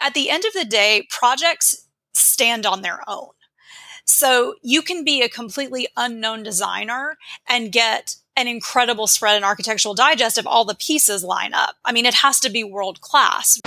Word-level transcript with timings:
at 0.00 0.14
the 0.14 0.30
end 0.30 0.44
of 0.44 0.52
the 0.54 0.64
day, 0.64 1.06
projects 1.10 1.86
stand 2.14 2.64
on 2.64 2.82
their 2.82 3.00
own. 3.06 3.28
So 4.04 4.54
you 4.62 4.82
can 4.82 5.04
be 5.04 5.22
a 5.22 5.28
completely 5.28 5.88
unknown 5.96 6.42
designer 6.42 7.16
and 7.48 7.70
get 7.70 8.16
an 8.36 8.48
incredible 8.48 9.06
spread 9.06 9.36
in 9.36 9.44
Architectural 9.44 9.94
Digest 9.94 10.38
if 10.38 10.46
all 10.46 10.64
the 10.64 10.74
pieces 10.74 11.22
line 11.22 11.52
up. 11.52 11.76
I 11.84 11.92
mean, 11.92 12.06
it 12.06 12.14
has 12.14 12.40
to 12.40 12.50
be 12.50 12.64
world 12.64 13.00
class. 13.02 13.60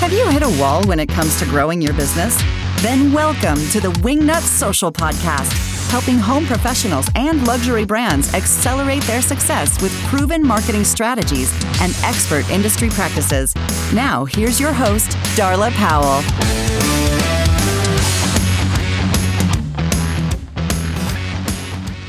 Have 0.00 0.12
you 0.12 0.26
hit 0.30 0.42
a 0.42 0.58
wall 0.58 0.82
when 0.86 0.98
it 0.98 1.10
comes 1.10 1.38
to 1.38 1.44
growing 1.44 1.82
your 1.82 1.92
business? 1.92 2.40
Then 2.82 3.12
welcome 3.12 3.58
to 3.68 3.80
the 3.80 3.92
Wingnut 4.00 4.40
Social 4.40 4.90
Podcast, 4.90 5.69
helping 5.90 6.18
home 6.18 6.46
professionals 6.46 7.08
and 7.16 7.44
luxury 7.48 7.84
brands 7.84 8.32
accelerate 8.32 9.02
their 9.02 9.20
success 9.20 9.82
with 9.82 9.92
proven 10.04 10.40
marketing 10.40 10.84
strategies 10.84 11.52
and 11.80 11.92
expert 12.04 12.48
industry 12.48 12.88
practices. 12.88 13.52
Now, 13.92 14.24
here's 14.24 14.60
your 14.60 14.72
host, 14.72 15.10
Darla 15.36 15.72
Powell. 15.72 16.22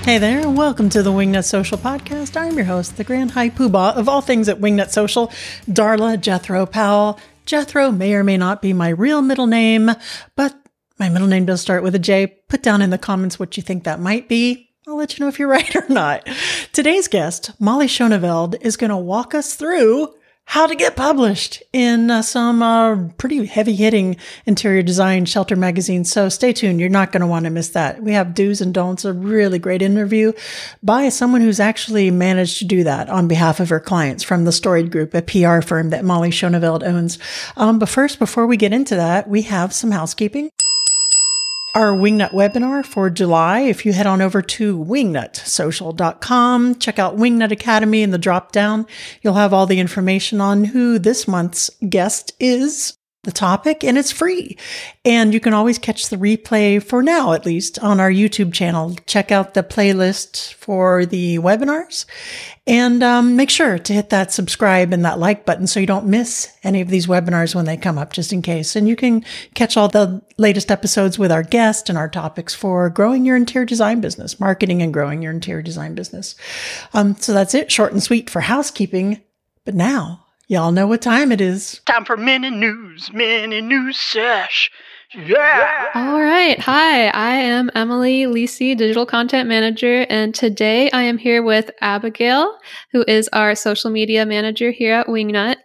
Hey 0.03 0.19
there, 0.19 0.41
and 0.41 0.55
welcome 0.55 0.89
to 0.89 1.01
the 1.01 1.11
Wingnut 1.11 1.45
Social 1.45 1.77
Podcast. 1.77 2.39
I'm 2.39 2.55
your 2.55 2.65
host, 2.65 2.97
the 2.97 3.03
Grand 3.03 3.31
High 3.31 3.49
Poobah 3.49 3.95
of 3.95 4.07
all 4.07 4.21
things 4.21 4.47
at 4.47 4.59
Wingnut 4.59 4.91
Social, 4.91 5.27
Darla 5.67 6.21
Jethro 6.21 6.67
Powell. 6.67 7.19
Jethro 7.47 7.91
may 7.91 8.13
or 8.13 8.23
may 8.23 8.37
not 8.37 8.61
be 8.61 8.73
my 8.73 8.89
real 8.89 9.23
middle 9.23 9.47
name, 9.47 9.89
but 10.35 10.60
my 11.01 11.09
middle 11.09 11.27
name 11.27 11.45
does 11.45 11.59
start 11.59 11.81
with 11.81 11.95
a 11.95 11.99
J. 11.99 12.27
Put 12.27 12.61
down 12.61 12.83
in 12.83 12.91
the 12.91 12.97
comments 12.99 13.39
what 13.39 13.57
you 13.57 13.63
think 13.63 13.85
that 13.85 13.99
might 13.99 14.29
be. 14.29 14.69
I'll 14.87 14.97
let 14.97 15.17
you 15.17 15.25
know 15.25 15.29
if 15.29 15.39
you're 15.39 15.47
right 15.49 15.75
or 15.75 15.83
not. 15.89 16.29
Today's 16.73 17.07
guest, 17.07 17.59
Molly 17.59 17.87
Schoneveld, 17.87 18.55
is 18.61 18.77
going 18.77 18.91
to 18.91 18.97
walk 18.97 19.33
us 19.33 19.55
through 19.55 20.13
how 20.45 20.67
to 20.67 20.75
get 20.75 20.95
published 20.95 21.63
in 21.73 22.11
uh, 22.11 22.21
some 22.21 22.61
uh, 22.61 23.07
pretty 23.17 23.47
heavy 23.47 23.75
hitting 23.75 24.15
interior 24.45 24.83
design 24.83 25.25
shelter 25.25 25.55
magazines. 25.55 26.11
So 26.11 26.29
stay 26.29 26.53
tuned. 26.53 26.79
You're 26.79 26.89
not 26.89 27.11
going 27.11 27.21
to 27.21 27.27
want 27.27 27.45
to 27.45 27.49
miss 27.49 27.69
that. 27.69 28.03
We 28.03 28.11
have 28.11 28.35
do's 28.35 28.61
and 28.61 28.71
don'ts, 28.71 29.03
a 29.03 29.11
really 29.11 29.57
great 29.57 29.81
interview 29.81 30.33
by 30.83 31.09
someone 31.09 31.41
who's 31.41 31.59
actually 31.59 32.11
managed 32.11 32.59
to 32.59 32.65
do 32.65 32.83
that 32.83 33.09
on 33.09 33.27
behalf 33.27 33.59
of 33.59 33.69
her 33.69 33.79
clients 33.79 34.23
from 34.23 34.45
the 34.45 34.51
Storied 34.51 34.91
Group, 34.91 35.15
a 35.15 35.23
PR 35.23 35.61
firm 35.61 35.89
that 35.89 36.05
Molly 36.05 36.29
Schoneveld 36.29 36.83
owns. 36.83 37.17
Um, 37.57 37.79
but 37.79 37.89
first, 37.89 38.19
before 38.19 38.45
we 38.45 38.55
get 38.55 38.71
into 38.71 38.95
that, 38.97 39.27
we 39.27 39.41
have 39.43 39.73
some 39.73 39.89
housekeeping 39.89 40.51
our 41.73 41.93
Wingnut 41.93 42.31
webinar 42.31 42.85
for 42.85 43.09
July. 43.09 43.61
If 43.61 43.85
you 43.85 43.93
head 43.93 44.07
on 44.07 44.21
over 44.21 44.41
to 44.41 44.77
wingnutsocial.com, 44.77 46.75
check 46.75 46.99
out 46.99 47.17
Wingnut 47.17 47.51
Academy 47.51 48.03
in 48.03 48.11
the 48.11 48.17
drop 48.17 48.51
down, 48.51 48.85
you'll 49.21 49.35
have 49.35 49.53
all 49.53 49.65
the 49.65 49.79
information 49.79 50.41
on 50.41 50.65
who 50.65 50.99
this 50.99 51.27
month's 51.27 51.69
guest 51.89 52.33
is 52.39 52.97
the 53.23 53.31
topic 53.31 53.83
and 53.83 53.99
it's 53.99 54.11
free. 54.11 54.57
And 55.05 55.31
you 55.31 55.39
can 55.39 55.53
always 55.53 55.77
catch 55.77 56.09
the 56.09 56.17
replay 56.17 56.81
for 56.81 57.03
now, 57.03 57.33
at 57.33 57.45
least 57.45 57.77
on 57.77 57.99
our 57.99 58.09
YouTube 58.09 58.51
channel. 58.51 58.95
Check 59.05 59.31
out 59.31 59.53
the 59.53 59.61
playlist 59.61 60.53
for 60.55 61.05
the 61.05 61.37
webinars 61.37 62.05
and 62.65 63.03
um, 63.03 63.35
make 63.35 63.51
sure 63.51 63.77
to 63.77 63.93
hit 63.93 64.09
that 64.09 64.31
subscribe 64.31 64.91
and 64.91 65.05
that 65.05 65.19
like 65.19 65.45
button 65.45 65.67
so 65.67 65.79
you 65.79 65.85
don't 65.85 66.07
miss 66.07 66.51
any 66.63 66.81
of 66.81 66.89
these 66.89 67.05
webinars 67.05 67.53
when 67.53 67.65
they 67.65 67.77
come 67.77 67.99
up, 67.99 68.11
just 68.11 68.33
in 68.33 68.41
case. 68.41 68.75
And 68.75 68.87
you 68.87 68.95
can 68.95 69.23
catch 69.53 69.77
all 69.77 69.87
the 69.87 70.23
latest 70.39 70.71
episodes 70.71 71.19
with 71.19 71.31
our 71.31 71.43
guest 71.43 71.89
and 71.89 71.99
our 71.99 72.09
topics 72.09 72.55
for 72.55 72.89
growing 72.89 73.23
your 73.23 73.35
interior 73.35 73.67
design 73.67 74.01
business, 74.01 74.39
marketing 74.39 74.81
and 74.81 74.91
growing 74.91 75.21
your 75.21 75.31
interior 75.31 75.61
design 75.61 75.93
business. 75.93 76.35
Um, 76.93 77.15
so 77.17 77.33
that's 77.33 77.53
it, 77.53 77.71
short 77.71 77.91
and 77.91 78.01
sweet 78.01 78.31
for 78.31 78.41
housekeeping. 78.41 79.21
But 79.63 79.75
now, 79.75 80.25
Y'all 80.51 80.73
know 80.73 80.85
what 80.85 81.01
time 81.01 81.31
it 81.31 81.39
is. 81.39 81.79
Time 81.85 82.03
for 82.03 82.17
mini 82.17 82.49
news, 82.49 83.09
mini 83.13 83.61
news 83.61 83.97
sesh. 83.97 84.69
Yeah. 85.15 85.91
All 85.95 86.19
right. 86.19 86.59
Hi, 86.59 87.07
I 87.07 87.35
am 87.37 87.71
Emily 87.73 88.23
Lisi, 88.23 88.75
Digital 88.75 89.05
Content 89.05 89.47
Manager, 89.47 90.05
and 90.09 90.35
today 90.35 90.91
I 90.91 91.03
am 91.03 91.17
here 91.17 91.41
with 91.41 91.71
Abigail, 91.79 92.57
who 92.91 93.05
is 93.07 93.29
our 93.31 93.55
social 93.55 93.91
media 93.91 94.25
manager 94.25 94.71
here 94.71 94.93
at 94.93 95.07
Wingnut. 95.07 95.55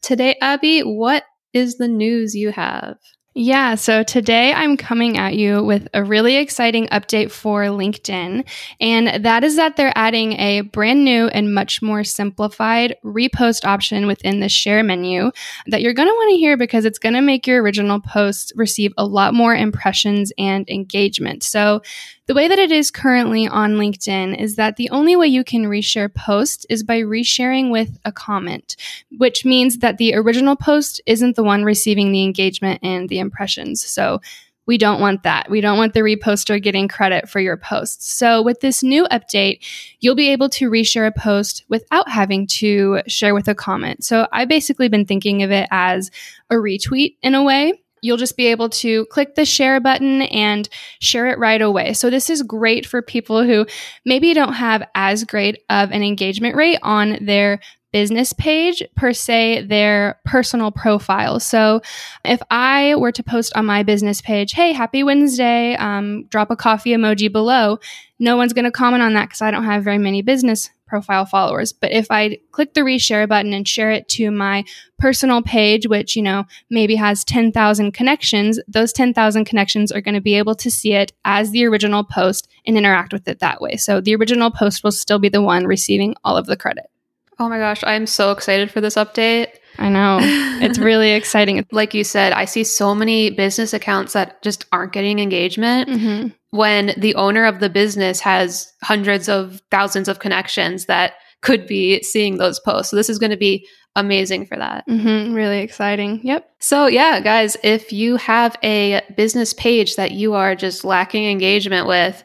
Today, 0.00 0.38
Abby, 0.40 0.80
what 0.80 1.24
is 1.52 1.76
the 1.76 1.88
news 1.88 2.34
you 2.34 2.50
have? 2.50 2.96
Yeah, 3.32 3.76
so 3.76 4.02
today 4.02 4.52
I'm 4.52 4.76
coming 4.76 5.16
at 5.16 5.36
you 5.36 5.62
with 5.62 5.86
a 5.94 6.02
really 6.02 6.34
exciting 6.36 6.88
update 6.88 7.30
for 7.30 7.62
LinkedIn, 7.66 8.44
and 8.80 9.24
that 9.24 9.44
is 9.44 9.54
that 9.54 9.76
they're 9.76 9.92
adding 9.94 10.32
a 10.32 10.62
brand 10.62 11.04
new 11.04 11.28
and 11.28 11.54
much 11.54 11.80
more 11.80 12.02
simplified 12.02 12.96
repost 13.04 13.64
option 13.64 14.08
within 14.08 14.40
the 14.40 14.48
share 14.48 14.82
menu 14.82 15.30
that 15.68 15.80
you're 15.80 15.94
going 15.94 16.08
to 16.08 16.14
want 16.14 16.30
to 16.30 16.38
hear 16.38 16.56
because 16.56 16.84
it's 16.84 16.98
going 16.98 17.14
to 17.14 17.20
make 17.20 17.46
your 17.46 17.62
original 17.62 18.00
posts 18.00 18.52
receive 18.56 18.92
a 18.98 19.06
lot 19.06 19.32
more 19.32 19.54
impressions 19.54 20.32
and 20.36 20.68
engagement. 20.68 21.44
So, 21.44 21.82
the 22.26 22.34
way 22.34 22.46
that 22.46 22.58
it 22.58 22.70
is 22.70 22.90
currently 22.90 23.48
on 23.48 23.72
LinkedIn 23.72 24.40
is 24.40 24.56
that 24.56 24.76
the 24.76 24.90
only 24.90 25.16
way 25.16 25.26
you 25.26 25.42
can 25.42 25.64
reshare 25.64 26.12
posts 26.12 26.64
is 26.70 26.82
by 26.82 27.00
resharing 27.00 27.70
with 27.70 27.98
a 28.04 28.12
comment, 28.12 28.76
which 29.18 29.44
means 29.44 29.78
that 29.78 29.98
the 29.98 30.14
original 30.14 30.54
post 30.54 31.00
isn't 31.06 31.34
the 31.34 31.42
one 31.42 31.64
receiving 31.64 32.12
the 32.12 32.22
engagement 32.22 32.80
and 32.82 33.08
the 33.08 33.18
impressions. 33.18 33.84
So 33.84 34.20
we 34.66 34.78
don't 34.78 35.00
want 35.00 35.24
that. 35.24 35.50
We 35.50 35.60
don't 35.60 35.78
want 35.78 35.94
the 35.94 36.04
reposter 36.04 36.60
getting 36.60 36.86
credit 36.86 37.28
for 37.28 37.40
your 37.40 37.56
posts. 37.56 38.12
So 38.12 38.40
with 38.40 38.60
this 38.60 38.84
new 38.84 39.04
update, 39.08 39.64
you'll 39.98 40.14
be 40.14 40.30
able 40.30 40.48
to 40.50 40.70
reshare 40.70 41.08
a 41.08 41.10
post 41.10 41.64
without 41.68 42.08
having 42.08 42.46
to 42.46 43.00
share 43.08 43.34
with 43.34 43.48
a 43.48 43.54
comment. 43.56 44.04
So 44.04 44.28
I've 44.30 44.48
basically 44.48 44.88
been 44.88 45.06
thinking 45.06 45.42
of 45.42 45.50
it 45.50 45.66
as 45.72 46.12
a 46.50 46.54
retweet 46.54 47.16
in 47.22 47.34
a 47.34 47.42
way 47.42 47.82
you'll 48.02 48.16
just 48.16 48.36
be 48.36 48.46
able 48.46 48.68
to 48.68 49.06
click 49.06 49.34
the 49.34 49.44
share 49.44 49.80
button 49.80 50.22
and 50.22 50.68
share 51.00 51.26
it 51.26 51.38
right 51.38 51.60
away. 51.60 51.92
So 51.92 52.10
this 52.10 52.30
is 52.30 52.42
great 52.42 52.86
for 52.86 53.02
people 53.02 53.44
who 53.44 53.66
maybe 54.04 54.32
don't 54.34 54.54
have 54.54 54.88
as 54.94 55.24
great 55.24 55.62
of 55.68 55.90
an 55.90 56.02
engagement 56.02 56.56
rate 56.56 56.78
on 56.82 57.18
their 57.20 57.60
business 57.92 58.32
page 58.32 58.82
per 58.96 59.12
se 59.12 59.62
their 59.62 60.20
personal 60.24 60.70
profile. 60.70 61.40
So 61.40 61.82
if 62.24 62.40
I 62.50 62.94
were 62.94 63.12
to 63.12 63.22
post 63.22 63.52
on 63.56 63.66
my 63.66 63.82
business 63.82 64.20
page, 64.20 64.52
hey, 64.52 64.72
happy 64.72 65.02
Wednesday, 65.02 65.74
um, 65.74 66.24
drop 66.26 66.50
a 66.50 66.56
coffee 66.56 66.90
emoji 66.90 67.30
below, 67.30 67.78
no 68.18 68.36
one's 68.36 68.52
going 68.52 68.64
to 68.64 68.70
comment 68.70 69.02
on 69.02 69.14
that 69.14 69.28
because 69.28 69.42
I 69.42 69.50
don't 69.50 69.64
have 69.64 69.82
very 69.82 69.98
many 69.98 70.22
business 70.22 70.70
profile 70.90 71.24
followers. 71.24 71.72
But 71.72 71.92
if 71.92 72.08
I 72.10 72.38
click 72.50 72.74
the 72.74 72.82
reshare 72.82 73.28
button 73.28 73.54
and 73.54 73.66
share 73.66 73.92
it 73.92 74.08
to 74.10 74.30
my 74.30 74.64
personal 74.98 75.40
page, 75.40 75.86
which, 75.86 76.16
you 76.16 76.22
know, 76.22 76.44
maybe 76.68 76.96
has 76.96 77.24
10,000 77.24 77.92
connections, 77.92 78.58
those 78.68 78.92
10,000 78.92 79.44
connections 79.44 79.92
are 79.92 80.00
going 80.00 80.16
to 80.16 80.20
be 80.20 80.34
able 80.34 80.56
to 80.56 80.70
see 80.70 80.92
it 80.92 81.12
as 81.24 81.52
the 81.52 81.64
original 81.64 82.04
post 82.04 82.48
and 82.66 82.76
interact 82.76 83.12
with 83.12 83.26
it 83.28 83.38
that 83.38 83.62
way. 83.62 83.76
So 83.76 84.00
the 84.00 84.16
original 84.16 84.50
post 84.50 84.84
will 84.84 84.92
still 84.92 85.20
be 85.20 85.30
the 85.30 85.40
one 85.40 85.64
receiving 85.64 86.14
all 86.24 86.36
of 86.36 86.46
the 86.46 86.56
credit. 86.56 86.90
Oh 87.38 87.48
my 87.48 87.58
gosh, 87.58 87.82
I'm 87.84 88.06
so 88.06 88.32
excited 88.32 88.70
for 88.70 88.82
this 88.82 88.96
update. 88.96 89.54
I 89.78 89.88
know. 89.88 90.18
It's 90.60 90.78
really 90.78 91.12
exciting. 91.12 91.66
Like 91.72 91.94
you 91.94 92.04
said, 92.04 92.34
I 92.34 92.44
see 92.44 92.64
so 92.64 92.94
many 92.94 93.30
business 93.30 93.72
accounts 93.72 94.12
that 94.12 94.42
just 94.42 94.66
aren't 94.72 94.92
getting 94.92 95.18
engagement 95.18 95.88
mm-hmm. 95.88 96.28
When 96.50 96.92
the 96.96 97.14
owner 97.14 97.44
of 97.44 97.60
the 97.60 97.70
business 97.70 98.20
has 98.20 98.72
hundreds 98.82 99.28
of 99.28 99.60
thousands 99.70 100.08
of 100.08 100.18
connections 100.18 100.86
that 100.86 101.14
could 101.42 101.66
be 101.66 102.02
seeing 102.02 102.36
those 102.38 102.60
posts. 102.60 102.90
So 102.90 102.96
this 102.96 103.08
is 103.08 103.18
going 103.18 103.30
to 103.30 103.36
be 103.36 103.66
amazing 103.96 104.46
for 104.46 104.56
that. 104.56 104.86
Mm-hmm. 104.88 105.32
Really 105.32 105.60
exciting. 105.60 106.20
Yep. 106.22 106.48
So, 106.60 106.86
yeah, 106.86 107.20
guys, 107.20 107.56
if 107.62 107.92
you 107.92 108.16
have 108.16 108.56
a 108.62 109.02
business 109.16 109.52
page 109.54 109.96
that 109.96 110.12
you 110.12 110.34
are 110.34 110.54
just 110.54 110.84
lacking 110.84 111.24
engagement 111.24 111.86
with, 111.86 112.22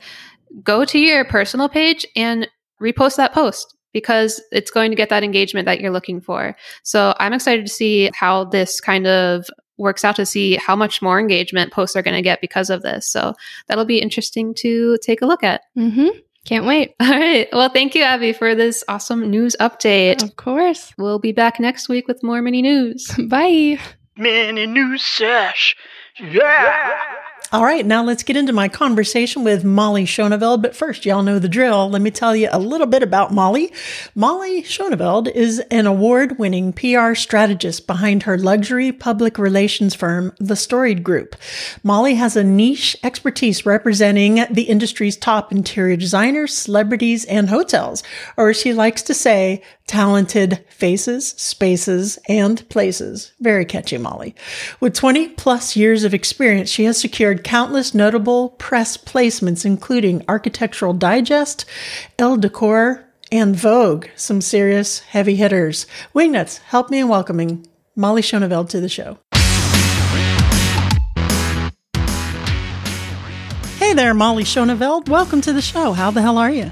go 0.64 0.86
to 0.86 1.00
your 1.00 1.26
personal 1.26 1.70
page 1.70 2.06
and 2.16 2.48
repost 2.82 3.16
that 3.18 3.34
post 3.34 3.76
because 3.94 4.42
it's 4.52 4.72
going 4.72 4.92
to 4.92 4.98
get 4.98 5.10
that 5.10 5.24
engagement 5.24 5.66
that 5.66 5.80
you're 5.80 5.92
looking 5.92 6.20
for. 6.20 6.56
So 6.84 7.16
I'm 7.18 7.34
excited 7.34 7.66
to 7.66 7.72
see 7.72 8.12
how 8.14 8.44
this 8.44 8.82
kind 8.82 9.08
of 9.08 9.48
works 9.78 10.04
out 10.04 10.16
to 10.18 10.26
see 10.26 10.56
how 10.56 10.76
much 10.76 11.02
more 11.02 11.20
engagement 11.20 11.72
posts 11.72 11.96
are 11.96 12.02
going 12.02 12.16
to 12.16 12.22
get 12.22 12.42
because 12.42 12.70
of 12.70 12.82
this. 12.82 13.08
So 13.08 13.34
that'll 13.68 13.86
be 13.86 14.00
interesting 14.00 14.54
to 14.56 14.98
take 15.02 15.22
a 15.22 15.26
look 15.26 15.44
at. 15.44 15.62
Mm-hmm. 15.78 16.18
Can't 16.46 16.66
wait. 16.66 16.96
All 17.00 17.10
right. 17.10 17.48
Well, 17.52 17.70
thank 17.70 17.96
you, 17.96 18.04
Abby, 18.04 18.32
for 18.32 18.56
this 18.56 18.84
awesome 18.88 19.30
news 19.30 19.56
update. 19.60 20.24
Of 20.24 20.36
course. 20.36 20.94
We'll 20.98 21.20
be 21.20 21.32
back 21.32 21.60
next 21.60 21.90
week 21.90 22.08
with 22.08 22.24
more 22.24 22.42
mini 22.42 22.62
news. 22.62 23.14
Bye. 23.28 23.80
Mini 24.16 24.66
news 24.66 25.04
sesh. 25.04 25.76
yeah. 26.20 26.30
yeah. 26.32 27.16
All 27.56 27.64
right, 27.64 27.86
now 27.86 28.04
let's 28.04 28.24
get 28.24 28.36
into 28.36 28.52
my 28.52 28.68
conversation 28.68 29.46
with 29.46 29.64
Molly 29.64 30.04
Schoneveld. 30.04 30.62
But 30.62 30.76
first, 30.76 31.06
y'all 31.06 31.24
know 31.24 31.40
the 31.40 31.48
drill. 31.48 31.90
Let 31.90 32.02
me 32.02 32.12
tell 32.12 32.36
you 32.36 32.50
a 32.52 32.60
little 32.60 32.86
bit 32.86 33.02
about 33.02 33.32
Molly. 33.32 33.72
Molly 34.14 34.62
Schoneveld 34.64 35.32
is 35.32 35.60
an 35.72 35.88
award 35.88 36.38
winning 36.38 36.74
PR 36.74 37.14
strategist 37.14 37.88
behind 37.88 38.24
her 38.24 38.38
luxury 38.38 38.92
public 38.92 39.38
relations 39.38 39.96
firm, 39.96 40.34
The 40.38 40.58
Storied 40.58 41.02
Group. 41.02 41.38
Molly 41.82 42.16
has 42.16 42.36
a 42.36 42.44
niche 42.44 42.98
expertise 43.04 43.66
representing 43.66 44.44
the 44.52 44.64
industry's 44.64 45.16
top 45.16 45.54
interior 45.54 45.96
designers, 45.96 46.54
celebrities, 46.54 47.24
and 47.24 47.48
hotels, 47.48 48.04
or 48.36 48.50
as 48.50 48.60
she 48.60 48.74
likes 48.74 49.02
to 49.04 49.14
say, 49.14 49.62
talented 49.88 50.64
faces, 50.68 51.30
spaces, 51.38 52.18
and 52.28 52.68
places. 52.70 53.32
Very 53.40 53.66
catchy, 53.66 53.98
Molly. 53.98 54.36
With 54.80 54.94
20 54.94 55.30
plus 55.30 55.76
years 55.76 56.04
of 56.04 56.14
experience, 56.14 56.70
she 56.70 56.86
has 56.86 57.00
secured 57.00 57.44
countless 57.44 57.94
notable 57.94 58.50
press 58.50 58.98
placements, 58.98 59.66
including 59.66 60.24
Architectural 60.28 60.94
Digest, 60.94 61.66
Elle 62.18 62.38
Decor, 62.38 63.06
and 63.32 63.56
Vogue. 63.56 64.08
Some 64.16 64.42
serious 64.42 65.00
heavy 65.00 65.36
hitters. 65.36 65.86
Wingnuts, 66.14 66.60
help 66.60 66.90
me 66.90 67.00
in 67.00 67.08
welcoming 67.08 67.68
Molly 67.96 68.22
Schoneveld 68.22 68.70
to 68.70 68.82
the 68.82 68.90
show. 68.90 69.20
Hey 73.78 73.94
there, 73.94 74.14
Molly 74.14 74.44
Schoneveld. 74.44 75.10
Welcome 75.10 75.42
to 75.42 75.54
the 75.54 75.62
show. 75.62 75.94
How 75.94 76.10
the 76.10 76.22
hell 76.22 76.38
are 76.38 76.50
you? 76.50 76.72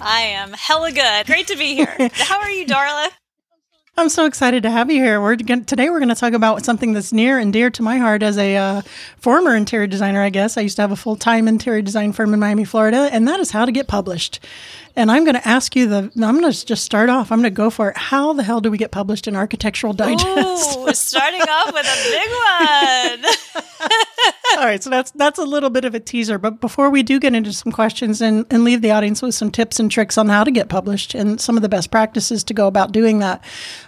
I 0.00 0.20
am 0.22 0.52
hella 0.52 0.92
good. 0.92 1.26
Great 1.26 1.46
to 1.48 1.56
be 1.56 1.74
here. 1.74 1.94
How 2.12 2.40
are 2.40 2.50
you, 2.50 2.66
Darla? 2.66 3.08
I'm 3.96 4.08
so 4.08 4.24
excited 4.24 4.62
to 4.62 4.70
have 4.70 4.90
you 4.90 5.02
here. 5.02 5.20
We're 5.20 5.36
going 5.36 5.66
today 5.66 5.90
we're 5.90 5.98
going 5.98 6.08
to 6.08 6.14
talk 6.14 6.32
about 6.32 6.64
something 6.64 6.94
that's 6.94 7.12
near 7.12 7.38
and 7.38 7.52
dear 7.52 7.68
to 7.70 7.82
my 7.82 7.98
heart 7.98 8.22
as 8.22 8.38
a 8.38 8.56
uh, 8.56 8.82
former 9.18 9.54
interior 9.54 9.86
designer. 9.86 10.22
I 10.22 10.30
guess 10.30 10.56
I 10.56 10.62
used 10.62 10.76
to 10.76 10.82
have 10.82 10.92
a 10.92 10.96
full 10.96 11.16
time 11.16 11.46
interior 11.46 11.82
design 11.82 12.12
firm 12.12 12.32
in 12.32 12.40
Miami, 12.40 12.64
Florida, 12.64 13.10
and 13.12 13.28
that 13.28 13.40
is 13.40 13.50
how 13.50 13.66
to 13.66 13.72
get 13.72 13.88
published. 13.88 14.40
And 14.96 15.10
I'm 15.10 15.24
going 15.24 15.34
to 15.34 15.46
ask 15.46 15.76
you 15.76 15.86
the. 15.86 16.10
I'm 16.14 16.40
going 16.40 16.52
to 16.52 16.66
just 16.66 16.84
start 16.84 17.08
off. 17.08 17.30
I'm 17.30 17.38
going 17.38 17.50
to 17.52 17.56
go 17.56 17.70
for 17.70 17.90
it. 17.90 17.96
How 17.96 18.32
the 18.32 18.42
hell 18.42 18.60
do 18.60 18.70
we 18.70 18.78
get 18.78 18.90
published 18.90 19.28
in 19.28 19.36
Architectural 19.36 19.92
Digest? 19.92 20.78
Ooh, 20.78 20.92
starting 20.92 21.42
off 21.42 21.72
with 21.72 21.86
a 21.86 21.98
big 22.10 22.30
one. 23.50 23.60
All 24.58 24.64
right, 24.66 24.82
so 24.82 24.90
that's 24.90 25.10
that's 25.12 25.38
a 25.38 25.44
little 25.44 25.70
bit 25.70 25.84
of 25.84 25.94
a 25.94 26.00
teaser. 26.00 26.38
But 26.38 26.60
before 26.60 26.90
we 26.90 27.02
do 27.02 27.20
get 27.20 27.34
into 27.34 27.52
some 27.52 27.72
questions 27.72 28.20
and, 28.20 28.44
and 28.50 28.64
leave 28.64 28.82
the 28.82 28.90
audience 28.90 29.22
with 29.22 29.34
some 29.34 29.50
tips 29.50 29.78
and 29.78 29.90
tricks 29.90 30.18
on 30.18 30.28
how 30.28 30.44
to 30.44 30.50
get 30.50 30.68
published 30.68 31.14
and 31.14 31.40
some 31.40 31.56
of 31.56 31.62
the 31.62 31.68
best 31.68 31.90
practices 31.90 32.42
to 32.44 32.54
go 32.54 32.66
about 32.66 32.92
doing 32.92 33.20
that, 33.20 33.42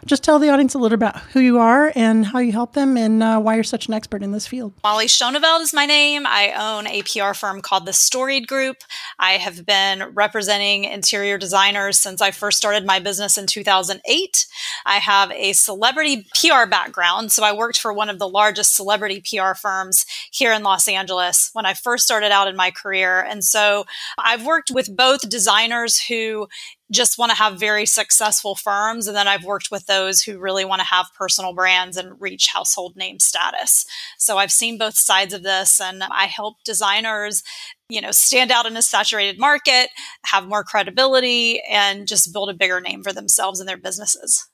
just 0.06 0.22
tell 0.22 0.38
the 0.38 0.50
audience 0.50 0.74
a 0.74 0.78
little 0.78 0.94
about 0.94 1.18
who 1.32 1.40
you 1.40 1.58
are 1.58 1.92
and 1.94 2.26
how 2.26 2.38
you 2.38 2.52
help 2.52 2.74
them 2.74 2.96
and 2.96 3.22
uh, 3.22 3.40
why 3.40 3.54
you're 3.54 3.64
such 3.64 3.88
an 3.88 3.94
expert 3.94 4.22
in 4.22 4.30
this 4.30 4.46
field. 4.46 4.72
Molly 4.84 5.06
Schoneveld 5.06 5.60
is 5.60 5.74
my 5.74 5.84
name. 5.84 6.22
I 6.26 6.52
own 6.52 6.86
a 6.86 7.02
PR 7.02 7.34
firm 7.34 7.60
called 7.60 7.84
The 7.84 7.92
Storied 7.92 8.46
Group. 8.46 8.76
I 9.18 9.32
have 9.32 9.66
been 9.66 10.14
representing 10.14 10.84
interior 11.02 11.36
designers 11.36 11.98
since 11.98 12.22
I 12.22 12.30
first 12.30 12.58
started 12.58 12.86
my 12.86 13.00
business 13.00 13.36
in 13.36 13.48
2008. 13.48 14.46
I 14.86 14.98
have 14.98 15.32
a 15.32 15.52
celebrity 15.52 16.28
PR 16.32 16.68
background, 16.70 17.32
so 17.32 17.42
I 17.42 17.52
worked 17.52 17.76
for 17.76 17.92
one 17.92 18.08
of 18.08 18.20
the 18.20 18.28
largest 18.28 18.76
celebrity 18.76 19.20
PR 19.20 19.54
firms 19.54 20.06
here 20.30 20.52
in 20.52 20.62
Los 20.62 20.86
Angeles 20.86 21.50
when 21.54 21.66
I 21.66 21.74
first 21.74 22.04
started 22.04 22.30
out 22.30 22.46
in 22.46 22.54
my 22.54 22.70
career. 22.70 23.20
And 23.20 23.42
so 23.42 23.84
I've 24.16 24.46
worked 24.46 24.70
with 24.70 24.96
both 24.96 25.28
designers 25.28 26.00
who 26.00 26.46
just 26.92 27.18
want 27.18 27.30
to 27.30 27.36
have 27.36 27.58
very 27.58 27.86
successful 27.86 28.54
firms. 28.54 29.06
And 29.06 29.16
then 29.16 29.26
I've 29.26 29.44
worked 29.44 29.70
with 29.70 29.86
those 29.86 30.22
who 30.22 30.38
really 30.38 30.64
want 30.64 30.80
to 30.80 30.86
have 30.86 31.06
personal 31.16 31.54
brands 31.54 31.96
and 31.96 32.20
reach 32.20 32.48
household 32.52 32.96
name 32.96 33.18
status. 33.18 33.86
So 34.18 34.38
I've 34.38 34.52
seen 34.52 34.78
both 34.78 34.96
sides 34.96 35.34
of 35.34 35.42
this 35.42 35.80
and 35.80 36.02
I 36.04 36.26
help 36.26 36.56
designers, 36.64 37.42
you 37.88 38.00
know, 38.00 38.12
stand 38.12 38.50
out 38.50 38.66
in 38.66 38.76
a 38.76 38.82
saturated 38.82 39.38
market, 39.38 39.88
have 40.26 40.46
more 40.46 40.64
credibility, 40.64 41.60
and 41.68 42.06
just 42.06 42.32
build 42.32 42.50
a 42.50 42.54
bigger 42.54 42.80
name 42.80 43.02
for 43.02 43.12
themselves 43.12 43.58
and 43.58 43.68
their 43.68 43.76
businesses. 43.76 44.46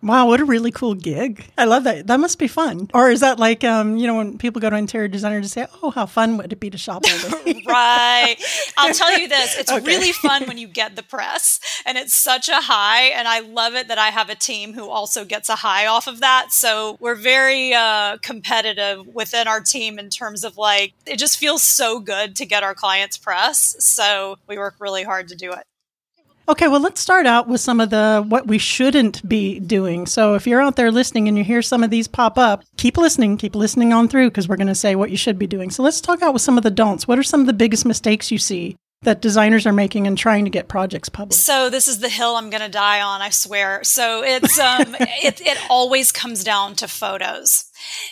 Wow, 0.00 0.26
what 0.28 0.40
a 0.40 0.44
really 0.44 0.70
cool 0.70 0.94
gig. 0.94 1.44
I 1.58 1.64
love 1.64 1.82
that. 1.84 2.06
That 2.06 2.20
must 2.20 2.38
be 2.38 2.46
fun. 2.46 2.88
Or 2.94 3.10
is 3.10 3.20
that 3.20 3.40
like, 3.40 3.64
um, 3.64 3.96
you 3.96 4.06
know, 4.06 4.14
when 4.14 4.38
people 4.38 4.60
go 4.60 4.70
to 4.70 4.76
interior 4.76 5.08
designer 5.08 5.40
to 5.40 5.48
say, 5.48 5.66
oh, 5.82 5.90
how 5.90 6.06
fun 6.06 6.36
would 6.36 6.52
it 6.52 6.60
be 6.60 6.70
to 6.70 6.78
shop 6.78 7.04
right. 7.66 8.36
I'll 8.76 8.94
tell 8.94 9.18
you 9.18 9.28
this 9.28 9.58
it's 9.58 9.72
okay. 9.72 9.84
really 9.84 10.12
fun 10.12 10.44
when 10.46 10.56
you 10.56 10.68
get 10.68 10.94
the 10.94 11.02
press, 11.02 11.82
and 11.84 11.98
it's 11.98 12.14
such 12.14 12.48
a 12.48 12.56
high. 12.56 13.06
And 13.06 13.26
I 13.26 13.40
love 13.40 13.74
it 13.74 13.88
that 13.88 13.98
I 13.98 14.08
have 14.08 14.30
a 14.30 14.34
team 14.34 14.72
who 14.72 14.88
also 14.88 15.24
gets 15.24 15.48
a 15.48 15.56
high 15.56 15.86
off 15.86 16.06
of 16.06 16.20
that. 16.20 16.52
So 16.52 16.96
we're 17.00 17.16
very 17.16 17.74
uh, 17.74 18.18
competitive 18.18 19.06
within 19.14 19.48
our 19.48 19.60
team 19.60 19.98
in 19.98 20.10
terms 20.10 20.44
of 20.44 20.56
like, 20.56 20.92
it 21.06 21.18
just 21.18 21.38
feels 21.38 21.62
so 21.62 21.98
good 21.98 22.36
to 22.36 22.46
get 22.46 22.62
our 22.62 22.74
clients 22.74 23.16
press. 23.16 23.76
So 23.84 24.36
we 24.46 24.58
work 24.58 24.76
really 24.78 25.02
hard 25.02 25.28
to 25.28 25.34
do 25.34 25.52
it. 25.52 25.64
Okay, 26.48 26.66
well, 26.66 26.80
let's 26.80 26.98
start 26.98 27.26
out 27.26 27.46
with 27.46 27.60
some 27.60 27.78
of 27.78 27.90
the 27.90 28.24
what 28.26 28.46
we 28.46 28.56
shouldn't 28.56 29.26
be 29.28 29.60
doing. 29.60 30.06
So, 30.06 30.34
if 30.34 30.46
you're 30.46 30.62
out 30.62 30.76
there 30.76 30.90
listening 30.90 31.28
and 31.28 31.36
you 31.36 31.44
hear 31.44 31.60
some 31.60 31.84
of 31.84 31.90
these 31.90 32.08
pop 32.08 32.38
up, 32.38 32.64
keep 32.78 32.96
listening, 32.96 33.36
keep 33.36 33.54
listening 33.54 33.92
on 33.92 34.08
through 34.08 34.30
because 34.30 34.48
we're 34.48 34.56
going 34.56 34.68
to 34.68 34.74
say 34.74 34.94
what 34.94 35.10
you 35.10 35.18
should 35.18 35.38
be 35.38 35.46
doing. 35.46 35.68
So, 35.70 35.82
let's 35.82 36.00
talk 36.00 36.22
out 36.22 36.32
with 36.32 36.40
some 36.40 36.56
of 36.56 36.62
the 36.64 36.70
don'ts. 36.70 37.06
What 37.06 37.18
are 37.18 37.22
some 37.22 37.42
of 37.42 37.46
the 37.46 37.52
biggest 37.52 37.84
mistakes 37.84 38.30
you 38.30 38.38
see 38.38 38.76
that 39.02 39.20
designers 39.20 39.66
are 39.66 39.74
making 39.74 40.06
and 40.06 40.16
trying 40.16 40.44
to 40.44 40.50
get 40.50 40.68
projects 40.68 41.10
published? 41.10 41.44
So 41.44 41.68
this 41.68 41.86
is 41.86 41.98
the 41.98 42.08
hill 42.08 42.34
I'm 42.34 42.50
going 42.50 42.62
to 42.62 42.68
die 42.68 43.02
on, 43.02 43.20
I 43.20 43.28
swear. 43.28 43.84
So 43.84 44.24
it's 44.24 44.58
um, 44.58 44.96
it 45.00 45.42
it 45.42 45.58
always 45.68 46.12
comes 46.12 46.42
down 46.44 46.76
to 46.76 46.88
photos 46.88 47.67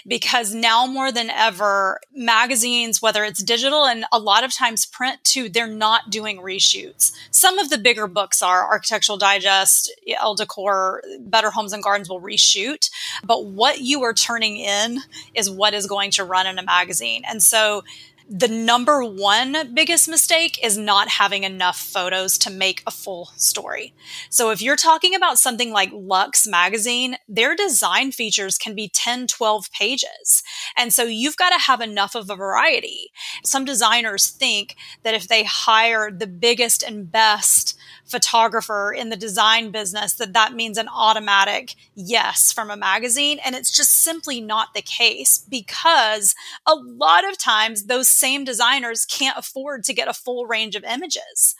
because 0.06 0.54
now 0.54 0.86
more 0.86 1.12
than 1.12 1.30
ever, 1.30 2.00
magazines, 2.12 3.00
whether 3.02 3.24
it's 3.24 3.42
digital 3.42 3.86
and 3.86 4.04
a 4.12 4.18
lot 4.18 4.44
of 4.44 4.54
times 4.54 4.86
print 4.86 5.22
too, 5.24 5.48
they're 5.48 5.66
not 5.66 6.10
doing 6.10 6.38
reshoots. 6.38 7.12
Some 7.30 7.58
of 7.58 7.70
the 7.70 7.78
bigger 7.78 8.06
books 8.06 8.42
are 8.42 8.66
Architectural 8.66 9.18
Digest, 9.18 9.92
Elle 10.08 10.34
Decor, 10.34 11.02
Better 11.20 11.50
Homes 11.50 11.72
and 11.72 11.82
Gardens 11.82 12.08
will 12.08 12.20
reshoot, 12.20 12.90
but 13.24 13.46
what 13.46 13.80
you 13.80 14.02
are 14.02 14.14
turning 14.14 14.56
in 14.56 14.98
is 15.34 15.50
what 15.50 15.74
is 15.74 15.86
going 15.86 16.10
to 16.12 16.24
run 16.24 16.46
in 16.46 16.58
a 16.58 16.62
magazine, 16.62 17.22
and 17.28 17.42
so 17.42 17.82
the 18.28 18.48
number 18.48 19.04
one 19.04 19.72
biggest 19.72 20.08
mistake 20.08 20.58
is 20.62 20.76
not 20.76 21.08
having 21.08 21.44
enough 21.44 21.78
photos 21.78 22.36
to 22.38 22.50
make 22.50 22.82
a 22.86 22.90
full 22.90 23.30
story. 23.36 23.94
So 24.30 24.50
if 24.50 24.60
you're 24.60 24.76
talking 24.76 25.14
about 25.14 25.38
something 25.38 25.70
like 25.70 25.90
Luxe 25.92 26.46
magazine, 26.46 27.16
their 27.28 27.54
design 27.54 28.10
features 28.10 28.58
can 28.58 28.74
be 28.74 28.88
10, 28.88 29.28
12 29.28 29.70
pages. 29.70 30.42
And 30.76 30.92
so 30.92 31.04
you've 31.04 31.36
got 31.36 31.50
to 31.50 31.64
have 31.66 31.80
enough 31.80 32.16
of 32.16 32.28
a 32.28 32.36
variety. 32.36 33.10
Some 33.44 33.64
designers 33.64 34.28
think 34.28 34.74
that 35.04 35.14
if 35.14 35.28
they 35.28 35.44
hire 35.44 36.10
the 36.10 36.26
biggest 36.26 36.82
and 36.82 37.10
best 37.10 37.78
photographer 38.06 38.92
in 38.96 39.10
the 39.10 39.16
design 39.16 39.70
business 39.70 40.14
that 40.14 40.32
that 40.32 40.54
means 40.54 40.78
an 40.78 40.88
automatic 40.88 41.74
yes 41.94 42.52
from 42.52 42.70
a 42.70 42.76
magazine. 42.76 43.38
And 43.44 43.54
it's 43.54 43.74
just 43.74 43.92
simply 43.92 44.40
not 44.40 44.74
the 44.74 44.82
case 44.82 45.44
because 45.48 46.34
a 46.66 46.74
lot 46.74 47.28
of 47.28 47.36
times 47.36 47.84
those 47.84 48.08
same 48.08 48.44
designers 48.44 49.04
can't 49.04 49.38
afford 49.38 49.84
to 49.84 49.94
get 49.94 50.08
a 50.08 50.14
full 50.14 50.46
range 50.46 50.76
of 50.76 50.84
images 50.84 51.56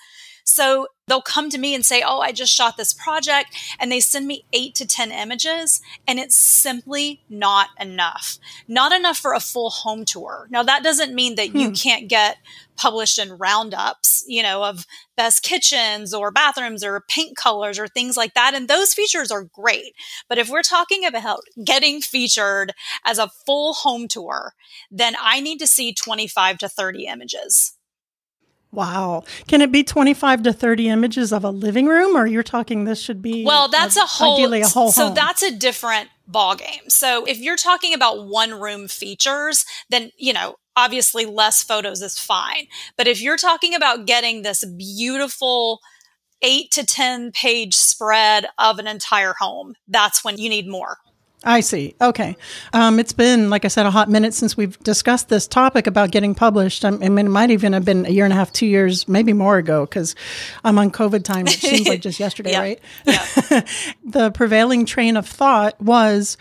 so 0.56 0.86
they'll 1.06 1.20
come 1.20 1.50
to 1.50 1.58
me 1.58 1.74
and 1.74 1.84
say, 1.84 2.02
Oh, 2.04 2.20
I 2.20 2.32
just 2.32 2.50
shot 2.50 2.78
this 2.78 2.94
project. 2.94 3.54
And 3.78 3.92
they 3.92 4.00
send 4.00 4.26
me 4.26 4.46
eight 4.54 4.74
to 4.76 4.86
10 4.86 5.12
images, 5.12 5.82
and 6.08 6.18
it's 6.18 6.36
simply 6.36 7.20
not 7.28 7.68
enough. 7.78 8.38
Not 8.66 8.92
enough 8.92 9.18
for 9.18 9.34
a 9.34 9.40
full 9.40 9.68
home 9.68 10.06
tour. 10.06 10.48
Now, 10.50 10.62
that 10.62 10.82
doesn't 10.82 11.14
mean 11.14 11.34
that 11.34 11.50
hmm. 11.50 11.58
you 11.58 11.70
can't 11.72 12.08
get 12.08 12.38
published 12.74 13.18
in 13.18 13.36
roundups, 13.36 14.24
you 14.26 14.42
know, 14.42 14.64
of 14.64 14.86
best 15.14 15.42
kitchens 15.42 16.14
or 16.14 16.30
bathrooms 16.30 16.82
or 16.82 17.04
paint 17.06 17.36
colors 17.36 17.78
or 17.78 17.86
things 17.86 18.16
like 18.16 18.32
that. 18.32 18.54
And 18.54 18.66
those 18.66 18.94
features 18.94 19.30
are 19.30 19.44
great. 19.44 19.92
But 20.26 20.38
if 20.38 20.48
we're 20.48 20.62
talking 20.62 21.04
about 21.04 21.40
getting 21.62 22.00
featured 22.00 22.72
as 23.04 23.18
a 23.18 23.30
full 23.44 23.74
home 23.74 24.08
tour, 24.08 24.54
then 24.90 25.16
I 25.20 25.40
need 25.40 25.58
to 25.58 25.66
see 25.66 25.92
25 25.92 26.56
to 26.58 26.68
30 26.68 27.06
images. 27.06 27.75
Wow. 28.76 29.24
Can 29.48 29.62
it 29.62 29.72
be 29.72 29.82
25 29.82 30.42
to 30.42 30.52
30 30.52 30.88
images 30.90 31.32
of 31.32 31.44
a 31.44 31.50
living 31.50 31.86
room 31.86 32.14
or 32.16 32.26
you're 32.26 32.42
talking 32.42 32.84
this 32.84 33.00
should 33.00 33.22
be 33.22 33.42
Well, 33.44 33.68
that's 33.68 33.96
a, 33.96 34.02
a 34.02 34.06
whole 34.06 34.34
ideally 34.34 34.60
a 34.60 34.68
whole 34.68 34.92
So 34.92 35.06
home. 35.06 35.14
that's 35.14 35.42
a 35.42 35.50
different 35.50 36.10
ball 36.28 36.54
game. 36.56 36.88
So 36.88 37.24
if 37.24 37.38
you're 37.38 37.56
talking 37.56 37.94
about 37.94 38.26
one 38.26 38.52
room 38.60 38.86
features, 38.86 39.64
then, 39.88 40.10
you 40.18 40.32
know, 40.34 40.56
obviously 40.76 41.24
less 41.24 41.62
photos 41.62 42.02
is 42.02 42.18
fine. 42.18 42.66
But 42.98 43.08
if 43.08 43.22
you're 43.22 43.38
talking 43.38 43.74
about 43.74 44.06
getting 44.06 44.42
this 44.42 44.62
beautiful 44.64 45.80
8 46.42 46.70
to 46.72 46.84
10 46.84 47.32
page 47.32 47.74
spread 47.74 48.46
of 48.58 48.78
an 48.78 48.86
entire 48.86 49.34
home, 49.38 49.74
that's 49.88 50.22
when 50.22 50.36
you 50.36 50.50
need 50.50 50.68
more. 50.68 50.98
I 51.44 51.60
see. 51.60 51.94
Okay. 52.00 52.36
Um, 52.72 52.98
it's 52.98 53.12
been, 53.12 53.50
like 53.50 53.64
I 53.64 53.68
said, 53.68 53.86
a 53.86 53.90
hot 53.90 54.08
minute 54.08 54.34
since 54.34 54.56
we've 54.56 54.78
discussed 54.80 55.28
this 55.28 55.46
topic 55.46 55.86
about 55.86 56.10
getting 56.10 56.34
published. 56.34 56.84
I 56.84 56.90
mean, 56.90 57.26
it 57.26 57.30
might 57.30 57.50
even 57.50 57.72
have 57.72 57.84
been 57.84 58.06
a 58.06 58.08
year 58.08 58.24
and 58.24 58.32
a 58.32 58.36
half, 58.36 58.52
two 58.52 58.66
years, 58.66 59.06
maybe 59.06 59.32
more 59.32 59.58
ago, 59.58 59.84
because 59.84 60.16
I'm 60.64 60.78
on 60.78 60.90
COVID 60.90 61.24
time, 61.24 61.44
which 61.44 61.60
seems 61.60 61.86
like 61.86 62.00
just 62.00 62.18
yesterday, 62.20 62.52
yeah. 62.52 62.60
right? 62.60 62.80
Yeah. 63.04 63.60
the 64.04 64.30
prevailing 64.32 64.86
train 64.86 65.16
of 65.16 65.28
thought 65.28 65.80
was 65.80 66.36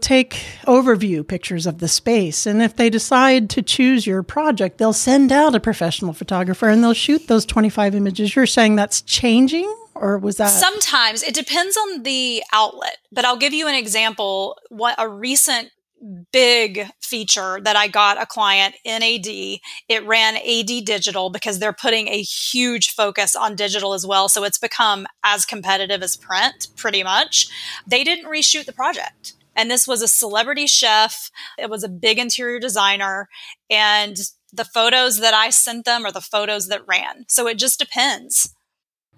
take 0.00 0.40
overview 0.66 1.26
pictures 1.26 1.66
of 1.66 1.78
the 1.78 1.88
space. 1.88 2.46
And 2.46 2.62
if 2.62 2.76
they 2.76 2.90
decide 2.90 3.50
to 3.50 3.62
choose 3.62 4.06
your 4.06 4.22
project, 4.22 4.78
they'll 4.78 4.92
send 4.92 5.32
out 5.32 5.54
a 5.54 5.60
professional 5.60 6.12
photographer 6.12 6.68
and 6.68 6.84
they'll 6.84 6.92
shoot 6.92 7.26
those 7.26 7.46
25 7.46 7.94
images. 7.94 8.36
You're 8.36 8.46
saying 8.46 8.76
that's 8.76 9.00
changing? 9.00 9.74
Or 9.94 10.18
was 10.18 10.36
that 10.36 10.48
sometimes 10.48 11.22
it 11.22 11.34
depends 11.34 11.76
on 11.76 12.02
the 12.02 12.42
outlet 12.52 12.98
but 13.12 13.24
i'll 13.24 13.36
give 13.36 13.52
you 13.52 13.66
an 13.68 13.74
example 13.74 14.58
what 14.68 14.94
a 14.98 15.08
recent 15.08 15.70
big 16.32 16.86
feature 17.00 17.60
that 17.62 17.76
I 17.76 17.88
got 17.88 18.20
a 18.20 18.26
client 18.26 18.74
in 18.84 19.02
AD. 19.02 19.26
It 19.88 20.04
ran 20.04 20.36
AD 20.36 20.84
digital 20.84 21.30
because 21.30 21.58
they're 21.58 21.72
putting 21.72 22.08
a 22.08 22.20
huge 22.20 22.90
focus 22.90 23.34
on 23.34 23.56
digital 23.56 23.94
as 23.94 24.06
well. 24.06 24.28
So 24.28 24.44
it's 24.44 24.58
become 24.58 25.06
as 25.22 25.46
competitive 25.46 26.02
as 26.02 26.16
print, 26.16 26.68
pretty 26.76 27.02
much. 27.02 27.48
They 27.86 28.04
didn't 28.04 28.30
reshoot 28.30 28.66
the 28.66 28.72
project. 28.72 29.34
And 29.56 29.70
this 29.70 29.86
was 29.86 30.02
a 30.02 30.08
celebrity 30.08 30.66
chef. 30.66 31.30
It 31.58 31.70
was 31.70 31.84
a 31.84 31.88
big 31.88 32.18
interior 32.18 32.58
designer. 32.58 33.28
And 33.70 34.16
the 34.52 34.64
photos 34.64 35.20
that 35.20 35.34
I 35.34 35.50
sent 35.50 35.84
them 35.84 36.04
are 36.04 36.12
the 36.12 36.20
photos 36.20 36.68
that 36.68 36.86
ran. 36.86 37.24
So 37.28 37.46
it 37.46 37.58
just 37.58 37.78
depends. 37.78 38.54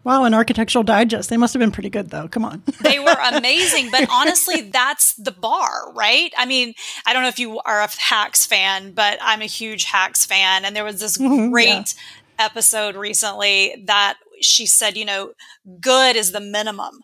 Wow, 0.07 0.23
an 0.23 0.35
architectural 0.35 0.85
digest. 0.85 1.31
They 1.31 1.37
must 1.37 1.53
have 1.53 1.59
been 1.59 1.73
pretty 1.73 1.91
good 1.91 2.11
though. 2.11 2.29
Come 2.29 2.45
on. 2.45 2.63
they 2.81 3.01
were 3.01 3.17
amazing, 3.33 3.91
but 3.91 4.09
honestly, 4.09 4.61
that's 4.61 5.15
the 5.15 5.33
bar, 5.33 5.93
right? 5.95 6.33
I 6.39 6.47
mean, 6.47 6.75
I 7.05 7.13
don't 7.13 7.23
know 7.23 7.29
if 7.29 7.41
you 7.41 7.59
are 7.59 7.81
a 7.81 7.89
Hacks 7.99 8.47
fan, 8.47 8.93
but 8.93 9.19
I'm 9.21 9.43
a 9.43 9.47
huge 9.47 9.83
Hacks 9.83 10.25
fan. 10.25 10.65
And 10.65 10.77
there 10.77 10.85
was 10.85 11.01
this 11.01 11.19
mm-hmm, 11.19 11.51
great 11.51 11.67
yeah. 11.67 12.47
episode 12.47 12.95
recently 12.95 13.83
that 13.87 14.19
she 14.41 14.65
said, 14.65 14.97
you 14.97 15.05
know, 15.05 15.33
good 15.81 16.15
is 16.15 16.31
the 16.31 16.39
minimum. 16.39 17.01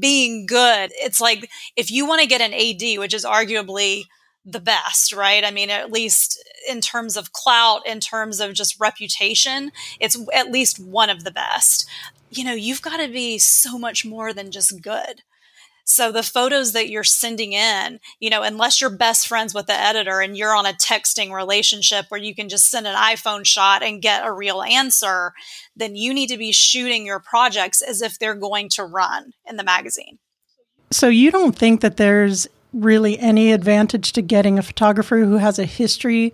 Being 0.00 0.46
good, 0.46 0.92
it's 0.94 1.20
like 1.20 1.50
if 1.76 1.90
you 1.90 2.06
want 2.06 2.22
to 2.22 2.26
get 2.26 2.40
an 2.40 2.54
AD, 2.54 2.98
which 2.98 3.12
is 3.12 3.26
arguably 3.26 4.04
the 4.46 4.60
best, 4.60 5.12
right? 5.12 5.44
I 5.44 5.50
mean, 5.50 5.68
at 5.68 5.90
least 5.90 6.42
in 6.70 6.80
terms 6.80 7.16
of 7.16 7.32
clout, 7.32 7.86
in 7.86 8.00
terms 8.00 8.40
of 8.40 8.54
just 8.54 8.80
reputation, 8.80 9.72
it's 10.00 10.16
at 10.32 10.50
least 10.50 10.78
one 10.78 11.10
of 11.10 11.24
the 11.24 11.30
best 11.30 11.86
you 12.36 12.44
know, 12.44 12.54
you've 12.54 12.82
got 12.82 12.98
to 12.98 13.08
be 13.08 13.38
so 13.38 13.78
much 13.78 14.04
more 14.04 14.32
than 14.32 14.50
just 14.50 14.82
good. 14.82 15.22
So 15.88 16.10
the 16.10 16.24
photos 16.24 16.72
that 16.72 16.88
you're 16.88 17.04
sending 17.04 17.52
in, 17.52 18.00
you 18.18 18.28
know, 18.28 18.42
unless 18.42 18.80
you're 18.80 18.90
best 18.90 19.28
friends 19.28 19.54
with 19.54 19.66
the 19.66 19.80
editor 19.80 20.20
and 20.20 20.36
you're 20.36 20.54
on 20.54 20.66
a 20.66 20.72
texting 20.72 21.32
relationship 21.32 22.06
where 22.08 22.20
you 22.20 22.34
can 22.34 22.48
just 22.48 22.68
send 22.68 22.88
an 22.88 22.96
iPhone 22.96 23.46
shot 23.46 23.84
and 23.84 24.02
get 24.02 24.26
a 24.26 24.32
real 24.32 24.62
answer, 24.62 25.32
then 25.76 25.94
you 25.94 26.12
need 26.12 26.26
to 26.30 26.36
be 26.36 26.50
shooting 26.50 27.06
your 27.06 27.20
projects 27.20 27.82
as 27.82 28.02
if 28.02 28.18
they're 28.18 28.34
going 28.34 28.68
to 28.70 28.84
run 28.84 29.32
in 29.48 29.56
the 29.56 29.62
magazine. 29.62 30.18
So 30.90 31.06
you 31.08 31.30
don't 31.30 31.56
think 31.56 31.82
that 31.82 31.98
there's 31.98 32.48
really 32.76 33.18
any 33.18 33.52
advantage 33.52 34.12
to 34.12 34.22
getting 34.22 34.58
a 34.58 34.62
photographer 34.62 35.18
who 35.18 35.36
has 35.36 35.58
a 35.58 35.64
history 35.64 36.32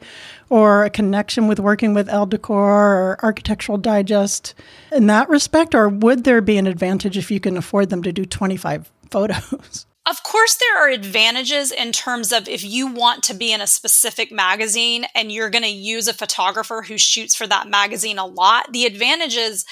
or 0.48 0.84
a 0.84 0.90
connection 0.90 1.48
with 1.48 1.60
working 1.60 1.94
with 1.94 2.08
Elle 2.08 2.26
Decor 2.26 2.70
or 2.70 3.18
Architectural 3.22 3.78
Digest 3.78 4.54
in 4.90 5.06
that 5.06 5.28
respect? 5.28 5.74
Or 5.74 5.88
would 5.88 6.24
there 6.24 6.40
be 6.40 6.58
an 6.58 6.66
advantage 6.66 7.16
if 7.16 7.30
you 7.30 7.40
can 7.40 7.56
afford 7.56 7.90
them 7.90 8.02
to 8.02 8.12
do 8.12 8.24
25 8.24 8.90
photos? 9.10 9.86
Of 10.04 10.24
course, 10.24 10.56
there 10.56 10.78
are 10.78 10.88
advantages 10.88 11.70
in 11.70 11.92
terms 11.92 12.32
of 12.32 12.48
if 12.48 12.64
you 12.64 12.88
want 12.88 13.22
to 13.24 13.34
be 13.34 13.52
in 13.52 13.60
a 13.60 13.68
specific 13.68 14.32
magazine 14.32 15.06
and 15.14 15.30
you're 15.30 15.48
going 15.48 15.62
to 15.62 15.70
use 15.70 16.08
a 16.08 16.12
photographer 16.12 16.82
who 16.82 16.98
shoots 16.98 17.36
for 17.36 17.46
that 17.46 17.68
magazine 17.68 18.18
a 18.18 18.26
lot. 18.26 18.72
The 18.72 18.84
advantages 18.84 19.64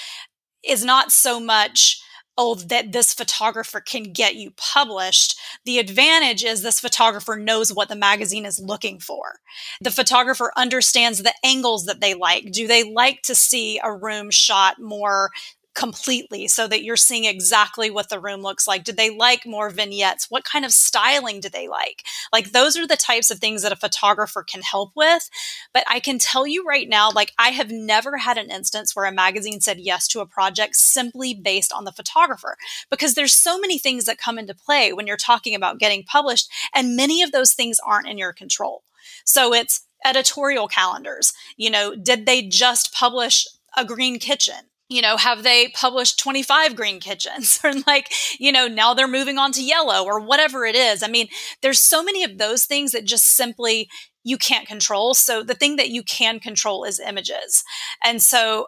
is 0.63 0.85
not 0.85 1.11
so 1.11 1.41
much 1.41 2.01
oh, 2.37 2.55
that 2.55 2.91
this 2.91 3.13
photographer 3.13 3.79
can 3.79 4.03
get 4.13 4.35
you 4.35 4.51
published. 4.57 5.37
The 5.65 5.79
advantage 5.79 6.43
is 6.43 6.61
this 6.61 6.79
photographer 6.79 7.35
knows 7.35 7.73
what 7.73 7.89
the 7.89 7.95
magazine 7.95 8.45
is 8.45 8.59
looking 8.59 8.99
for. 8.99 9.39
The 9.81 9.91
photographer 9.91 10.51
understands 10.55 11.23
the 11.23 11.33
angles 11.43 11.85
that 11.85 12.01
they 12.01 12.13
like. 12.13 12.51
Do 12.51 12.67
they 12.67 12.83
like 12.83 13.21
to 13.23 13.35
see 13.35 13.79
a 13.83 13.93
room 13.93 14.31
shot 14.31 14.79
more 14.79 15.29
completely 15.73 16.47
so 16.47 16.67
that 16.67 16.83
you're 16.83 16.97
seeing 16.97 17.25
exactly 17.25 17.89
what 17.89 18.09
the 18.09 18.19
room 18.19 18.41
looks 18.41 18.67
like? 18.67 18.83
Do 18.83 18.91
they 18.91 19.09
like 19.09 19.45
more 19.45 19.69
vignettes? 19.69 20.27
What 20.29 20.43
kind 20.43 20.65
of 20.65 20.71
styling 20.71 21.39
do 21.39 21.49
they 21.49 21.67
like? 21.67 22.03
Like, 22.33 22.51
those 22.51 22.77
are 22.77 22.87
the 22.87 22.97
types 22.97 23.31
of 23.31 23.39
things 23.39 23.61
that 23.61 23.71
a 23.71 23.77
photographer 23.77 24.43
can 24.43 24.61
help 24.61 24.91
with. 24.95 25.29
But 25.73 25.83
I 25.89 25.99
can 25.99 26.19
tell 26.19 26.45
you 26.45 26.65
right 26.65 26.89
now, 26.89 27.11
like, 27.11 27.31
I 27.37 27.49
have 27.49 27.71
never 27.71 28.17
had 28.17 28.37
an 28.37 28.51
instance 28.51 28.95
where 28.95 29.05
a 29.05 29.11
magazine 29.11 29.61
said 29.61 29.79
yes 29.79 30.07
to 30.09 30.19
a 30.19 30.25
project 30.25 30.75
simply 30.75 31.33
based 31.33 31.71
on 31.71 31.85
the 31.85 31.91
photographer 31.91 32.57
because 32.89 33.13
there's 33.13 33.33
so 33.33 33.57
many 33.57 33.79
things 33.79 34.05
that 34.05 34.17
come 34.17 34.37
into 34.37 34.53
play 34.53 34.91
when 34.91 35.07
you're 35.07 35.17
talking 35.17 35.55
about 35.55 35.79
getting 35.79 36.03
published, 36.03 36.49
and 36.73 36.95
many 36.95 37.21
of 37.21 37.31
those 37.31 37.53
things 37.53 37.79
aren't 37.85 38.07
in 38.07 38.17
your 38.17 38.33
control. 38.33 38.83
So 39.25 39.53
it's 39.53 39.81
editorial 40.05 40.67
calendars. 40.67 41.33
You 41.57 41.69
know, 41.69 41.95
did 41.95 42.25
they 42.25 42.41
just 42.41 42.93
publish 42.93 43.47
a 43.77 43.85
green 43.85 44.19
kitchen? 44.19 44.70
You 44.91 45.01
know, 45.01 45.15
have 45.15 45.43
they 45.43 45.69
published 45.69 46.19
25 46.19 46.75
green 46.75 46.99
kitchens 46.99 47.59
or 47.63 47.71
like, 47.87 48.11
you 48.39 48.51
know, 48.51 48.67
now 48.67 48.93
they're 48.93 49.07
moving 49.07 49.37
on 49.37 49.53
to 49.53 49.63
yellow 49.63 50.03
or 50.03 50.19
whatever 50.19 50.65
it 50.65 50.75
is. 50.75 51.01
I 51.01 51.07
mean, 51.07 51.29
there's 51.61 51.79
so 51.79 52.03
many 52.03 52.25
of 52.25 52.37
those 52.37 52.65
things 52.65 52.91
that 52.91 53.05
just 53.05 53.25
simply 53.25 53.89
you 54.23 54.37
can't 54.37 54.67
control. 54.67 55.13
So 55.13 55.43
the 55.43 55.55
thing 55.55 55.77
that 55.77 55.89
you 55.89 56.03
can 56.03 56.39
control 56.39 56.83
is 56.83 56.99
images. 56.99 57.63
And 58.03 58.21
so 58.21 58.67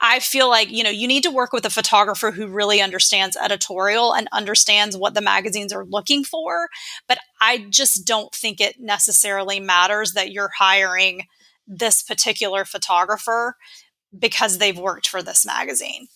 I 0.00 0.20
feel 0.20 0.48
like, 0.48 0.70
you 0.70 0.84
know, 0.84 0.90
you 0.90 1.08
need 1.08 1.24
to 1.24 1.30
work 1.30 1.52
with 1.52 1.64
a 1.64 1.70
photographer 1.70 2.30
who 2.30 2.46
really 2.46 2.80
understands 2.80 3.36
editorial 3.36 4.14
and 4.14 4.28
understands 4.30 4.96
what 4.96 5.14
the 5.14 5.20
magazines 5.20 5.72
are 5.72 5.84
looking 5.84 6.22
for. 6.22 6.68
But 7.08 7.18
I 7.40 7.66
just 7.68 8.06
don't 8.06 8.32
think 8.32 8.60
it 8.60 8.76
necessarily 8.78 9.58
matters 9.58 10.12
that 10.12 10.30
you're 10.30 10.52
hiring 10.56 11.26
this 11.66 12.00
particular 12.02 12.64
photographer 12.64 13.56
because 14.16 14.58
they've 14.58 14.78
worked 14.78 15.08
for 15.08 15.22
this 15.22 15.44
magazine. 15.44 16.08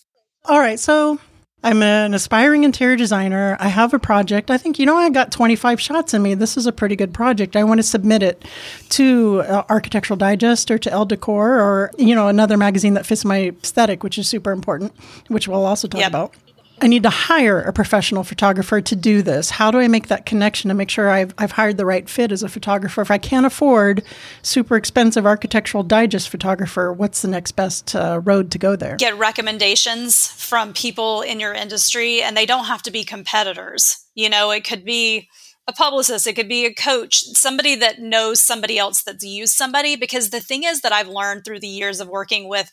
All 0.45 0.59
right. 0.59 0.79
So 0.79 1.19
I'm 1.63 1.81
an 1.81 2.13
aspiring 2.13 2.65
interior 2.65 2.97
designer. 2.97 3.55
I 3.59 3.69
have 3.69 3.93
a 3.93 3.99
project. 3.99 4.51
I 4.51 4.57
think, 4.57 4.79
you 4.79 4.85
know, 4.85 4.97
I 4.97 5.09
got 5.09 5.31
25 5.31 5.79
shots 5.79 6.13
in 6.13 6.21
me. 6.21 6.33
This 6.33 6.57
is 6.57 6.65
a 6.65 6.73
pretty 6.73 6.97
good 6.97 7.13
project. 7.13 7.55
I 7.55 7.63
want 7.63 7.79
to 7.79 7.83
submit 7.83 8.21
it 8.21 8.43
to 8.89 9.41
uh, 9.41 9.63
Architectural 9.69 10.17
Digest 10.17 10.69
or 10.69 10.77
to 10.77 10.91
Elle 10.91 11.05
Decor 11.05 11.61
or, 11.61 11.91
you 11.97 12.15
know, 12.15 12.27
another 12.27 12.57
magazine 12.57 12.95
that 12.95 13.05
fits 13.05 13.23
my 13.23 13.53
aesthetic, 13.63 14.03
which 14.03 14.17
is 14.17 14.27
super 14.27 14.51
important, 14.51 14.93
which 15.29 15.47
we'll 15.47 15.65
also 15.65 15.87
talk 15.87 16.01
yep. 16.01 16.09
about. 16.09 16.35
I 16.83 16.87
need 16.87 17.03
to 17.03 17.09
hire 17.09 17.61
a 17.61 17.71
professional 17.71 18.25
photographer 18.25 18.81
to 18.81 18.95
do 18.97 19.21
this. 19.21 19.51
How 19.51 19.71
do 19.71 19.79
I 19.79 19.87
make 19.87 20.09
that 20.09 20.25
connection 20.25 20.67
to 20.67 20.73
make 20.73 20.89
sure 20.89 21.09
I've, 21.09 21.33
I've 21.37 21.53
hired 21.53 21.77
the 21.77 21.85
right 21.85 22.09
fit 22.09 22.29
as 22.29 22.43
a 22.43 22.49
photographer? 22.49 23.01
If 23.01 23.09
I 23.09 23.17
can't 23.17 23.45
afford 23.45 24.03
super 24.41 24.75
expensive 24.75 25.25
architectural 25.25 25.83
digest 25.83 26.27
photographer, 26.27 26.91
what's 26.91 27.21
the 27.21 27.29
next 27.29 27.53
best 27.53 27.95
uh, 27.95 28.19
road 28.25 28.51
to 28.51 28.57
go 28.57 28.75
there? 28.75 28.97
Get 28.97 29.17
recommendations 29.17 30.27
from 30.27 30.73
people 30.73 31.21
in 31.21 31.39
your 31.39 31.53
industry, 31.53 32.21
and 32.21 32.35
they 32.35 32.45
don't 32.45 32.65
have 32.65 32.83
to 32.83 32.91
be 32.91 33.05
competitors. 33.05 34.05
You 34.13 34.29
know, 34.29 34.51
it 34.51 34.65
could 34.65 34.83
be 34.83 35.29
a 35.69 35.71
publicist, 35.71 36.27
it 36.27 36.33
could 36.33 36.49
be 36.49 36.65
a 36.65 36.73
coach, 36.73 37.23
somebody 37.33 37.75
that 37.75 37.99
knows 37.99 38.41
somebody 38.41 38.77
else 38.77 39.01
that's 39.03 39.23
used 39.23 39.53
somebody. 39.53 39.95
Because 39.95 40.31
the 40.31 40.41
thing 40.41 40.63
is 40.65 40.81
that 40.81 40.91
I've 40.91 41.07
learned 41.07 41.45
through 41.45 41.61
the 41.61 41.67
years 41.69 42.01
of 42.01 42.09
working 42.09 42.49
with 42.49 42.69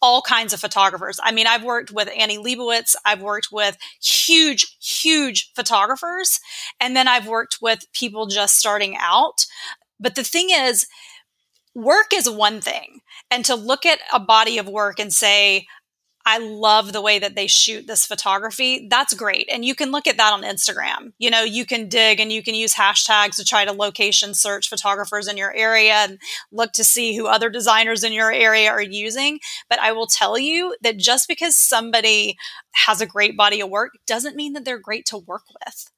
all 0.00 0.22
kinds 0.22 0.52
of 0.52 0.60
photographers. 0.60 1.18
I 1.22 1.32
mean, 1.32 1.46
I've 1.46 1.64
worked 1.64 1.90
with 1.90 2.08
Annie 2.16 2.38
Leibovitz, 2.38 2.94
I've 3.04 3.22
worked 3.22 3.48
with 3.50 3.76
huge, 4.02 4.76
huge 4.80 5.50
photographers, 5.54 6.40
and 6.80 6.96
then 6.96 7.08
I've 7.08 7.26
worked 7.26 7.58
with 7.60 7.86
people 7.92 8.26
just 8.26 8.58
starting 8.58 8.96
out. 8.98 9.46
But 9.98 10.14
the 10.14 10.24
thing 10.24 10.50
is, 10.50 10.86
work 11.74 12.12
is 12.14 12.30
one 12.30 12.60
thing. 12.60 13.00
And 13.30 13.44
to 13.44 13.54
look 13.54 13.84
at 13.84 14.00
a 14.12 14.20
body 14.20 14.58
of 14.58 14.68
work 14.68 14.98
and 14.98 15.12
say, 15.12 15.66
I 16.30 16.36
love 16.36 16.92
the 16.92 17.00
way 17.00 17.18
that 17.18 17.34
they 17.34 17.46
shoot 17.46 17.86
this 17.86 18.04
photography. 18.04 18.86
That's 18.90 19.14
great. 19.14 19.48
And 19.50 19.64
you 19.64 19.74
can 19.74 19.90
look 19.90 20.06
at 20.06 20.18
that 20.18 20.34
on 20.34 20.42
Instagram. 20.42 21.14
You 21.16 21.30
know, 21.30 21.42
you 21.42 21.64
can 21.64 21.88
dig 21.88 22.20
and 22.20 22.30
you 22.30 22.42
can 22.42 22.54
use 22.54 22.74
hashtags 22.74 23.36
to 23.36 23.46
try 23.46 23.64
to 23.64 23.72
location 23.72 24.34
search 24.34 24.68
photographers 24.68 25.26
in 25.26 25.38
your 25.38 25.54
area 25.56 25.94
and 25.94 26.18
look 26.52 26.72
to 26.72 26.84
see 26.84 27.16
who 27.16 27.26
other 27.26 27.48
designers 27.48 28.04
in 28.04 28.12
your 28.12 28.30
area 28.30 28.68
are 28.68 28.82
using. 28.82 29.40
But 29.70 29.78
I 29.78 29.92
will 29.92 30.06
tell 30.06 30.38
you 30.38 30.76
that 30.82 30.98
just 30.98 31.28
because 31.28 31.56
somebody 31.56 32.36
has 32.72 33.00
a 33.00 33.06
great 33.06 33.34
body 33.34 33.62
of 33.62 33.70
work 33.70 33.94
doesn't 34.06 34.36
mean 34.36 34.52
that 34.52 34.66
they're 34.66 34.78
great 34.78 35.06
to 35.06 35.16
work 35.16 35.44
with. 35.64 35.90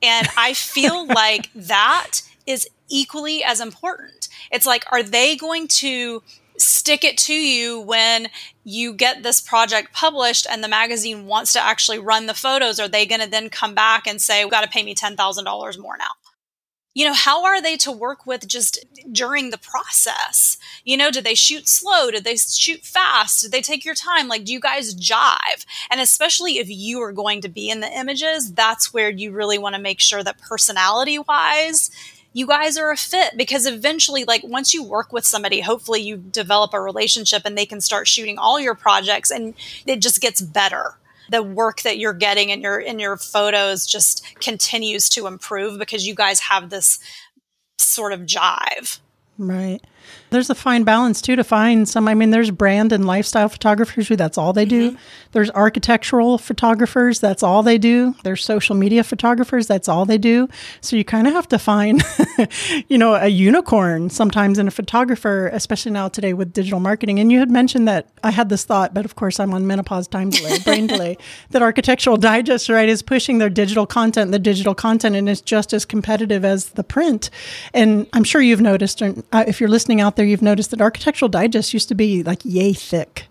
And 0.00 0.28
I 0.36 0.54
feel 0.54 1.06
like 1.12 1.50
that 1.56 2.20
is 2.46 2.68
equally 2.88 3.42
as 3.42 3.60
important. 3.60 4.28
It's 4.52 4.64
like, 4.64 4.84
are 4.92 5.02
they 5.02 5.34
going 5.34 5.66
to 5.68 6.22
stick 6.58 7.04
it 7.04 7.18
to 7.18 7.34
you 7.34 7.80
when 7.80 8.28
you 8.64 8.92
get 8.92 9.22
this 9.22 9.40
project 9.40 9.92
published 9.92 10.46
and 10.50 10.62
the 10.62 10.68
magazine 10.68 11.26
wants 11.26 11.52
to 11.52 11.62
actually 11.62 11.98
run 11.98 12.26
the 12.26 12.34
photos 12.34 12.80
are 12.80 12.88
they 12.88 13.06
going 13.06 13.20
to 13.20 13.30
then 13.30 13.48
come 13.50 13.74
back 13.74 14.06
and 14.06 14.20
say 14.20 14.44
we 14.44 14.50
got 14.50 14.62
to 14.62 14.70
pay 14.70 14.82
me 14.82 14.94
$10,000 14.94 15.78
more 15.78 15.96
now? 15.96 16.10
You 16.94 17.04
know 17.04 17.12
how 17.12 17.44
are 17.44 17.60
they 17.60 17.76
to 17.76 17.92
work 17.92 18.24
with 18.24 18.48
just 18.48 18.82
during 19.12 19.50
the 19.50 19.58
process? 19.58 20.56
You 20.82 20.96
know 20.96 21.10
did 21.10 21.24
they 21.24 21.34
shoot 21.34 21.68
slow? 21.68 22.10
Did 22.10 22.24
they 22.24 22.36
shoot 22.36 22.80
fast? 22.84 23.42
Did 23.42 23.52
they 23.52 23.60
take 23.60 23.84
your 23.84 23.94
time? 23.94 24.28
Like 24.28 24.44
do 24.44 24.52
you 24.52 24.60
guys 24.60 24.94
jive? 24.94 25.66
And 25.90 26.00
especially 26.00 26.56
if 26.56 26.70
you 26.70 27.02
are 27.02 27.12
going 27.12 27.42
to 27.42 27.50
be 27.50 27.68
in 27.68 27.80
the 27.80 27.92
images 27.92 28.54
that's 28.54 28.94
where 28.94 29.10
you 29.10 29.30
really 29.30 29.58
want 29.58 29.74
to 29.74 29.80
make 29.80 30.00
sure 30.00 30.24
that 30.24 30.38
personality 30.38 31.18
wise 31.18 31.90
you 32.36 32.46
guys 32.46 32.76
are 32.76 32.90
a 32.90 32.96
fit 32.98 33.32
because 33.34 33.64
eventually 33.64 34.24
like 34.24 34.42
once 34.44 34.74
you 34.74 34.82
work 34.82 35.10
with 35.12 35.24
somebody 35.24 35.60
hopefully 35.60 36.00
you 36.00 36.18
develop 36.18 36.74
a 36.74 36.80
relationship 36.80 37.42
and 37.46 37.56
they 37.56 37.64
can 37.64 37.80
start 37.80 38.06
shooting 38.06 38.36
all 38.36 38.60
your 38.60 38.74
projects 38.74 39.30
and 39.30 39.54
it 39.86 40.00
just 40.00 40.20
gets 40.20 40.40
better 40.42 40.98
the 41.30 41.42
work 41.42 41.82
that 41.82 41.98
you're 41.98 42.12
getting 42.12 42.50
in 42.50 42.60
your 42.60 42.78
in 42.78 42.98
your 42.98 43.16
photos 43.16 43.86
just 43.86 44.24
continues 44.40 45.08
to 45.08 45.26
improve 45.26 45.78
because 45.78 46.06
you 46.06 46.14
guys 46.14 46.40
have 46.40 46.70
this 46.70 46.98
sort 47.78 48.12
of 48.12 48.20
jive. 48.20 49.00
Right. 49.38 49.80
There's 50.30 50.50
a 50.50 50.54
fine 50.54 50.84
balance 50.84 51.20
too 51.20 51.36
to 51.36 51.44
find 51.44 51.88
some. 51.88 52.08
I 52.08 52.14
mean, 52.14 52.30
there's 52.30 52.50
brand 52.50 52.92
and 52.92 53.06
lifestyle 53.06 53.48
photographers 53.48 54.08
who 54.08 54.16
that's 54.16 54.38
all 54.38 54.52
they 54.52 54.64
do. 54.64 54.90
Mm-hmm. 54.90 55.00
There's 55.32 55.50
architectural 55.50 56.38
photographers, 56.38 57.20
that's 57.20 57.42
all 57.42 57.62
they 57.62 57.76
do. 57.76 58.14
There's 58.22 58.44
social 58.44 58.74
media 58.74 59.04
photographers, 59.04 59.66
that's 59.66 59.88
all 59.88 60.04
they 60.04 60.18
do. 60.18 60.48
So 60.80 60.96
you 60.96 61.04
kind 61.04 61.26
of 61.26 61.34
have 61.34 61.48
to 61.48 61.58
find, 61.58 62.02
you 62.88 62.96
know, 62.96 63.14
a 63.14 63.28
unicorn 63.28 64.08
sometimes 64.10 64.58
in 64.58 64.66
a 64.68 64.70
photographer, 64.70 65.48
especially 65.48 65.92
now 65.92 66.08
today 66.08 66.32
with 66.32 66.52
digital 66.52 66.80
marketing. 66.80 67.18
And 67.18 67.30
you 67.30 67.38
had 67.38 67.50
mentioned 67.50 67.86
that 67.88 68.08
I 68.24 68.30
had 68.30 68.48
this 68.48 68.64
thought, 68.64 68.94
but 68.94 69.04
of 69.04 69.16
course 69.16 69.38
I'm 69.38 69.52
on 69.52 69.66
menopause 69.66 70.08
time 70.08 70.30
delay, 70.30 70.58
brain 70.60 70.86
delay, 70.86 71.18
that 71.50 71.62
Architectural 71.62 72.16
Digest, 72.16 72.68
right, 72.68 72.88
is 72.88 73.02
pushing 73.02 73.38
their 73.38 73.50
digital 73.50 73.86
content, 73.86 74.32
the 74.32 74.38
digital 74.38 74.74
content, 74.74 75.14
and 75.16 75.28
it's 75.28 75.40
just 75.40 75.72
as 75.72 75.84
competitive 75.84 76.44
as 76.44 76.70
the 76.70 76.84
print. 76.84 77.30
And 77.74 78.06
I'm 78.12 78.24
sure 78.24 78.40
you've 78.40 78.60
noticed, 78.60 79.02
uh, 79.32 79.44
if 79.46 79.60
you're 79.60 79.68
listening 79.68 80.00
out 80.00 80.16
there, 80.16 80.24
you've 80.24 80.42
noticed 80.42 80.70
that 80.70 80.80
Architectural 80.80 81.28
Digest 81.28 81.72
used 81.74 81.88
to 81.88 81.94
be 81.94 82.22
like 82.22 82.40
yay 82.44 82.72
thick. 82.72 83.26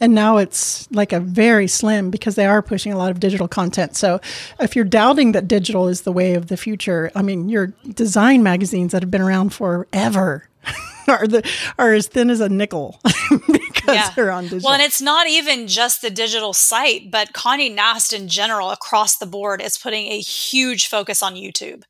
And 0.00 0.14
now 0.14 0.36
it's 0.36 0.90
like 0.90 1.12
a 1.12 1.20
very 1.20 1.66
slim 1.66 2.10
because 2.10 2.34
they 2.34 2.46
are 2.46 2.62
pushing 2.62 2.92
a 2.92 2.98
lot 2.98 3.10
of 3.10 3.20
digital 3.20 3.48
content. 3.48 3.96
So 3.96 4.20
if 4.58 4.74
you're 4.74 4.84
doubting 4.84 5.32
that 5.32 5.48
digital 5.48 5.88
is 5.88 6.02
the 6.02 6.12
way 6.12 6.34
of 6.34 6.48
the 6.48 6.56
future, 6.56 7.10
I 7.14 7.22
mean, 7.22 7.48
your 7.48 7.68
design 7.94 8.42
magazines 8.42 8.92
that 8.92 9.02
have 9.02 9.10
been 9.10 9.20
around 9.20 9.50
forever 9.50 10.48
are 11.08 11.26
the 11.26 11.48
are 11.78 11.92
as 11.92 12.06
thin 12.06 12.30
as 12.30 12.40
a 12.40 12.48
nickel 12.48 13.00
because 13.30 13.94
yeah. 13.94 14.10
they're 14.14 14.30
on 14.30 14.44
digital. 14.44 14.66
Well, 14.66 14.74
and 14.74 14.82
it's 14.82 15.00
not 15.00 15.28
even 15.28 15.66
just 15.66 16.02
the 16.02 16.10
digital 16.10 16.52
site, 16.52 17.10
but 17.10 17.32
Condé 17.32 17.74
Nast 17.74 18.12
in 18.12 18.28
general 18.28 18.70
across 18.70 19.16
the 19.16 19.26
board 19.26 19.62
is 19.62 19.78
putting 19.78 20.06
a 20.06 20.20
huge 20.20 20.86
focus 20.86 21.22
on 21.22 21.34
YouTube. 21.34 21.82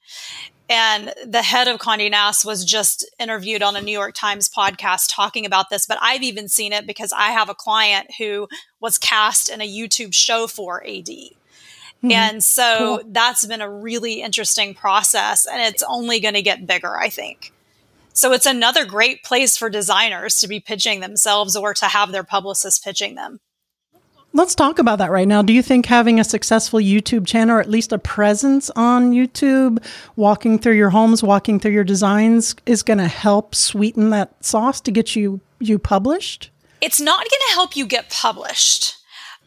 And 0.70 1.12
the 1.26 1.42
head 1.42 1.66
of 1.66 1.80
Condé 1.80 2.08
Nast 2.08 2.44
was 2.44 2.64
just 2.64 3.04
interviewed 3.18 3.60
on 3.60 3.74
a 3.74 3.80
New 3.80 3.90
York 3.90 4.14
Times 4.14 4.48
podcast 4.48 5.12
talking 5.12 5.44
about 5.44 5.68
this. 5.68 5.84
But 5.84 5.98
I've 6.00 6.22
even 6.22 6.48
seen 6.48 6.72
it 6.72 6.86
because 6.86 7.12
I 7.12 7.30
have 7.30 7.48
a 7.48 7.54
client 7.54 8.14
who 8.18 8.46
was 8.78 8.96
cast 8.96 9.48
in 9.48 9.60
a 9.60 9.68
YouTube 9.68 10.14
show 10.14 10.46
for 10.46 10.80
AD. 10.84 11.08
Mm-hmm. 12.02 12.12
And 12.12 12.44
so 12.44 13.00
cool. 13.02 13.10
that's 13.12 13.44
been 13.44 13.60
a 13.60 13.68
really 13.68 14.22
interesting 14.22 14.72
process, 14.72 15.44
and 15.44 15.60
it's 15.60 15.82
only 15.82 16.20
going 16.20 16.34
to 16.34 16.40
get 16.40 16.68
bigger, 16.68 16.96
I 16.96 17.08
think. 17.08 17.52
So 18.12 18.32
it's 18.32 18.46
another 18.46 18.86
great 18.86 19.24
place 19.24 19.56
for 19.56 19.70
designers 19.70 20.38
to 20.38 20.48
be 20.48 20.60
pitching 20.60 21.00
themselves 21.00 21.56
or 21.56 21.74
to 21.74 21.86
have 21.86 22.12
their 22.12 22.24
publicists 22.24 22.78
pitching 22.78 23.16
them. 23.16 23.40
Let's 24.32 24.54
talk 24.54 24.78
about 24.78 24.98
that 24.98 25.10
right 25.10 25.26
now. 25.26 25.42
Do 25.42 25.52
you 25.52 25.62
think 25.62 25.86
having 25.86 26.20
a 26.20 26.24
successful 26.24 26.78
YouTube 26.78 27.26
channel 27.26 27.56
or 27.56 27.60
at 27.60 27.68
least 27.68 27.92
a 27.92 27.98
presence 27.98 28.70
on 28.76 29.12
YouTube, 29.12 29.84
walking 30.14 30.58
through 30.58 30.74
your 30.74 30.90
homes, 30.90 31.22
walking 31.22 31.58
through 31.58 31.72
your 31.72 31.84
designs 31.84 32.54
is 32.64 32.84
going 32.84 32.98
to 32.98 33.08
help 33.08 33.54
sweeten 33.56 34.10
that 34.10 34.44
sauce 34.44 34.80
to 34.82 34.92
get 34.92 35.16
you 35.16 35.40
you 35.58 35.78
published? 35.78 36.50
It's 36.80 37.00
not 37.00 37.18
going 37.18 37.40
to 37.48 37.54
help 37.54 37.76
you 37.76 37.86
get 37.86 38.08
published. 38.08 38.96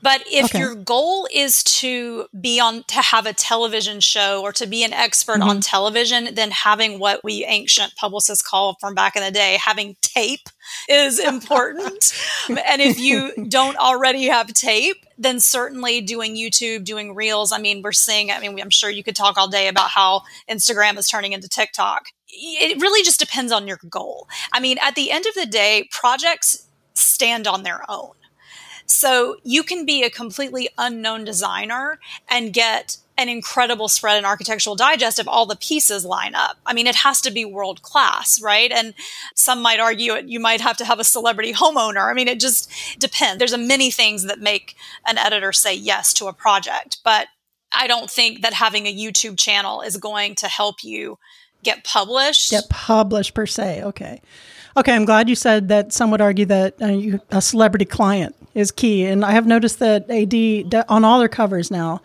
But 0.03 0.21
if 0.29 0.45
okay. 0.45 0.59
your 0.59 0.75
goal 0.75 1.29
is 1.33 1.63
to 1.63 2.27
be 2.39 2.59
on, 2.59 2.83
to 2.89 3.01
have 3.01 3.25
a 3.25 3.31
television 3.31 4.01
show 4.01 4.41
or 4.41 4.51
to 4.51 4.67
be 4.67 4.83
an 4.83 4.91
expert 4.91 5.39
mm-hmm. 5.39 5.49
on 5.49 5.61
television, 5.61 6.35
then 6.35 6.51
having 6.51 6.99
what 6.99 7.23
we 7.23 7.45
ancient 7.45 7.95
publicists 7.95 8.45
call 8.45 8.75
from 8.81 8.95
back 8.95 9.15
in 9.15 9.23
the 9.23 9.31
day, 9.31 9.57
having 9.63 9.95
tape 10.01 10.49
is 10.89 11.19
important. 11.19 12.13
and 12.49 12.81
if 12.81 12.99
you 12.99 13.31
don't 13.47 13.77
already 13.77 14.25
have 14.25 14.53
tape, 14.53 15.05
then 15.17 15.39
certainly 15.39 16.01
doing 16.01 16.35
YouTube, 16.35 16.83
doing 16.83 17.15
reels. 17.15 17.51
I 17.51 17.59
mean, 17.59 17.81
we're 17.81 17.91
seeing, 17.91 18.31
I 18.31 18.39
mean, 18.39 18.59
I'm 18.59 18.69
sure 18.69 18.89
you 18.89 19.03
could 19.03 19.15
talk 19.15 19.37
all 19.37 19.47
day 19.47 19.67
about 19.67 19.89
how 19.89 20.23
Instagram 20.49 20.97
is 20.97 21.07
turning 21.07 21.33
into 21.33 21.47
TikTok. 21.47 22.07
It 22.27 22.81
really 22.81 23.03
just 23.03 23.19
depends 23.19 23.51
on 23.51 23.67
your 23.67 23.79
goal. 23.89 24.27
I 24.51 24.59
mean, 24.59 24.77
at 24.81 24.95
the 24.95 25.11
end 25.11 25.25
of 25.27 25.35
the 25.35 25.45
day, 25.45 25.87
projects 25.91 26.67
stand 26.93 27.47
on 27.47 27.63
their 27.63 27.89
own. 27.89 28.13
So 28.85 29.37
you 29.43 29.63
can 29.63 29.85
be 29.85 30.03
a 30.03 30.09
completely 30.09 30.69
unknown 30.77 31.23
designer 31.23 31.99
and 32.29 32.53
get 32.53 32.97
an 33.17 33.29
incredible 33.29 33.87
spread 33.87 34.17
in 34.17 34.25
architectural 34.25 34.75
digest 34.75 35.19
if 35.19 35.27
all 35.27 35.45
the 35.45 35.55
pieces 35.55 36.03
line 36.03 36.33
up. 36.33 36.57
I 36.65 36.73
mean, 36.73 36.87
it 36.87 36.95
has 36.95 37.21
to 37.21 37.31
be 37.31 37.45
world 37.45 37.81
class, 37.83 38.41
right? 38.41 38.71
And 38.71 38.93
some 39.35 39.61
might 39.61 39.79
argue 39.79 40.13
it, 40.13 40.25
you 40.25 40.39
might 40.39 40.61
have 40.61 40.77
to 40.77 40.85
have 40.85 40.99
a 40.99 41.03
celebrity 41.03 41.53
homeowner. 41.53 42.09
I 42.09 42.13
mean, 42.13 42.27
it 42.27 42.39
just 42.39 42.71
depends. 42.99 43.37
There's 43.37 43.53
a 43.53 43.57
many 43.57 43.91
things 43.91 44.23
that 44.23 44.39
make 44.39 44.75
an 45.05 45.17
editor 45.17 45.51
say 45.51 45.75
yes 45.75 46.13
to 46.13 46.25
a 46.25 46.33
project, 46.33 46.97
but 47.03 47.27
I 47.71 47.87
don't 47.87 48.09
think 48.09 48.41
that 48.41 48.53
having 48.53 48.87
a 48.87 48.95
YouTube 48.95 49.37
channel 49.37 49.81
is 49.81 49.97
going 49.97 50.35
to 50.35 50.47
help 50.47 50.83
you 50.83 51.19
get 51.63 51.83
published. 51.83 52.51
Get 52.51 52.69
published 52.69 53.33
per 53.33 53.45
se. 53.45 53.83
Okay. 53.83 54.21
Okay, 54.75 54.93
I'm 54.93 55.05
glad 55.05 55.29
you 55.29 55.35
said 55.35 55.67
that. 55.69 55.93
Some 55.93 56.09
would 56.11 56.21
argue 56.21 56.45
that 56.45 56.81
uh, 56.81 56.87
you, 56.87 57.21
a 57.29 57.41
celebrity 57.41 57.85
client 57.85 58.35
is 58.55 58.71
key, 58.71 59.05
and 59.05 59.23
I 59.23 59.31
have 59.31 59.45
noticed 59.45 59.79
that 59.79 60.09
AD 60.09 60.85
on 60.89 61.05
all 61.05 61.19
their 61.19 61.29
covers 61.29 61.69
now, 61.69 62.01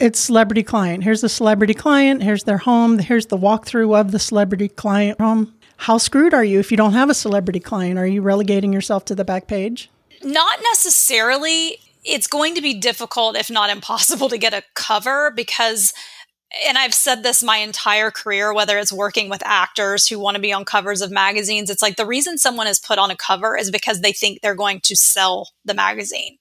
it's 0.00 0.20
celebrity 0.20 0.62
client. 0.62 1.04
Here's 1.04 1.20
the 1.20 1.28
celebrity 1.28 1.74
client. 1.74 2.22
Here's 2.22 2.44
their 2.44 2.58
home. 2.58 2.98
Here's 2.98 3.26
the 3.26 3.36
walkthrough 3.36 3.98
of 3.98 4.12
the 4.12 4.18
celebrity 4.18 4.68
client 4.68 5.20
home. 5.20 5.54
How 5.78 5.98
screwed 5.98 6.34
are 6.34 6.44
you 6.44 6.58
if 6.58 6.70
you 6.70 6.76
don't 6.76 6.92
have 6.92 7.10
a 7.10 7.14
celebrity 7.14 7.60
client? 7.60 7.98
Are 7.98 8.06
you 8.06 8.22
relegating 8.22 8.72
yourself 8.72 9.04
to 9.06 9.14
the 9.14 9.24
back 9.24 9.46
page? 9.46 9.90
Not 10.22 10.58
necessarily. 10.62 11.78
It's 12.04 12.26
going 12.26 12.54
to 12.54 12.62
be 12.62 12.74
difficult, 12.74 13.36
if 13.36 13.50
not 13.50 13.70
impossible, 13.70 14.28
to 14.28 14.38
get 14.38 14.54
a 14.54 14.64
cover 14.74 15.30
because 15.30 15.92
and 16.66 16.78
I've 16.78 16.94
said 16.94 17.22
this 17.22 17.42
my 17.42 17.58
entire 17.58 18.10
career, 18.10 18.54
whether 18.54 18.78
it's 18.78 18.92
working 18.92 19.28
with 19.28 19.42
actors 19.44 20.08
who 20.08 20.18
want 20.18 20.36
to 20.36 20.40
be 20.40 20.52
on 20.52 20.64
covers 20.64 21.02
of 21.02 21.10
magazines, 21.10 21.68
it's 21.68 21.82
like 21.82 21.96
the 21.96 22.06
reason 22.06 22.38
someone 22.38 22.66
is 22.66 22.78
put 22.78 22.98
on 22.98 23.10
a 23.10 23.16
cover 23.16 23.54
is 23.54 23.70
because 23.70 24.00
they 24.00 24.12
think 24.12 24.40
they're 24.40 24.54
going 24.54 24.80
to 24.84 24.96
sell 24.96 25.50
the 25.66 25.74
magazine. 25.74 26.38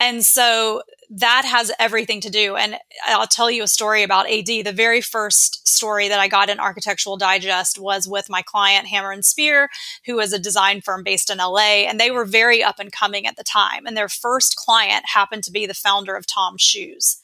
And 0.00 0.24
so 0.24 0.82
that 1.10 1.44
has 1.44 1.72
everything 1.78 2.20
to 2.20 2.30
do. 2.30 2.54
And 2.54 2.76
I'll 3.06 3.26
tell 3.26 3.50
you 3.50 3.64
a 3.64 3.68
story 3.68 4.04
about 4.04 4.30
AD. 4.30 4.46
The 4.46 4.72
very 4.72 5.00
first 5.00 5.66
story 5.66 6.08
that 6.08 6.20
I 6.20 6.28
got 6.28 6.48
in 6.48 6.60
Architectural 6.60 7.16
Digest 7.16 7.78
was 7.78 8.06
with 8.06 8.30
my 8.30 8.42
client, 8.42 8.86
Hammer 8.86 9.10
and 9.10 9.24
Spear, 9.24 9.68
who 10.06 10.20
is 10.20 10.32
a 10.32 10.38
design 10.38 10.80
firm 10.80 11.02
based 11.02 11.28
in 11.28 11.38
LA. 11.38 11.84
And 11.88 11.98
they 11.98 12.12
were 12.12 12.24
very 12.24 12.62
up 12.62 12.78
and 12.78 12.92
coming 12.92 13.26
at 13.26 13.36
the 13.36 13.44
time. 13.44 13.86
And 13.86 13.96
their 13.96 14.08
first 14.08 14.54
client 14.54 15.04
happened 15.12 15.42
to 15.44 15.52
be 15.52 15.66
the 15.66 15.74
founder 15.74 16.14
of 16.14 16.26
Tom's 16.26 16.62
Shoes. 16.62 17.19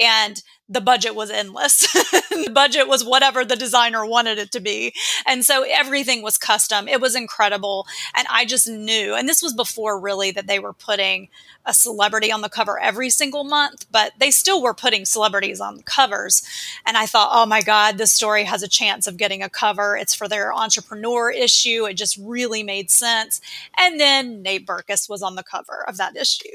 And 0.00 0.42
the 0.70 0.80
budget 0.80 1.16
was 1.16 1.30
endless. 1.30 1.80
the 2.30 2.50
budget 2.54 2.86
was 2.86 3.04
whatever 3.04 3.44
the 3.44 3.56
designer 3.56 4.06
wanted 4.06 4.38
it 4.38 4.52
to 4.52 4.60
be. 4.60 4.94
And 5.26 5.44
so 5.44 5.64
everything 5.68 6.22
was 6.22 6.38
custom. 6.38 6.86
It 6.86 7.00
was 7.00 7.16
incredible. 7.16 7.86
And 8.14 8.28
I 8.30 8.44
just 8.44 8.68
knew, 8.68 9.14
and 9.16 9.28
this 9.28 9.42
was 9.42 9.52
before 9.52 9.98
really 9.98 10.30
that 10.30 10.46
they 10.46 10.60
were 10.60 10.72
putting 10.72 11.28
a 11.66 11.74
celebrity 11.74 12.30
on 12.32 12.40
the 12.40 12.48
cover 12.48 12.80
every 12.80 13.10
single 13.10 13.44
month, 13.44 13.84
but 13.90 14.12
they 14.18 14.30
still 14.30 14.62
were 14.62 14.72
putting 14.72 15.04
celebrities 15.04 15.60
on 15.60 15.82
covers. 15.82 16.42
And 16.86 16.96
I 16.96 17.04
thought, 17.04 17.30
oh 17.32 17.46
my 17.46 17.60
God, 17.60 17.98
this 17.98 18.12
story 18.12 18.44
has 18.44 18.62
a 18.62 18.68
chance 18.68 19.06
of 19.08 19.16
getting 19.16 19.42
a 19.42 19.50
cover. 19.50 19.96
It's 19.96 20.14
for 20.14 20.28
their 20.28 20.54
entrepreneur 20.54 21.30
issue. 21.30 21.86
It 21.86 21.94
just 21.94 22.16
really 22.16 22.62
made 22.62 22.90
sense. 22.90 23.40
And 23.76 24.00
then 24.00 24.42
Nate 24.42 24.66
Berkus 24.66 25.08
was 25.08 25.22
on 25.22 25.34
the 25.34 25.42
cover 25.42 25.84
of 25.86 25.96
that 25.96 26.16
issue. 26.16 26.48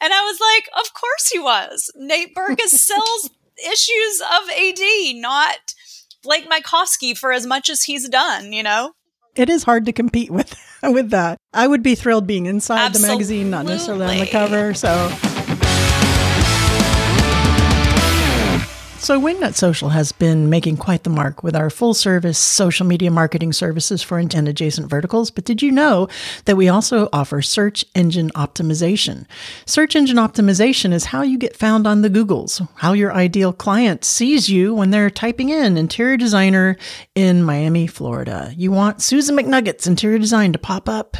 And 0.00 0.12
I 0.12 0.22
was 0.22 0.38
like, 0.40 0.68
of 0.84 0.92
course 0.92 1.30
he 1.32 1.38
was. 1.38 1.90
Nate 1.96 2.34
Berkus 2.36 2.68
sells 2.68 3.30
issues 3.58 4.20
of 4.20 4.50
AD, 4.50 5.16
not 5.16 5.74
Blake 6.22 6.48
Mycoskie 6.48 7.16
for 7.16 7.32
as 7.32 7.46
much 7.46 7.70
as 7.70 7.84
he's 7.84 8.08
done, 8.08 8.52
you 8.52 8.62
know? 8.62 8.92
It 9.34 9.48
is 9.50 9.64
hard 9.64 9.86
to 9.86 9.92
compete 9.92 10.30
with 10.30 10.54
with 10.82 11.10
that. 11.10 11.38
I 11.52 11.66
would 11.66 11.82
be 11.82 11.94
thrilled 11.94 12.26
being 12.26 12.46
inside 12.46 12.86
Absolutely. 12.86 13.08
the 13.08 13.14
magazine, 13.14 13.50
not 13.50 13.66
necessarily 13.66 14.06
on 14.06 14.18
the 14.18 14.26
cover. 14.26 14.74
So 14.74 15.08
So, 19.06 19.20
Wingnut 19.20 19.54
Social 19.54 19.90
has 19.90 20.10
been 20.10 20.50
making 20.50 20.78
quite 20.78 21.04
the 21.04 21.10
mark 21.10 21.44
with 21.44 21.54
our 21.54 21.70
full 21.70 21.94
service 21.94 22.38
social 22.38 22.84
media 22.84 23.08
marketing 23.08 23.52
services 23.52 24.02
for 24.02 24.18
and 24.18 24.48
adjacent 24.48 24.90
verticals. 24.90 25.30
But 25.30 25.44
did 25.44 25.62
you 25.62 25.70
know 25.70 26.08
that 26.46 26.56
we 26.56 26.68
also 26.68 27.08
offer 27.12 27.40
search 27.40 27.84
engine 27.94 28.30
optimization? 28.30 29.26
Search 29.64 29.94
engine 29.94 30.16
optimization 30.16 30.92
is 30.92 31.04
how 31.04 31.22
you 31.22 31.38
get 31.38 31.54
found 31.54 31.86
on 31.86 32.02
the 32.02 32.10
Googles, 32.10 32.68
how 32.74 32.94
your 32.94 33.12
ideal 33.12 33.52
client 33.52 34.04
sees 34.04 34.48
you 34.48 34.74
when 34.74 34.90
they're 34.90 35.08
typing 35.08 35.50
in 35.50 35.76
interior 35.76 36.16
designer 36.16 36.76
in 37.14 37.44
Miami, 37.44 37.86
Florida. 37.86 38.52
You 38.56 38.72
want 38.72 39.02
Susan 39.02 39.36
McNuggets 39.36 39.86
interior 39.86 40.18
design 40.18 40.52
to 40.52 40.58
pop 40.58 40.88
up. 40.88 41.16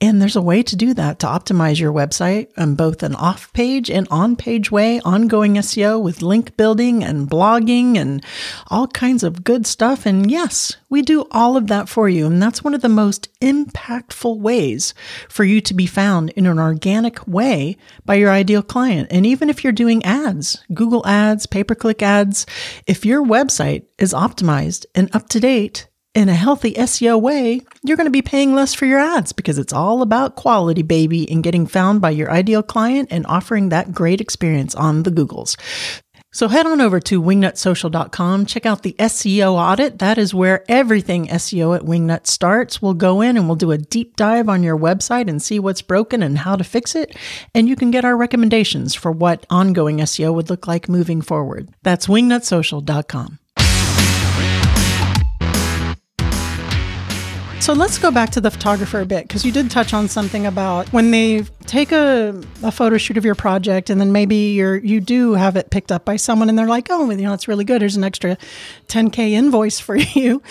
And 0.00 0.22
there's 0.22 0.36
a 0.36 0.40
way 0.40 0.62
to 0.62 0.74
do 0.74 0.94
that 0.94 1.18
to 1.18 1.26
optimize 1.26 1.78
your 1.78 1.92
website 1.92 2.48
on 2.56 2.76
both 2.76 3.02
an 3.02 3.14
off 3.14 3.52
page 3.52 3.90
and 3.90 4.08
on 4.10 4.36
page 4.36 4.70
way, 4.70 5.00
ongoing 5.00 5.56
SEO 5.56 6.02
with 6.02 6.22
link 6.22 6.56
building 6.56 7.04
blogging 7.28 7.96
and 7.96 8.24
all 8.68 8.86
kinds 8.86 9.22
of 9.22 9.44
good 9.44 9.66
stuff. 9.66 10.06
And 10.06 10.30
yes, 10.30 10.76
we 10.88 11.02
do 11.02 11.26
all 11.30 11.56
of 11.56 11.66
that 11.68 11.88
for 11.88 12.08
you. 12.08 12.26
And 12.26 12.42
that's 12.42 12.64
one 12.64 12.74
of 12.74 12.82
the 12.82 12.88
most 12.88 13.28
impactful 13.40 14.38
ways 14.38 14.94
for 15.28 15.44
you 15.44 15.60
to 15.62 15.74
be 15.74 15.86
found 15.86 16.30
in 16.30 16.46
an 16.46 16.58
organic 16.58 17.26
way 17.26 17.76
by 18.04 18.14
your 18.14 18.30
ideal 18.30 18.62
client. 18.62 19.08
And 19.10 19.26
even 19.26 19.50
if 19.50 19.64
you're 19.64 19.72
doing 19.72 20.04
ads, 20.04 20.64
Google 20.72 21.06
ads, 21.06 21.46
pay 21.46 21.64
per 21.64 21.74
click 21.74 22.02
ads, 22.02 22.46
if 22.86 23.04
your 23.04 23.24
website 23.24 23.84
is 23.98 24.12
optimized 24.12 24.86
and 24.94 25.14
up 25.14 25.28
to 25.30 25.40
date, 25.40 25.88
in 26.16 26.30
a 26.30 26.34
healthy 26.34 26.72
SEO 26.72 27.20
way, 27.20 27.60
you're 27.84 27.98
going 27.98 28.06
to 28.06 28.10
be 28.10 28.22
paying 28.22 28.54
less 28.54 28.72
for 28.72 28.86
your 28.86 28.98
ads 28.98 29.34
because 29.34 29.58
it's 29.58 29.74
all 29.74 30.00
about 30.00 30.34
quality, 30.34 30.80
baby, 30.80 31.30
and 31.30 31.44
getting 31.44 31.66
found 31.66 32.00
by 32.00 32.08
your 32.08 32.30
ideal 32.30 32.62
client 32.62 33.08
and 33.12 33.26
offering 33.26 33.68
that 33.68 33.92
great 33.92 34.22
experience 34.22 34.74
on 34.74 35.02
the 35.02 35.10
Googles. 35.10 35.58
So 36.36 36.48
head 36.48 36.66
on 36.66 36.82
over 36.82 37.00
to 37.00 37.22
wingnutsocial.com, 37.22 38.44
check 38.44 38.66
out 38.66 38.82
the 38.82 38.94
SEO 38.98 39.52
audit. 39.52 40.00
That 40.00 40.18
is 40.18 40.34
where 40.34 40.66
everything 40.68 41.28
SEO 41.28 41.74
at 41.74 41.80
Wingnut 41.80 42.26
starts. 42.26 42.82
We'll 42.82 42.92
go 42.92 43.22
in 43.22 43.38
and 43.38 43.46
we'll 43.46 43.56
do 43.56 43.70
a 43.70 43.78
deep 43.78 44.16
dive 44.16 44.50
on 44.50 44.62
your 44.62 44.76
website 44.76 45.30
and 45.30 45.40
see 45.40 45.58
what's 45.58 45.80
broken 45.80 46.22
and 46.22 46.36
how 46.36 46.54
to 46.54 46.62
fix 46.62 46.94
it. 46.94 47.16
And 47.54 47.70
you 47.70 47.74
can 47.74 47.90
get 47.90 48.04
our 48.04 48.18
recommendations 48.18 48.94
for 48.94 49.10
what 49.10 49.46
ongoing 49.48 49.96
SEO 49.96 50.34
would 50.34 50.50
look 50.50 50.66
like 50.66 50.90
moving 50.90 51.22
forward. 51.22 51.70
That's 51.82 52.06
wingnutsocial.com. 52.06 53.38
So 57.66 57.72
let's 57.72 57.98
go 57.98 58.12
back 58.12 58.30
to 58.30 58.40
the 58.40 58.52
photographer 58.52 59.00
a 59.00 59.04
bit 59.04 59.26
because 59.26 59.44
you 59.44 59.50
did 59.50 59.72
touch 59.72 59.92
on 59.92 60.06
something 60.06 60.46
about 60.46 60.86
when 60.92 61.10
they 61.10 61.42
take 61.66 61.90
a, 61.90 62.40
a 62.62 62.70
photo 62.70 62.96
shoot 62.96 63.16
of 63.16 63.24
your 63.24 63.34
project 63.34 63.90
and 63.90 64.00
then 64.00 64.12
maybe 64.12 64.36
you're 64.52 64.76
you 64.76 65.00
do 65.00 65.32
have 65.32 65.56
it 65.56 65.70
picked 65.70 65.90
up 65.90 66.04
by 66.04 66.14
someone 66.14 66.48
and 66.48 66.56
they're 66.56 66.68
like, 66.68 66.86
oh, 66.90 67.10
you 67.10 67.16
know, 67.16 67.32
it's 67.32 67.48
really 67.48 67.64
good. 67.64 67.82
Here's 67.82 67.96
an 67.96 68.04
extra 68.04 68.38
10k 68.86 69.32
invoice 69.32 69.80
for 69.80 69.96
you 70.14 70.44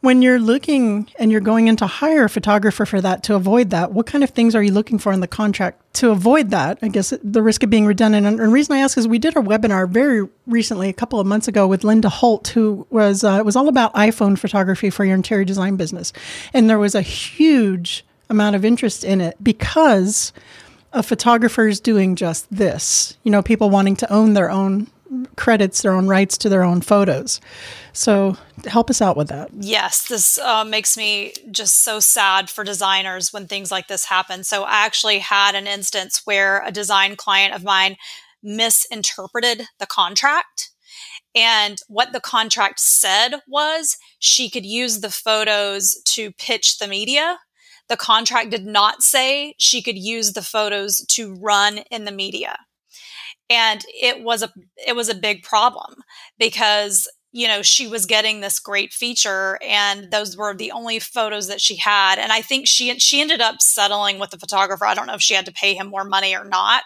when 0.00 0.22
you're 0.22 0.38
looking 0.38 1.08
and 1.18 1.32
you're 1.32 1.40
going 1.40 1.66
in 1.66 1.76
to 1.76 1.86
hire 1.86 2.24
a 2.24 2.30
photographer 2.30 2.86
for 2.86 3.00
that 3.00 3.22
to 3.24 3.34
avoid 3.34 3.70
that, 3.70 3.92
what 3.92 4.06
kind 4.06 4.22
of 4.22 4.30
things 4.30 4.54
are 4.54 4.62
you 4.62 4.72
looking 4.72 4.98
for 4.98 5.12
in 5.12 5.20
the 5.20 5.26
contract 5.26 5.82
to 5.94 6.10
avoid 6.10 6.50
that? 6.50 6.78
I 6.82 6.88
guess 6.88 7.12
the 7.22 7.42
risk 7.42 7.64
of 7.64 7.70
being 7.70 7.84
redundant. 7.84 8.26
And 8.26 8.38
the 8.38 8.48
reason 8.48 8.76
I 8.76 8.78
ask 8.78 8.96
is 8.96 9.08
we 9.08 9.18
did 9.18 9.36
a 9.36 9.40
webinar 9.40 9.88
very 9.88 10.28
recently, 10.46 10.88
a 10.88 10.92
couple 10.92 11.18
of 11.18 11.26
months 11.26 11.48
ago, 11.48 11.66
with 11.66 11.82
Linda 11.82 12.08
Holt, 12.08 12.48
who 12.48 12.86
was 12.90 13.24
uh, 13.24 13.36
it 13.38 13.44
was 13.44 13.56
all 13.56 13.68
about 13.68 13.92
iPhone 13.94 14.38
photography 14.38 14.90
for 14.90 15.04
your 15.04 15.16
interior 15.16 15.44
design 15.44 15.76
business, 15.76 16.12
and 16.52 16.70
there 16.70 16.78
was 16.78 16.94
a 16.94 17.02
huge 17.02 18.04
amount 18.30 18.54
of 18.54 18.64
interest 18.64 19.02
in 19.02 19.20
it 19.20 19.42
because 19.42 20.32
a 20.92 21.02
photographer 21.02 21.66
is 21.66 21.80
doing 21.80 22.14
just 22.14 22.46
this. 22.54 23.16
You 23.24 23.32
know, 23.32 23.42
people 23.42 23.68
wanting 23.70 23.96
to 23.96 24.12
own 24.12 24.34
their 24.34 24.50
own 24.50 24.86
credits, 25.36 25.82
their 25.82 25.92
own 25.92 26.06
rights 26.06 26.36
to 26.38 26.48
their 26.48 26.62
own 26.62 26.80
photos. 26.80 27.40
So 27.92 28.36
help 28.66 28.90
us 28.90 29.02
out 29.02 29.16
with 29.16 29.28
that. 29.28 29.50
Yes, 29.54 30.06
this 30.08 30.38
uh, 30.38 30.64
makes 30.64 30.96
me 30.96 31.32
just 31.50 31.82
so 31.82 32.00
sad 32.00 32.50
for 32.50 32.64
designers 32.64 33.32
when 33.32 33.46
things 33.46 33.70
like 33.70 33.88
this 33.88 34.04
happen. 34.04 34.44
So 34.44 34.64
I 34.64 34.84
actually 34.84 35.18
had 35.18 35.54
an 35.54 35.66
instance 35.66 36.22
where 36.24 36.62
a 36.64 36.70
design 36.70 37.16
client 37.16 37.54
of 37.54 37.64
mine 37.64 37.96
misinterpreted 38.42 39.66
the 39.78 39.86
contract. 39.86 40.70
And 41.34 41.78
what 41.88 42.12
the 42.12 42.20
contract 42.20 42.80
said 42.80 43.40
was 43.48 43.96
she 44.18 44.50
could 44.50 44.66
use 44.66 45.00
the 45.00 45.10
photos 45.10 46.00
to 46.06 46.32
pitch 46.32 46.78
the 46.78 46.88
media. 46.88 47.38
The 47.88 47.96
contract 47.96 48.50
did 48.50 48.66
not 48.66 49.02
say 49.02 49.54
she 49.58 49.82
could 49.82 49.98
use 49.98 50.32
the 50.32 50.42
photos 50.42 51.04
to 51.10 51.34
run 51.34 51.78
in 51.90 52.04
the 52.04 52.12
media 52.12 52.58
and 53.50 53.84
it 53.88 54.22
was 54.22 54.42
a 54.42 54.52
it 54.86 54.94
was 54.94 55.08
a 55.08 55.14
big 55.14 55.42
problem 55.42 55.96
because 56.38 57.08
you 57.32 57.46
know 57.46 57.62
she 57.62 57.86
was 57.86 58.06
getting 58.06 58.40
this 58.40 58.58
great 58.58 58.92
feature 58.92 59.58
and 59.66 60.10
those 60.10 60.36
were 60.36 60.54
the 60.54 60.72
only 60.72 60.98
photos 60.98 61.48
that 61.48 61.60
she 61.60 61.76
had. 61.76 62.18
And 62.18 62.32
i 62.32 62.40
think 62.40 62.66
she 62.66 62.96
she 62.98 63.20
ended 63.20 63.40
up 63.40 63.60
settling 63.60 64.18
with 64.18 64.30
the 64.30 64.38
photographer. 64.38 64.86
I 64.86 64.94
don't 64.94 65.06
know 65.06 65.14
if 65.14 65.22
she 65.22 65.34
had 65.34 65.46
to 65.46 65.52
pay 65.52 65.74
him 65.74 65.88
more 65.88 66.04
money 66.04 66.34
or 66.34 66.44
not 66.44 66.84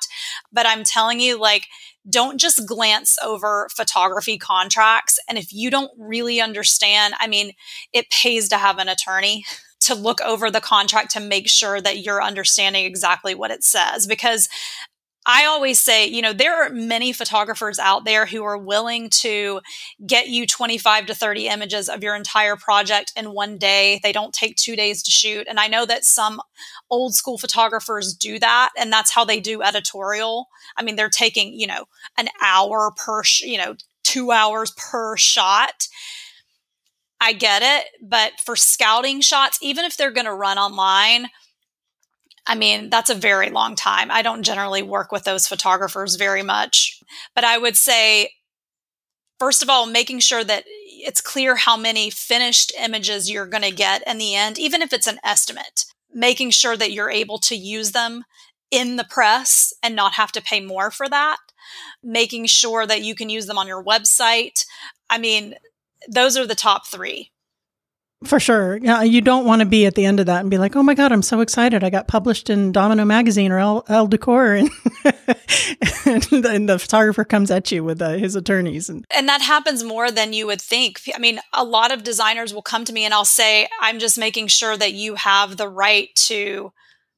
but 0.53 0.67
i'm 0.67 0.85
telling 0.85 1.21
you 1.21 1.41
like 1.41 1.67
don't 2.11 2.41
just 2.41 2.67
glance 2.67 3.17
over 3.25 3.69
photography 3.77 4.37
contracts. 4.37 5.21
And 5.29 5.39
if 5.39 5.53
you 5.53 5.71
don't 5.71 5.93
really 5.99 6.41
understand 6.41 7.15
i 7.19 7.27
mean 7.27 7.53
it 7.93 8.11
pays 8.11 8.49
to 8.49 8.57
have 8.57 8.79
an 8.79 8.89
attorney 8.89 9.45
to 9.81 9.95
look 9.97 10.21
over 10.21 10.49
the 10.49 10.61
contract 10.61 11.11
to 11.11 11.21
make 11.21 11.49
sure 11.49 11.81
that 11.81 11.99
you're 11.99 12.23
understanding 12.23 12.85
exactly 12.85 13.35
what 13.35 13.51
it 13.51 13.65
says 13.65 14.07
because 14.07 14.49
I 15.25 15.45
always 15.45 15.79
say, 15.79 16.07
you 16.07 16.21
know, 16.21 16.33
there 16.33 16.65
are 16.65 16.71
many 16.71 17.13
photographers 17.13 17.79
out 17.79 18.05
there 18.05 18.27
who 18.27 18.43
are 18.43 18.59
willing 18.59 19.09
to 19.21 19.61
get 20.05 20.29
you 20.29 20.47
25 20.47 21.07
to 21.07 21.15
30 21.15 21.47
images 21.49 21.89
of 21.89 22.03
your 22.03 22.17
entire 22.17 22.57
project 22.57 23.13
in 23.17 23.33
one 23.33 23.57
day. 23.57 24.01
They 24.03 24.13
don't 24.13 24.33
take 24.35 24.57
two 24.57 24.75
days 24.75 25.01
to 25.05 25.13
shoot. 25.13 25.47
And 25.49 25.61
I 25.61 25.69
know 25.69 25.87
that 25.87 26.05
some 26.05 26.41
old 26.91 27.15
school 27.15 27.39
photographers 27.39 28.15
do 28.15 28.41
that, 28.41 28.71
and 28.77 28.93
that's 28.93 29.13
how 29.13 29.25
they 29.25 29.39
do 29.39 29.63
editorial. 29.63 30.49
I 30.77 30.83
mean, 30.83 30.97
they're 30.97 31.09
taking, 31.09 31.59
you 31.59 31.69
know, 31.69 31.85
an 32.19 32.29
hour 32.43 32.93
per, 32.97 33.23
sh- 33.23 33.43
you 33.43 33.59
know, 33.59 33.77
two 34.03 34.33
hours 34.33 34.73
per 34.73 35.17
shot. 35.17 35.87
I 37.21 37.33
get 37.33 37.63
it. 37.63 37.87
But 38.03 38.33
for 38.45 38.57
scouting 38.57 39.21
shots, 39.21 39.57
even 39.63 39.85
if 39.85 39.97
they're 39.97 40.11
going 40.11 40.27
to 40.27 40.35
run 40.35 40.59
online, 40.59 41.29
I 42.47 42.55
mean, 42.55 42.91
that's 42.91 43.11
a 43.11 43.15
very 43.15 43.51
long 43.51 43.77
time. 43.77 44.11
I 44.11 44.23
don't 44.23 44.43
generally 44.43 44.83
work 44.83 45.13
with 45.13 45.25
those 45.25 45.47
photographers 45.47 46.17
very 46.17 46.43
much. 46.43 47.01
But 47.35 47.45
I 47.45 47.57
would 47.59 47.77
say, 47.77 48.33
first 49.39 49.63
of 49.63 49.71
all, 49.71 49.87
making 49.87 50.21
sure 50.21 50.45
that 50.45 50.65
it's 50.67 51.21
clear 51.21 51.57
how 51.57 51.77
many 51.77 52.11
finished 52.11 52.73
images 52.79 53.31
you're 53.31 53.47
going 53.47 53.63
to 53.63 53.71
get 53.71 54.03
in 54.07 54.19
the 54.19 54.35
end, 54.35 54.59
even 54.59 54.83
if 54.83 54.93
it's 54.93 55.07
an 55.07 55.19
estimate, 55.25 55.85
making 56.13 56.51
sure 56.51 56.77
that 56.77 56.93
you're 56.93 57.11
able 57.11 57.39
to 57.39 57.57
use 57.57 57.93
them 57.93 58.25
in 58.71 58.97
the 58.97 59.05
press 59.05 59.73
and 59.83 59.95
not 59.95 60.15
have 60.15 60.33
to 60.33 60.43
pay 60.43 60.61
more 60.61 60.91
for 60.91 61.09
that, 61.09 61.39
making 62.03 62.47
sure 62.47 62.87
that 62.87 63.03
you 63.03 63.15
can 63.15 63.29
use 63.29 63.47
them 63.47 63.59
on 63.59 63.67
your 63.67 63.85
website. 63.85 64.65
I 65.11 65.19
mean, 65.19 65.55
those 66.09 66.37
are 66.37 66.47
the 66.47 66.55
top 66.55 66.87
three. 66.87 67.32
For 68.25 68.39
sure. 68.39 68.77
You 68.77 69.21
don't 69.21 69.45
want 69.45 69.61
to 69.61 69.67
be 69.67 69.87
at 69.87 69.95
the 69.95 70.05
end 70.05 70.21
of 70.21 70.27
that 70.27 70.41
and 70.41 70.51
be 70.51 70.59
like, 70.59 70.77
"Oh 70.77 70.83
my 70.83 70.95
god, 70.95 71.13
I'm 71.13 71.23
so 71.23 71.41
excited! 71.41 71.83
I 71.83 71.91
got 71.91 72.09
published 72.09 72.51
in 72.51 72.73
Domino 72.73 73.05
magazine 73.05 73.51
or 73.51 73.59
Elle, 73.59 73.85
Elle 73.89 74.07
Decor," 74.07 74.55
and, 76.07 76.33
and 76.33 76.69
the 76.69 76.79
photographer 76.81 77.25
comes 77.25 77.51
at 77.51 77.71
you 77.73 77.83
with 77.83 78.01
uh, 78.01 78.13
his 78.13 78.37
attorneys, 78.37 78.89
and 78.89 79.05
and 79.11 79.29
that 79.29 79.43
happens 79.43 79.83
more 79.83 80.11
than 80.11 80.33
you 80.33 80.47
would 80.47 80.61
think. 80.61 81.01
I 81.15 81.19
mean, 81.19 81.41
a 81.53 81.65
lot 81.65 81.93
of 81.93 82.05
designers 82.05 82.55
will 82.55 82.63
come 82.63 82.85
to 82.85 82.93
me 82.93 83.05
and 83.05 83.15
I'll 83.15 83.25
say, 83.25 83.69
"I'm 83.81 83.99
just 83.99 84.19
making 84.19 84.49
sure 84.49 84.77
that 84.77 84.93
you 84.93 85.17
have 85.17 85.57
the 85.57 85.69
right 85.69 86.15
to." 86.27 86.73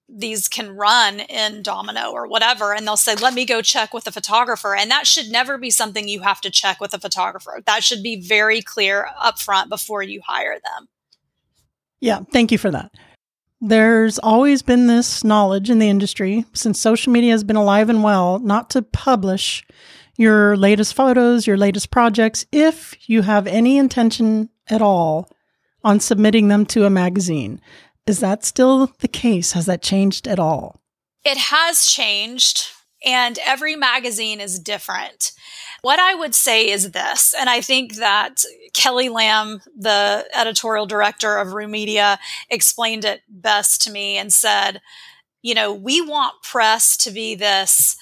these 0.06 0.48
can 0.48 0.76
run 0.76 1.18
in 1.18 1.62
domino 1.62 2.10
or 2.10 2.26
whatever 2.26 2.74
and 2.74 2.86
they'll 2.86 2.96
say 2.96 3.14
let 3.14 3.32
me 3.32 3.46
go 3.46 3.62
check 3.62 3.94
with 3.94 4.04
the 4.04 4.12
photographer 4.12 4.74
and 4.74 4.90
that 4.90 5.06
should 5.06 5.30
never 5.30 5.56
be 5.56 5.70
something 5.70 6.06
you 6.06 6.20
have 6.20 6.42
to 6.42 6.50
check 6.50 6.78
with 6.78 6.92
a 6.92 6.98
photographer 6.98 7.62
that 7.64 7.82
should 7.82 8.02
be 8.02 8.20
very 8.20 8.60
clear 8.60 9.08
upfront 9.18 9.70
before 9.70 10.02
you 10.02 10.20
hire 10.26 10.60
them 10.62 10.88
yeah, 12.04 12.20
thank 12.32 12.52
you 12.52 12.58
for 12.58 12.70
that. 12.70 12.92
There's 13.62 14.18
always 14.18 14.60
been 14.60 14.88
this 14.88 15.24
knowledge 15.24 15.70
in 15.70 15.78
the 15.78 15.88
industry 15.88 16.44
since 16.52 16.78
social 16.78 17.10
media 17.12 17.32
has 17.32 17.44
been 17.44 17.56
alive 17.56 17.88
and 17.88 18.02
well 18.02 18.38
not 18.40 18.68
to 18.70 18.82
publish 18.82 19.66
your 20.18 20.54
latest 20.54 20.92
photos, 20.92 21.46
your 21.46 21.56
latest 21.56 21.90
projects, 21.90 22.44
if 22.52 22.94
you 23.08 23.22
have 23.22 23.46
any 23.46 23.78
intention 23.78 24.50
at 24.68 24.82
all 24.82 25.30
on 25.82 25.98
submitting 25.98 26.48
them 26.48 26.66
to 26.66 26.84
a 26.84 26.90
magazine. 26.90 27.58
Is 28.06 28.20
that 28.20 28.44
still 28.44 28.92
the 28.98 29.08
case? 29.08 29.52
Has 29.52 29.64
that 29.64 29.80
changed 29.80 30.28
at 30.28 30.38
all? 30.38 30.82
It 31.24 31.38
has 31.38 31.86
changed, 31.86 32.68
and 33.04 33.38
every 33.44 33.76
magazine 33.76 34.40
is 34.40 34.58
different. 34.58 35.32
What 35.82 35.98
I 35.98 36.14
would 36.14 36.34
say 36.34 36.70
is 36.70 36.92
this, 36.92 37.34
and 37.38 37.50
I 37.50 37.60
think 37.60 37.96
that 37.96 38.42
Kelly 38.72 39.08
Lamb, 39.08 39.60
the 39.76 40.26
editorial 40.34 40.86
director 40.86 41.36
of 41.36 41.52
Rue 41.52 41.68
Media, 41.68 42.18
explained 42.50 43.04
it 43.04 43.22
best 43.28 43.82
to 43.82 43.90
me 43.90 44.16
and 44.16 44.32
said, 44.32 44.80
you 45.42 45.54
know, 45.54 45.72
we 45.72 46.00
want 46.00 46.42
press 46.42 46.96
to 46.98 47.10
be 47.10 47.34
this 47.34 47.96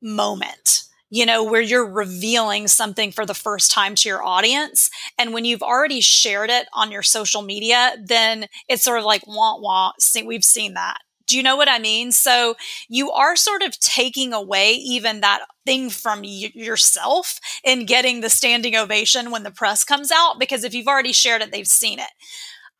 moment 0.00 0.84
you 1.12 1.26
know, 1.26 1.44
where 1.44 1.60
you're 1.60 1.86
revealing 1.86 2.66
something 2.66 3.12
for 3.12 3.26
the 3.26 3.34
first 3.34 3.70
time 3.70 3.94
to 3.94 4.08
your 4.08 4.24
audience. 4.24 4.88
And 5.18 5.34
when 5.34 5.44
you've 5.44 5.62
already 5.62 6.00
shared 6.00 6.48
it 6.48 6.68
on 6.72 6.90
your 6.90 7.02
social 7.02 7.42
media, 7.42 7.96
then 8.02 8.46
it's 8.66 8.82
sort 8.82 8.98
of 8.98 9.04
like 9.04 9.20
wah. 9.26 9.92
See, 10.00 10.22
we've 10.22 10.42
seen 10.42 10.72
that. 10.72 10.96
Do 11.32 11.38
you 11.38 11.42
know 11.42 11.56
what 11.56 11.70
I 11.70 11.78
mean? 11.78 12.12
So 12.12 12.56
you 12.90 13.10
are 13.10 13.36
sort 13.36 13.62
of 13.62 13.78
taking 13.80 14.34
away 14.34 14.72
even 14.72 15.20
that 15.22 15.46
thing 15.64 15.88
from 15.88 16.20
y- 16.20 16.52
yourself 16.52 17.40
in 17.64 17.86
getting 17.86 18.20
the 18.20 18.28
standing 18.28 18.76
ovation 18.76 19.30
when 19.30 19.42
the 19.42 19.50
press 19.50 19.82
comes 19.82 20.10
out, 20.12 20.38
because 20.38 20.62
if 20.62 20.74
you've 20.74 20.88
already 20.88 21.14
shared 21.14 21.40
it, 21.40 21.50
they've 21.50 21.66
seen 21.66 21.98
it. 21.98 22.10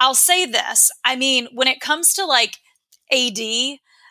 I'll 0.00 0.14
say 0.14 0.44
this. 0.44 0.90
I 1.02 1.16
mean, 1.16 1.48
when 1.54 1.66
it 1.66 1.80
comes 1.80 2.12
to 2.12 2.26
like 2.26 2.58
AD, 3.10 3.38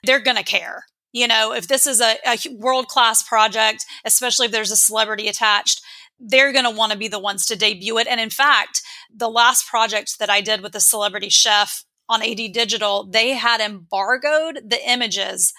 they're 0.05 0.19
going 0.19 0.37
to 0.37 0.43
care. 0.43 0.85
You 1.13 1.27
know, 1.27 1.53
if 1.53 1.67
this 1.67 1.85
is 1.85 2.01
a, 2.01 2.15
a 2.25 2.39
world 2.55 2.87
class 2.87 3.21
project, 3.21 3.85
especially 4.05 4.47
if 4.47 4.51
there's 4.51 4.71
a 4.71 4.75
celebrity 4.75 5.27
attached, 5.27 5.83
they're 6.19 6.51
going 6.51 6.65
to 6.65 6.75
want 6.75 6.93
to 6.93 6.97
be 6.97 7.09
the 7.09 7.19
ones 7.19 7.45
to 7.45 7.55
debut 7.55 7.99
it. 7.99 8.07
And 8.07 8.19
in 8.19 8.31
fact, 8.31 8.81
the 9.15 9.29
last 9.29 9.67
project 9.67 10.17
that 10.17 10.31
I 10.31 10.41
did 10.41 10.61
with 10.61 10.71
the 10.71 10.79
celebrity 10.79 11.29
chef 11.29 11.85
on 12.11 12.21
AD 12.21 12.53
Digital, 12.53 13.05
they 13.05 13.29
had 13.33 13.61
embargoed 13.61 14.69
the 14.69 14.79
images 14.87 15.53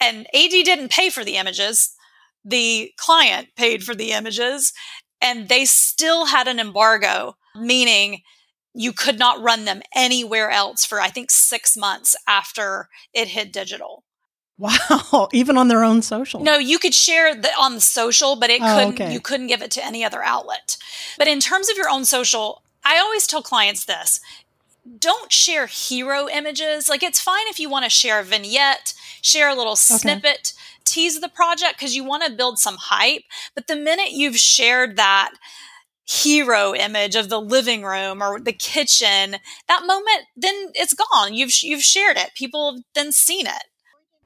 and 0.00 0.26
AD 0.34 0.50
didn't 0.50 0.90
pay 0.90 1.10
for 1.10 1.22
the 1.24 1.36
images. 1.36 1.94
The 2.44 2.90
client 2.96 3.48
paid 3.56 3.84
for 3.84 3.94
the 3.94 4.10
images 4.12 4.72
and 5.20 5.48
they 5.48 5.64
still 5.64 6.26
had 6.26 6.48
an 6.48 6.58
embargo, 6.58 7.36
meaning 7.54 8.22
you 8.74 8.92
could 8.92 9.18
not 9.18 9.40
run 9.40 9.64
them 9.66 9.82
anywhere 9.94 10.50
else 10.50 10.84
for 10.84 10.98
I 11.00 11.08
think 11.08 11.30
6 11.30 11.76
months 11.76 12.16
after 12.26 12.88
it 13.12 13.28
hit 13.28 13.52
digital. 13.52 14.02
Wow, 14.58 15.28
even 15.32 15.56
on 15.56 15.68
their 15.68 15.84
own 15.84 16.02
social. 16.02 16.40
No, 16.40 16.56
you 16.56 16.78
could 16.78 16.94
share 16.94 17.34
the, 17.34 17.50
on 17.60 17.74
the 17.74 17.80
social, 17.80 18.36
but 18.36 18.50
it 18.50 18.60
Oh, 18.62 18.74
couldn't 18.76 18.94
okay. 19.00 19.12
you 19.12 19.20
couldn't 19.20 19.48
give 19.48 19.62
it 19.62 19.70
to 19.72 19.84
any 19.84 20.04
other 20.04 20.22
outlet. 20.22 20.76
But 21.18 21.28
in 21.28 21.40
terms 21.40 21.68
of 21.68 21.76
your 21.76 21.88
own 21.90 22.04
social, 22.04 22.62
I 22.84 22.98
always 22.98 23.26
tell 23.26 23.42
clients 23.42 23.84
this. 23.84 24.20
Don't 24.98 25.30
share 25.30 25.66
hero 25.66 26.28
images. 26.28 26.88
Like 26.88 27.02
it's 27.02 27.20
fine 27.20 27.46
if 27.46 27.60
you 27.60 27.68
want 27.68 27.84
to 27.84 27.90
share 27.90 28.20
a 28.20 28.24
vignette, 28.24 28.94
share 29.20 29.48
a 29.48 29.54
little 29.54 29.76
snippet, 29.76 30.52
tease 30.84 31.20
the 31.20 31.28
project 31.28 31.78
because 31.78 31.94
you 31.94 32.04
want 32.04 32.24
to 32.24 32.32
build 32.32 32.58
some 32.58 32.76
hype, 32.78 33.22
but 33.54 33.66
the 33.66 33.76
minute 33.76 34.10
you've 34.10 34.36
shared 34.36 34.96
that 34.96 35.32
hero 36.04 36.74
image 36.74 37.14
of 37.14 37.28
the 37.28 37.40
living 37.40 37.84
room 37.84 38.22
or 38.22 38.40
the 38.40 38.52
kitchen, 38.52 39.36
that 39.68 39.86
moment 39.86 40.26
then 40.36 40.70
it's 40.74 40.94
gone. 40.94 41.34
You've 41.34 41.52
you've 41.62 41.82
shared 41.82 42.16
it. 42.16 42.32
People 42.34 42.72
have 42.74 42.82
then 42.94 43.12
seen 43.12 43.46
it. 43.46 43.64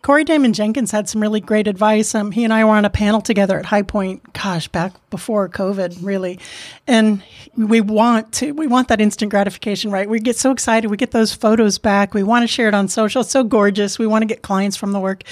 Corey 0.02 0.22
Damon 0.22 0.52
Jenkins 0.52 0.92
had 0.92 1.08
some 1.08 1.20
really 1.20 1.40
great 1.40 1.66
advice. 1.66 2.14
Um, 2.14 2.30
he 2.30 2.44
and 2.44 2.52
I 2.52 2.64
were 2.64 2.70
on 2.70 2.84
a 2.84 2.90
panel 2.90 3.20
together 3.20 3.58
at 3.58 3.66
High 3.66 3.82
Point, 3.82 4.32
gosh, 4.34 4.68
back 4.68 4.92
before 5.10 5.48
COVID, 5.48 5.98
really. 6.00 6.38
And 6.86 7.24
we 7.56 7.80
want 7.80 8.32
to, 8.34 8.52
we 8.52 8.68
want 8.68 8.86
that 8.86 9.00
instant 9.00 9.30
gratification, 9.30 9.90
right? 9.90 10.08
We 10.08 10.20
get 10.20 10.36
so 10.36 10.52
excited. 10.52 10.90
We 10.92 10.96
get 10.96 11.10
those 11.10 11.32
photos 11.32 11.78
back. 11.78 12.14
We 12.14 12.22
want 12.22 12.44
to 12.44 12.46
share 12.46 12.68
it 12.68 12.74
on 12.74 12.86
social. 12.86 13.22
It's 13.22 13.32
so 13.32 13.42
gorgeous. 13.42 13.98
We 13.98 14.06
want 14.06 14.22
to 14.22 14.26
get 14.26 14.42
clients 14.42 14.76
from 14.76 14.92
the 14.92 15.00
work. 15.00 15.24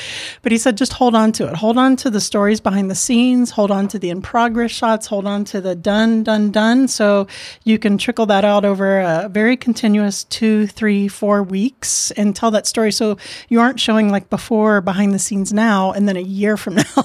But 0.43 0.51
he 0.51 0.59
said, 0.59 0.77
just 0.77 0.95
hold 0.95 1.15
on 1.15 1.31
to 1.33 1.47
it. 1.47 1.55
Hold 1.55 1.79
on 1.79 1.95
to 1.97 2.11
the 2.11 2.21
stories 2.21 2.61
behind 2.61 2.91
the 2.91 2.97
scenes. 2.97 3.53
Hold 3.53 3.71
on 3.71 3.87
to 3.89 3.99
the 4.01 4.11
in 4.11 4.23
progress 4.23 4.73
shots. 4.73 5.07
Hold 5.07 5.27
on 5.27 5.45
to 5.45 5.61
the 5.61 5.77
done, 5.77 6.25
done, 6.25 6.51
done. 6.51 6.89
So 6.89 7.29
you 7.63 7.79
can 7.79 7.97
trickle 7.97 8.27
that 8.27 8.45
out 8.45 8.65
over 8.65 8.99
a 8.99 9.29
very 9.31 9.57
continuous 9.57 10.25
two, 10.25 10.67
three, 10.67 11.07
four 11.07 11.45
weeks 11.45 12.11
and 12.13 12.35
tell 12.35 12.51
that 12.51 12.67
story. 12.67 12.91
So 12.91 13.19
you 13.49 13.61
aren't 13.61 13.79
showing 13.79 14.11
like 14.11 14.31
before 14.31 14.64
behind 14.81 15.13
the 15.13 15.19
scenes 15.19 15.53
now 15.53 15.93
and 15.93 16.09
then 16.09 16.17
a 16.17 16.21
year 16.21 16.57
from 16.57 16.75
now, 16.77 17.05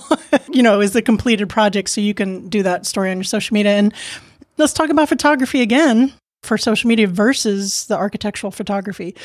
you 0.52 0.64
know, 0.64 0.82
is 0.82 0.94
the 0.94 1.02
completed 1.02 1.50
project. 1.50 1.90
So 1.90 2.02
you 2.02 2.14
can 2.14 2.50
do 2.50 2.64
that 2.64 2.86
story 2.86 3.12
on 3.12 3.18
your 3.18 3.24
social 3.24 3.54
media. 3.54 3.74
And 3.74 3.94
let's 4.58 4.74
talk 4.74 4.90
about 4.90 5.10
photography 5.10 5.62
again 5.62 6.14
for 6.44 6.58
social 6.58 6.88
media 6.88 7.08
versus 7.08 7.86
the 7.86 7.98
architectural 7.98 8.52
photography. 8.52 9.16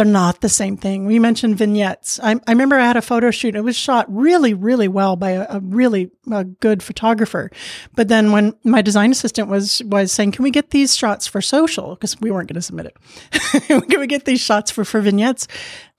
They're 0.00 0.06
not 0.06 0.40
the 0.40 0.48
same 0.48 0.78
thing. 0.78 1.04
We 1.04 1.18
mentioned 1.18 1.58
vignettes. 1.58 2.18
I, 2.22 2.40
I 2.46 2.52
remember 2.52 2.76
I 2.76 2.86
had 2.86 2.96
a 2.96 3.02
photo 3.02 3.30
shoot. 3.30 3.54
It 3.54 3.60
was 3.60 3.76
shot 3.76 4.06
really, 4.08 4.54
really 4.54 4.88
well 4.88 5.14
by 5.14 5.32
a, 5.32 5.46
a 5.50 5.60
really 5.60 6.10
a 6.32 6.44
good 6.44 6.82
photographer. 6.82 7.50
But 7.96 8.08
then 8.08 8.32
when 8.32 8.54
my 8.64 8.80
design 8.80 9.10
assistant 9.10 9.48
was 9.48 9.82
was 9.84 10.10
saying, 10.10 10.32
"Can 10.32 10.42
we 10.42 10.50
get 10.50 10.70
these 10.70 10.96
shots 10.96 11.26
for 11.26 11.42
social?" 11.42 11.96
Because 11.96 12.18
we 12.18 12.30
weren't 12.30 12.48
going 12.48 12.54
to 12.54 12.62
submit 12.62 12.86
it. 12.86 13.60
Can 13.90 14.00
we 14.00 14.06
get 14.06 14.24
these 14.24 14.40
shots 14.40 14.70
for 14.70 14.86
for 14.86 15.02
vignettes? 15.02 15.46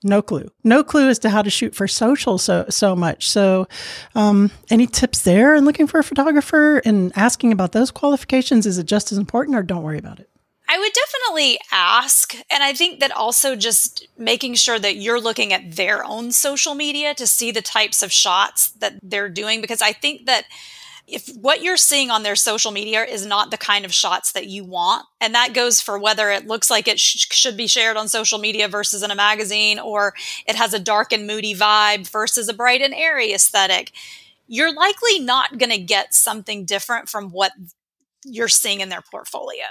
No 0.02 0.20
clue. 0.20 0.50
No 0.64 0.82
clue 0.82 1.08
as 1.08 1.20
to 1.20 1.30
how 1.30 1.42
to 1.42 1.50
shoot 1.50 1.72
for 1.72 1.86
social 1.86 2.38
so 2.38 2.66
so 2.70 2.96
much. 2.96 3.30
So, 3.30 3.68
um, 4.16 4.50
any 4.68 4.88
tips 4.88 5.22
there? 5.22 5.54
And 5.54 5.64
looking 5.64 5.86
for 5.86 6.00
a 6.00 6.04
photographer 6.04 6.78
and 6.78 7.12
asking 7.14 7.52
about 7.52 7.70
those 7.70 7.92
qualifications 7.92 8.66
is 8.66 8.78
it 8.78 8.86
just 8.86 9.12
as 9.12 9.18
important, 9.18 9.56
or 9.56 9.62
don't 9.62 9.84
worry 9.84 9.98
about 9.98 10.18
it? 10.18 10.28
I 10.72 10.78
would 10.78 10.92
definitely 10.94 11.58
ask. 11.70 12.34
And 12.50 12.62
I 12.62 12.72
think 12.72 13.00
that 13.00 13.12
also 13.12 13.56
just 13.56 14.08
making 14.16 14.54
sure 14.54 14.78
that 14.78 14.96
you're 14.96 15.20
looking 15.20 15.52
at 15.52 15.76
their 15.76 16.02
own 16.02 16.32
social 16.32 16.74
media 16.74 17.12
to 17.14 17.26
see 17.26 17.50
the 17.50 17.60
types 17.60 18.02
of 18.02 18.10
shots 18.10 18.70
that 18.80 18.94
they're 19.02 19.28
doing. 19.28 19.60
Because 19.60 19.82
I 19.82 19.92
think 19.92 20.24
that 20.24 20.46
if 21.06 21.28
what 21.36 21.60
you're 21.62 21.76
seeing 21.76 22.10
on 22.10 22.22
their 22.22 22.36
social 22.36 22.70
media 22.70 23.04
is 23.04 23.26
not 23.26 23.50
the 23.50 23.58
kind 23.58 23.84
of 23.84 23.92
shots 23.92 24.32
that 24.32 24.46
you 24.46 24.64
want, 24.64 25.04
and 25.20 25.34
that 25.34 25.52
goes 25.52 25.82
for 25.82 25.98
whether 25.98 26.30
it 26.30 26.46
looks 26.46 26.70
like 26.70 26.88
it 26.88 26.98
sh- 26.98 27.26
should 27.30 27.56
be 27.58 27.66
shared 27.66 27.98
on 27.98 28.08
social 28.08 28.38
media 28.38 28.66
versus 28.66 29.02
in 29.02 29.10
a 29.10 29.14
magazine, 29.14 29.78
or 29.78 30.14
it 30.46 30.56
has 30.56 30.72
a 30.72 30.78
dark 30.78 31.12
and 31.12 31.26
moody 31.26 31.54
vibe 31.54 32.08
versus 32.08 32.48
a 32.48 32.54
bright 32.54 32.80
and 32.80 32.94
airy 32.94 33.34
aesthetic, 33.34 33.92
you're 34.46 34.72
likely 34.72 35.18
not 35.18 35.58
going 35.58 35.70
to 35.72 35.78
get 35.78 36.14
something 36.14 36.64
different 36.64 37.10
from 37.10 37.28
what 37.28 37.52
you're 38.24 38.48
seeing 38.48 38.80
in 38.80 38.88
their 38.88 39.02
portfolio 39.02 39.66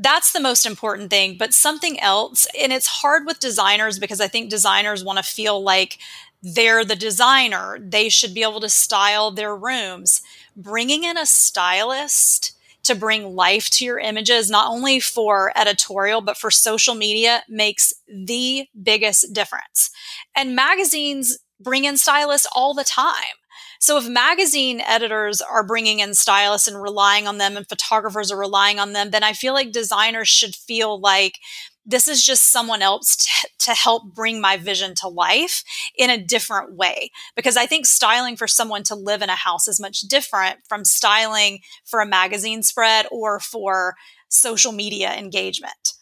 that's 0.00 0.32
the 0.32 0.40
most 0.40 0.66
important 0.66 1.10
thing. 1.10 1.36
But 1.38 1.54
something 1.54 2.00
else, 2.00 2.46
and 2.58 2.72
it's 2.72 2.86
hard 2.86 3.26
with 3.26 3.40
designers 3.40 3.98
because 3.98 4.20
I 4.20 4.28
think 4.28 4.50
designers 4.50 5.04
want 5.04 5.18
to 5.18 5.22
feel 5.22 5.62
like 5.62 5.98
they're 6.42 6.84
the 6.84 6.96
designer. 6.96 7.78
They 7.80 8.08
should 8.08 8.34
be 8.34 8.42
able 8.42 8.60
to 8.60 8.68
style 8.68 9.30
their 9.30 9.54
rooms. 9.54 10.22
Bringing 10.56 11.04
in 11.04 11.18
a 11.18 11.26
stylist 11.26 12.56
to 12.82 12.94
bring 12.94 13.34
life 13.36 13.68
to 13.70 13.84
your 13.84 13.98
images, 13.98 14.50
not 14.50 14.70
only 14.70 15.00
for 15.00 15.52
editorial, 15.54 16.22
but 16.22 16.36
for 16.36 16.50
social 16.50 16.94
media, 16.94 17.42
makes 17.48 17.92
the 18.08 18.66
biggest 18.82 19.34
difference. 19.34 19.90
And 20.34 20.56
magazines 20.56 21.38
bring 21.60 21.84
in 21.84 21.98
stylists 21.98 22.48
all 22.54 22.72
the 22.72 22.84
time. 22.84 23.39
So 23.80 23.96
if 23.96 24.06
magazine 24.06 24.82
editors 24.82 25.40
are 25.40 25.66
bringing 25.66 26.00
in 26.00 26.14
stylists 26.14 26.68
and 26.68 26.80
relying 26.80 27.26
on 27.26 27.38
them 27.38 27.56
and 27.56 27.66
photographers 27.66 28.30
are 28.30 28.38
relying 28.38 28.78
on 28.78 28.92
them, 28.92 29.10
then 29.10 29.24
I 29.24 29.32
feel 29.32 29.54
like 29.54 29.72
designers 29.72 30.28
should 30.28 30.54
feel 30.54 31.00
like 31.00 31.38
this 31.86 32.06
is 32.06 32.22
just 32.22 32.52
someone 32.52 32.82
else 32.82 33.16
t- 33.16 33.48
to 33.58 33.72
help 33.72 34.14
bring 34.14 34.38
my 34.38 34.58
vision 34.58 34.94
to 34.96 35.08
life 35.08 35.64
in 35.96 36.10
a 36.10 36.22
different 36.22 36.74
way. 36.74 37.10
Because 37.34 37.56
I 37.56 37.64
think 37.64 37.86
styling 37.86 38.36
for 38.36 38.46
someone 38.46 38.82
to 38.84 38.94
live 38.94 39.22
in 39.22 39.30
a 39.30 39.34
house 39.34 39.66
is 39.66 39.80
much 39.80 40.02
different 40.02 40.58
from 40.68 40.84
styling 40.84 41.60
for 41.86 42.00
a 42.00 42.06
magazine 42.06 42.62
spread 42.62 43.06
or 43.10 43.40
for 43.40 43.96
social 44.28 44.72
media 44.72 45.14
engagement. 45.14 45.94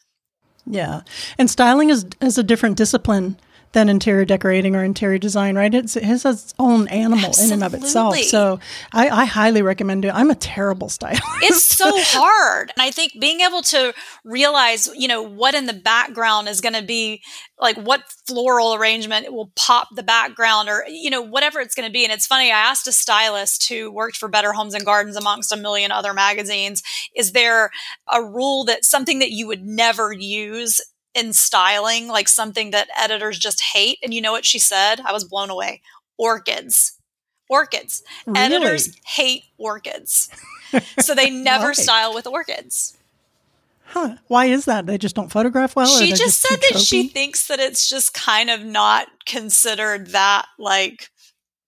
Yeah. 0.66 1.02
And 1.38 1.48
styling 1.48 1.90
is, 1.90 2.04
is 2.20 2.38
a 2.38 2.42
different 2.42 2.76
discipline 2.76 3.36
than 3.78 3.88
interior 3.88 4.24
decorating 4.24 4.74
or 4.74 4.82
interior 4.82 5.18
design, 5.18 5.56
right? 5.56 5.72
It's, 5.72 5.96
it 5.96 6.02
has 6.02 6.24
its 6.24 6.52
own 6.58 6.88
animal 6.88 7.30
in 7.40 7.52
and 7.52 7.62
of 7.62 7.74
itself. 7.74 8.16
So 8.16 8.58
I, 8.92 9.08
I 9.08 9.24
highly 9.24 9.62
recommend 9.62 10.04
it. 10.04 10.12
I'm 10.12 10.30
a 10.30 10.34
terrible 10.34 10.88
stylist. 10.88 11.22
It's 11.42 11.62
so 11.62 11.92
hard. 11.96 12.72
And 12.76 12.82
I 12.82 12.90
think 12.90 13.12
being 13.20 13.40
able 13.40 13.62
to 13.62 13.94
realize, 14.24 14.88
you 14.96 15.06
know, 15.06 15.22
what 15.22 15.54
in 15.54 15.66
the 15.66 15.72
background 15.72 16.48
is 16.48 16.60
going 16.60 16.74
to 16.74 16.82
be 16.82 17.22
like 17.60 17.76
what 17.76 18.02
floral 18.26 18.74
arrangement 18.74 19.32
will 19.32 19.52
pop 19.54 19.88
the 19.94 20.02
background 20.02 20.68
or, 20.68 20.84
you 20.88 21.10
know, 21.10 21.22
whatever 21.22 21.60
it's 21.60 21.74
going 21.74 21.88
to 21.88 21.92
be. 21.92 22.04
And 22.04 22.12
it's 22.12 22.26
funny, 22.26 22.50
I 22.50 22.58
asked 22.58 22.88
a 22.88 22.92
stylist 22.92 23.68
who 23.68 23.92
worked 23.92 24.16
for 24.16 24.28
Better 24.28 24.52
Homes 24.52 24.74
and 24.74 24.84
Gardens 24.84 25.16
amongst 25.16 25.52
a 25.52 25.56
million 25.56 25.92
other 25.92 26.12
magazines, 26.12 26.82
is 27.14 27.32
there 27.32 27.70
a 28.12 28.22
rule 28.22 28.64
that 28.64 28.84
something 28.84 29.20
that 29.20 29.30
you 29.30 29.46
would 29.46 29.64
never 29.64 30.12
use 30.12 30.80
in 31.14 31.32
styling, 31.32 32.08
like 32.08 32.28
something 32.28 32.70
that 32.70 32.88
editors 32.96 33.38
just 33.38 33.60
hate? 33.60 33.98
And 34.02 34.12
you 34.12 34.20
know 34.20 34.32
what 34.32 34.44
she 34.44 34.58
said? 34.58 35.00
I 35.00 35.12
was 35.12 35.24
blown 35.24 35.50
away. 35.50 35.82
Orchids. 36.16 36.98
Orchids. 37.48 38.02
Really? 38.26 38.40
Editors 38.40 38.94
hate 39.04 39.44
orchids. 39.56 40.28
so 40.98 41.14
they 41.14 41.30
never 41.30 41.74
style 41.74 42.14
with 42.14 42.26
orchids. 42.26 42.98
Huh. 43.88 44.16
Why 44.26 44.46
is 44.46 44.66
that? 44.66 44.84
They 44.84 44.98
just 44.98 45.16
don't 45.16 45.32
photograph 45.32 45.74
well? 45.74 45.86
she 45.86 46.08
they're 46.08 46.16
just 46.16 46.42
said 46.42 46.60
that 46.60 46.78
she 46.78 47.08
thinks 47.08 47.46
that 47.46 47.58
it's 47.58 47.88
just 47.88 48.12
kind 48.12 48.50
of 48.50 48.62
not 48.62 49.08
considered 49.24 50.08
that 50.08 50.46
like 50.58 51.08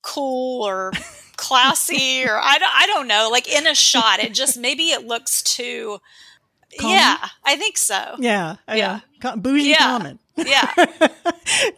cool 0.02 0.66
or 0.66 0.92
classy 1.36 2.22
or 2.24 2.38
I 2.38 2.58
don't, 2.58 2.72
I 2.74 2.86
don't 2.86 3.08
know 3.08 3.28
like 3.32 3.48
in 3.48 3.66
a 3.66 3.74
shot 3.74 4.18
it 4.18 4.34
just 4.34 4.58
maybe 4.58 4.90
it 4.90 5.06
looks 5.06 5.42
too 5.42 5.98
Common? 6.78 6.96
yeah 6.96 7.28
i 7.44 7.56
think 7.56 7.76
so 7.76 8.16
Yeah. 8.18 8.56
Yeah. 8.68 9.00
Yeah. 9.22 9.34
Bougie 9.36 9.70
Yeah. 9.70 9.78
comment. 9.78 10.20
yeah 10.36 10.72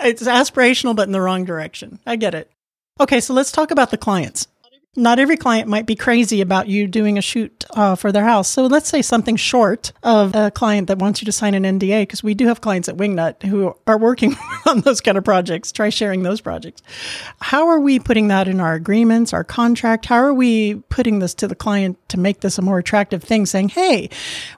it's 0.00 0.22
aspirational, 0.22 0.94
but 0.94 1.08
in 1.08 1.12
the 1.12 1.20
wrong 1.20 1.44
direction. 1.44 1.98
I 2.06 2.16
get 2.16 2.34
it. 2.34 2.50
Okay, 3.00 3.20
so 3.20 3.34
let's 3.34 3.50
talk 3.50 3.70
about 3.72 3.90
the 3.90 3.96
clients. 3.96 4.46
Not 4.94 5.18
every 5.18 5.38
client 5.38 5.68
might 5.68 5.86
be 5.86 5.96
crazy 5.96 6.42
about 6.42 6.68
you 6.68 6.86
doing 6.86 7.16
a 7.16 7.22
shoot 7.22 7.64
uh, 7.70 7.94
for 7.94 8.12
their 8.12 8.24
house. 8.24 8.46
So 8.46 8.66
let's 8.66 8.90
say 8.90 9.00
something 9.00 9.36
short 9.36 9.90
of 10.02 10.34
a 10.34 10.50
client 10.50 10.88
that 10.88 10.98
wants 10.98 11.22
you 11.22 11.26
to 11.26 11.32
sign 11.32 11.54
an 11.54 11.62
NDA, 11.62 12.02
because 12.02 12.22
we 12.22 12.34
do 12.34 12.46
have 12.46 12.60
clients 12.60 12.90
at 12.90 12.98
Wingnut 12.98 13.42
who 13.44 13.74
are 13.86 13.96
working 13.96 14.36
on 14.66 14.82
those 14.82 15.00
kind 15.00 15.16
of 15.16 15.24
projects. 15.24 15.72
Try 15.72 15.88
sharing 15.88 16.24
those 16.24 16.42
projects. 16.42 16.82
How 17.40 17.68
are 17.68 17.80
we 17.80 18.00
putting 18.00 18.28
that 18.28 18.48
in 18.48 18.60
our 18.60 18.74
agreements, 18.74 19.32
our 19.32 19.44
contract? 19.44 20.04
How 20.04 20.16
are 20.16 20.34
we 20.34 20.74
putting 20.90 21.20
this 21.20 21.32
to 21.36 21.48
the 21.48 21.54
client 21.54 21.96
to 22.10 22.20
make 22.20 22.40
this 22.40 22.58
a 22.58 22.62
more 22.62 22.78
attractive 22.78 23.22
thing? 23.22 23.46
Saying, 23.46 23.70
hey, 23.70 24.10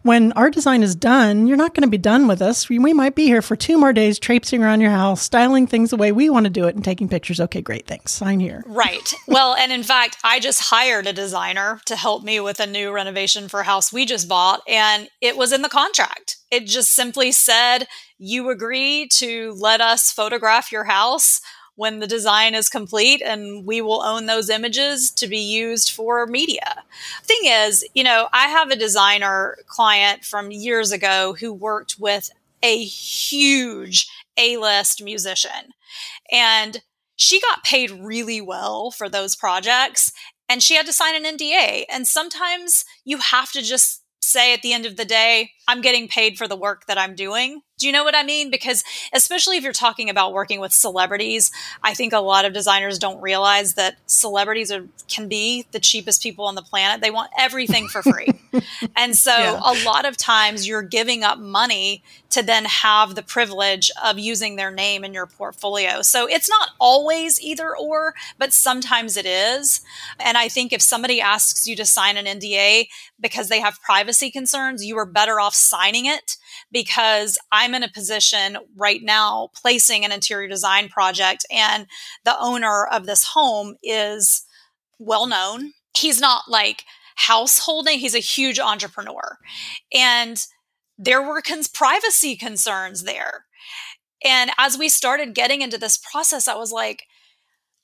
when 0.02 0.32
our 0.32 0.50
design 0.50 0.82
is 0.82 0.96
done, 0.96 1.46
you're 1.46 1.56
not 1.56 1.74
going 1.74 1.82
to 1.82 1.88
be 1.88 1.96
done 1.96 2.26
with 2.26 2.42
us. 2.42 2.68
We, 2.68 2.80
might 2.94 3.14
be 3.14 3.26
here 3.26 3.42
for 3.42 3.54
two 3.54 3.78
more 3.78 3.92
days, 3.92 4.18
traipsing 4.18 4.64
around 4.64 4.80
your 4.80 4.90
house, 4.90 5.22
styling 5.22 5.68
things 5.68 5.90
the 5.90 5.96
way 5.96 6.10
we 6.10 6.28
want 6.28 6.44
to 6.44 6.50
do 6.50 6.66
it, 6.66 6.74
and 6.74 6.84
taking 6.84 7.08
pictures. 7.08 7.40
Okay, 7.40 7.62
great, 7.62 7.86
thanks. 7.86 8.10
Sign 8.10 8.40
here. 8.40 8.64
right 8.66 9.14
well 9.26 9.54
and 9.54 9.70
in 9.72 9.82
fact 9.82 10.16
i 10.24 10.40
just 10.40 10.70
hired 10.70 11.06
a 11.06 11.12
designer 11.12 11.80
to 11.86 11.94
help 11.94 12.24
me 12.24 12.40
with 12.40 12.58
a 12.58 12.66
new 12.66 12.90
renovation 12.90 13.48
for 13.48 13.60
a 13.60 13.64
house 13.64 13.92
we 13.92 14.04
just 14.04 14.28
bought 14.28 14.60
and 14.68 15.08
it 15.20 15.36
was 15.36 15.52
in 15.52 15.62
the 15.62 15.68
contract 15.68 16.38
it 16.50 16.66
just 16.66 16.92
simply 16.92 17.30
said 17.30 17.86
you 18.18 18.50
agree 18.50 19.06
to 19.06 19.52
let 19.58 19.80
us 19.80 20.10
photograph 20.10 20.72
your 20.72 20.84
house 20.84 21.40
when 21.76 21.98
the 21.98 22.06
design 22.06 22.54
is 22.54 22.68
complete 22.68 23.20
and 23.22 23.66
we 23.66 23.80
will 23.80 24.02
own 24.02 24.26
those 24.26 24.48
images 24.48 25.10
to 25.10 25.26
be 25.26 25.38
used 25.38 25.90
for 25.90 26.26
media. 26.26 26.84
Thing 27.22 27.40
is, 27.44 27.84
you 27.94 28.04
know, 28.04 28.28
I 28.32 28.46
have 28.48 28.70
a 28.70 28.76
designer 28.76 29.56
client 29.66 30.24
from 30.24 30.50
years 30.50 30.92
ago 30.92 31.34
who 31.38 31.52
worked 31.52 31.96
with 31.98 32.30
a 32.62 32.84
huge 32.84 34.08
A-list 34.38 35.02
musician 35.02 35.74
and 36.30 36.80
she 37.16 37.40
got 37.40 37.64
paid 37.64 37.90
really 37.90 38.40
well 38.40 38.90
for 38.90 39.08
those 39.08 39.36
projects 39.36 40.12
and 40.48 40.62
she 40.62 40.74
had 40.74 40.86
to 40.86 40.92
sign 40.92 41.14
an 41.14 41.36
NDA. 41.36 41.84
And 41.90 42.06
sometimes 42.06 42.84
you 43.04 43.18
have 43.18 43.50
to 43.52 43.62
just 43.62 44.02
say 44.20 44.52
at 44.52 44.62
the 44.62 44.72
end 44.72 44.86
of 44.86 44.96
the 44.96 45.04
day, 45.04 45.52
I'm 45.68 45.80
getting 45.80 46.08
paid 46.08 46.36
for 46.36 46.48
the 46.48 46.56
work 46.56 46.86
that 46.86 46.98
I'm 46.98 47.14
doing. 47.14 47.60
Do 47.78 47.86
you 47.86 47.92
know 47.92 48.04
what 48.04 48.16
I 48.16 48.22
mean? 48.22 48.50
Because 48.50 48.82
especially 49.12 49.56
if 49.56 49.64
you're 49.64 49.72
talking 49.72 50.08
about 50.08 50.32
working 50.32 50.60
with 50.60 50.72
celebrities, 50.72 51.50
I 51.82 51.94
think 51.94 52.12
a 52.12 52.20
lot 52.20 52.44
of 52.44 52.52
designers 52.52 52.98
don't 52.98 53.20
realize 53.20 53.74
that 53.74 53.96
celebrities 54.06 54.72
are, 54.72 54.86
can 55.08 55.28
be 55.28 55.66
the 55.72 55.80
cheapest 55.80 56.22
people 56.22 56.46
on 56.46 56.54
the 56.54 56.62
planet. 56.62 57.00
They 57.00 57.10
want 57.10 57.30
everything 57.38 57.88
for 57.88 58.02
free. 58.02 58.28
and 58.96 59.16
so 59.16 59.32
yeah. 59.32 59.60
a 59.62 59.84
lot 59.84 60.04
of 60.04 60.16
times 60.16 60.66
you're 60.66 60.82
giving 60.82 61.22
up 61.24 61.38
money 61.38 62.02
to 62.34 62.42
then 62.42 62.64
have 62.64 63.14
the 63.14 63.22
privilege 63.22 63.92
of 64.04 64.18
using 64.18 64.56
their 64.56 64.72
name 64.72 65.04
in 65.04 65.14
your 65.14 65.24
portfolio. 65.26 66.02
So 66.02 66.26
it's 66.26 66.48
not 66.48 66.70
always 66.80 67.40
either 67.40 67.76
or, 67.76 68.14
but 68.38 68.52
sometimes 68.52 69.16
it 69.16 69.24
is. 69.24 69.80
And 70.18 70.36
I 70.36 70.48
think 70.48 70.72
if 70.72 70.82
somebody 70.82 71.20
asks 71.20 71.68
you 71.68 71.76
to 71.76 71.84
sign 71.84 72.16
an 72.16 72.26
NDA 72.26 72.88
because 73.20 73.48
they 73.48 73.60
have 73.60 73.80
privacy 73.82 74.32
concerns, 74.32 74.84
you 74.84 74.98
are 74.98 75.06
better 75.06 75.38
off 75.38 75.54
signing 75.54 76.06
it 76.06 76.36
because 76.72 77.38
I'm 77.52 77.72
in 77.72 77.84
a 77.84 77.88
position 77.88 78.58
right 78.76 79.00
now 79.00 79.50
placing 79.54 80.04
an 80.04 80.10
interior 80.10 80.48
design 80.48 80.88
project 80.88 81.46
and 81.52 81.86
the 82.24 82.36
owner 82.40 82.84
of 82.84 83.06
this 83.06 83.22
home 83.22 83.76
is 83.80 84.42
well 84.98 85.28
known. 85.28 85.72
He's 85.96 86.20
not 86.20 86.48
like 86.48 86.82
householding, 87.14 88.00
he's 88.00 88.16
a 88.16 88.18
huge 88.18 88.58
entrepreneur. 88.58 89.38
And 89.92 90.44
there 90.98 91.22
were 91.22 91.42
cons- 91.42 91.68
privacy 91.68 92.36
concerns 92.36 93.02
there. 93.02 93.46
And 94.24 94.50
as 94.58 94.78
we 94.78 94.88
started 94.88 95.34
getting 95.34 95.60
into 95.60 95.78
this 95.78 95.98
process, 95.98 96.48
I 96.48 96.54
was 96.54 96.72
like, 96.72 97.04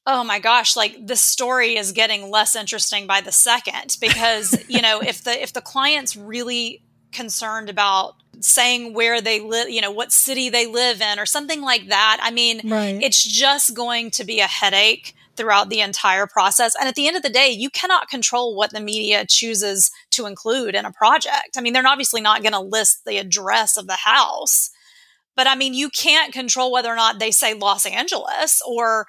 oh 0.07 0.25
my 0.25 0.39
gosh 0.39 0.77
like 0.77 0.97
this 1.07 1.21
story 1.21 1.77
is 1.77 1.93
getting 1.93 2.31
less 2.31 2.57
interesting 2.57 3.07
by 3.07 3.21
the 3.21 3.31
second 3.31 3.99
because 4.01 4.57
you 4.69 4.81
know 4.81 5.03
if 5.03 5.23
the 5.23 5.43
if 5.43 5.53
the 5.53 5.61
client's 5.61 6.17
really 6.17 6.83
concerned 7.13 7.69
about 7.69 8.15
saying 8.41 8.95
where 8.95 9.21
they 9.21 9.41
live, 9.41 9.69
you 9.69 9.81
know, 9.81 9.91
what 9.91 10.13
city 10.13 10.49
they 10.49 10.67
live 10.67 11.01
in 11.01 11.19
or 11.19 11.27
something 11.27 11.61
like 11.61 11.89
that. 11.89 12.19
I 12.23 12.31
mean, 12.31 12.69
right. 12.69 13.01
it's 13.03 13.23
just 13.23 13.75
going 13.75 14.11
to 14.13 14.25
be 14.25 14.41
a 14.41 14.47
headache 14.47 15.15
throughout 15.41 15.71
the 15.71 15.81
entire 15.81 16.27
process. 16.27 16.75
And 16.79 16.87
at 16.87 16.97
the 16.97 17.09
end 17.09 17.17
of 17.17 17.23
the 17.23 17.31
day, 17.31 17.49
you 17.49 17.71
cannot 17.71 18.11
control 18.11 18.55
what 18.55 18.73
the 18.73 18.81
media 18.81 19.25
chooses 19.27 19.91
to 20.11 20.27
include 20.27 20.75
in 20.75 20.85
a 20.85 20.93
project. 20.93 21.57
I 21.57 21.63
mean, 21.63 21.73
they're 21.73 21.87
obviously 21.87 22.21
not 22.21 22.43
going 22.43 22.53
to 22.53 22.61
list 22.61 23.07
the 23.07 23.17
address 23.17 23.79
of 23.79 23.87
the 23.87 23.97
house. 23.97 24.69
But 25.35 25.47
I 25.47 25.55
mean, 25.55 25.73
you 25.73 25.89
can't 25.89 26.35
control 26.35 26.71
whether 26.71 26.91
or 26.91 26.97
not 26.97 27.19
they 27.19 27.31
say 27.31 27.55
Los 27.55 27.87
Angeles 27.87 28.61
or 28.69 29.07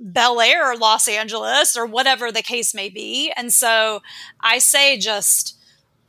Bel 0.00 0.40
Air, 0.40 0.76
Los 0.76 1.06
Angeles, 1.06 1.76
or 1.76 1.86
whatever 1.86 2.32
the 2.32 2.42
case 2.42 2.74
may 2.74 2.88
be. 2.88 3.32
And 3.36 3.54
so 3.54 4.00
I 4.40 4.58
say 4.58 4.98
just, 4.98 5.56